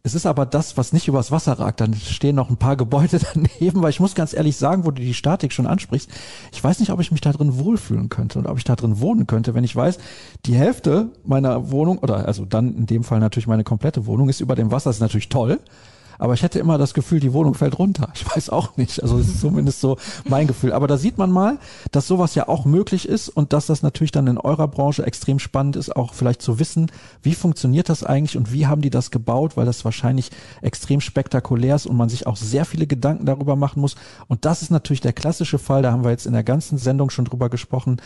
Es 0.06 0.16
ist 0.16 0.26
aber 0.26 0.46
das, 0.46 0.76
was 0.76 0.92
nicht 0.92 1.08
übers 1.08 1.32
Wasser 1.32 1.54
ragt. 1.54 1.80
Dann 1.80 1.94
stehen 1.94 2.36
noch 2.36 2.50
ein 2.50 2.58
paar 2.58 2.76
Gebäude 2.76 3.20
daneben, 3.34 3.82
weil 3.82 3.90
ich 3.90 4.02
muss 4.02 4.16
ganz 4.16 4.34
ehrlich 4.34 4.58
sagen, 4.58 4.84
wo 4.84 4.92
du 4.92 5.02
die 5.02 5.14
Statik 5.14 5.54
schon 5.54 5.66
ansprichst, 5.66 6.10
ich 6.52 6.62
weiß 6.62 6.82
nicht, 6.82 6.92
ob 6.92 7.00
ich 7.00 7.12
mich 7.12 7.22
da 7.22 7.32
drin 7.32 7.58
wohlfühlen 7.58 8.10
könnte 8.10 8.40
und 8.40 8.48
ob 8.48 8.58
ich 8.58 8.66
da 8.66 8.76
drin 8.76 9.00
wohnen 9.00 9.28
könnte, 9.28 9.54
wenn 9.54 9.64
ich 9.64 9.76
weiß, 9.76 10.00
die 10.46 10.56
Hälfte 10.56 11.12
meiner 11.24 11.72
Wohnung 11.72 12.00
oder 12.00 12.28
also 12.28 12.44
dann 12.44 12.76
in 12.76 12.86
dem 12.86 13.06
Fall 13.06 13.22
natürlich 13.22 13.48
meine 13.48 13.64
komplette 13.64 14.06
Wohnung 14.06 14.28
ist 14.28 14.42
über 14.42 14.56
dem 14.56 14.72
Wasser, 14.72 14.90
das 14.90 14.98
ist 14.98 15.02
natürlich 15.02 15.30
toll. 15.30 15.60
Aber 16.20 16.34
ich 16.34 16.44
hätte 16.44 16.60
immer 16.60 16.78
das 16.78 16.94
Gefühl, 16.94 17.20
die 17.20 17.34
Wohnung 17.34 17.54
fällt 17.54 17.80
runter. 17.80 18.10
Ich 18.14 18.26
weiß 18.36 18.50
auch 18.50 18.78
nicht. 18.78 19.02
Also 19.02 19.18
es 19.18 19.28
ist 19.28 19.42
zumindest 19.42 19.82
so 19.82 19.98
mein 20.26 20.48
Gefühl. 20.48 20.74
Aber 20.74 20.88
da 20.88 20.98
sieht 20.98 21.18
man 21.18 21.32
mal, 21.32 21.58
dass 21.92 22.08
sowas 22.08 22.36
ja 22.36 22.48
auch 22.48 22.66
möglich 22.66 23.08
ist 23.08 23.30
und 23.30 23.54
dass 23.54 23.66
das 23.66 23.82
natürlich 23.84 24.12
dann 24.12 24.28
in 24.28 24.38
eurer 24.38 24.68
Branche 24.68 25.06
extrem 25.06 25.40
spannend 25.40 25.76
ist, 25.76 25.96
auch 25.96 26.14
vielleicht 26.14 26.42
zu 26.42 26.60
wissen, 26.60 26.92
wie 27.22 27.34
funktioniert 27.34 27.90
das 27.90 28.04
eigentlich 28.04 28.38
und 28.38 28.52
wie 28.52 28.68
haben 28.68 28.82
die 28.82 28.90
das 28.90 29.12
gebaut, 29.12 29.58
weil 29.58 29.66
das 29.66 29.86
wahrscheinlich 29.86 30.30
extrem 30.62 31.02
spektakulär 31.02 31.76
ist 31.76 31.86
und 31.86 31.98
man 31.98 32.10
sich 32.10 32.28
auch 32.28 32.36
sehr 32.36 32.66
viele 32.66 32.88
Gedanken 32.88 33.26
darüber 33.26 33.56
machen 33.56 33.82
muss. 33.82 33.96
Und 34.28 34.46
das 34.46 34.62
ist 34.62 34.72
natürlich 34.72 35.02
der 35.02 35.14
klassische 35.14 35.60
Fall, 35.60 35.82
da 35.82 35.92
haben 35.92 36.04
wir 36.04 36.12
jetzt 36.12 36.26
in 36.26 36.34
der 36.34 36.44
ganzen 36.44 36.78
Sendung 36.78 37.10
schon 37.10 37.26
drüber 37.26 37.50
gesprochen. 37.50 38.02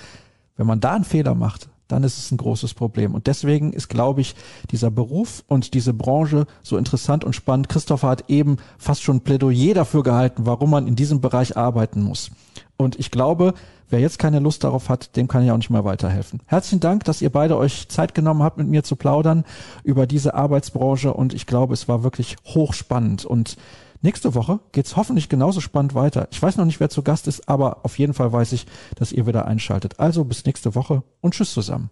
Wenn 0.56 0.68
man 0.68 0.80
da 0.80 0.94
einen 0.94 1.04
Fehler 1.04 1.36
macht, 1.36 1.70
dann 1.88 2.04
ist 2.04 2.18
es 2.18 2.32
ein 2.32 2.38
großes 2.38 2.74
Problem. 2.74 3.14
Und 3.14 3.28
deswegen 3.28 3.74
ist, 3.74 3.88
glaube 3.88 4.22
ich, 4.22 4.36
dieser 4.72 4.92
Beruf 4.92 5.44
und 5.48 5.74
diese 5.74 5.94
Branche 5.94 6.46
so 6.64 6.78
interessant 6.78 7.24
und 7.24 7.34
spannend. 7.34 7.70
Christopher 7.70 8.10
hat 8.10 8.30
eben 8.30 8.58
fast 8.78 9.04
schon 9.04 9.18
ein 9.18 9.22
Plädoyer 9.22 9.74
dafür 9.74 10.04
gehalten, 10.04 10.46
warum 10.46 10.72
man 10.72 10.88
in 10.88 10.96
diesem 10.96 11.22
Bereich 11.22 11.58
arbeiten 11.58 12.02
muss. 12.02 12.32
Und 12.78 13.00
ich 13.00 13.10
glaube, 13.10 13.54
wer 13.90 14.00
jetzt 14.00 14.20
keine 14.20 14.40
Lust 14.40 14.64
darauf 14.64 14.90
hat, 14.90 15.16
dem 15.16 15.28
kann 15.28 15.44
ich 15.44 15.52
auch 15.52 15.58
nicht 15.58 15.70
mehr 15.70 15.86
weiterhelfen. 15.86 16.42
Herzlichen 16.46 16.80
Dank, 16.80 17.04
dass 17.06 17.22
ihr 17.22 17.32
beide 17.32 17.58
euch 17.58 17.88
Zeit 17.90 18.14
genommen 18.14 18.44
habt, 18.44 18.58
mit 18.58 18.68
mir 18.68 18.84
zu 18.84 18.96
plaudern 18.96 19.46
über 19.84 20.06
diese 20.06 20.36
Arbeitsbranche. 20.36 21.14
Und 21.14 21.34
ich 21.34 21.48
glaube, 21.48 21.74
es 21.74 21.88
war 21.88 22.04
wirklich 22.04 22.36
hochspannend. 22.46 23.26
Und 23.26 23.58
Nächste 24.02 24.36
Woche 24.36 24.60
geht's 24.72 24.96
hoffentlich 24.96 25.30
genauso 25.30 25.60
spannend 25.60 25.96
weiter. 25.96 26.28
Ich 26.32 26.42
weiß 26.42 26.58
noch 26.58 26.66
nicht, 26.66 26.80
wer 26.80 26.90
zu 26.90 27.04
Gast 27.04 27.28
ist, 27.28 27.50
aber 27.50 27.84
auf 27.84 27.98
jeden 27.98 28.14
Fall 28.14 28.32
weiß 28.32 28.52
ich, 28.54 28.66
dass 28.96 29.12
ihr 29.12 29.26
wieder 29.26 29.46
einschaltet. 29.46 30.00
Also 30.00 30.24
bis 30.24 30.46
nächste 30.46 30.76
Woche 30.76 31.04
und 31.22 31.34
tschüss 31.34 31.54
zusammen. 31.54 31.90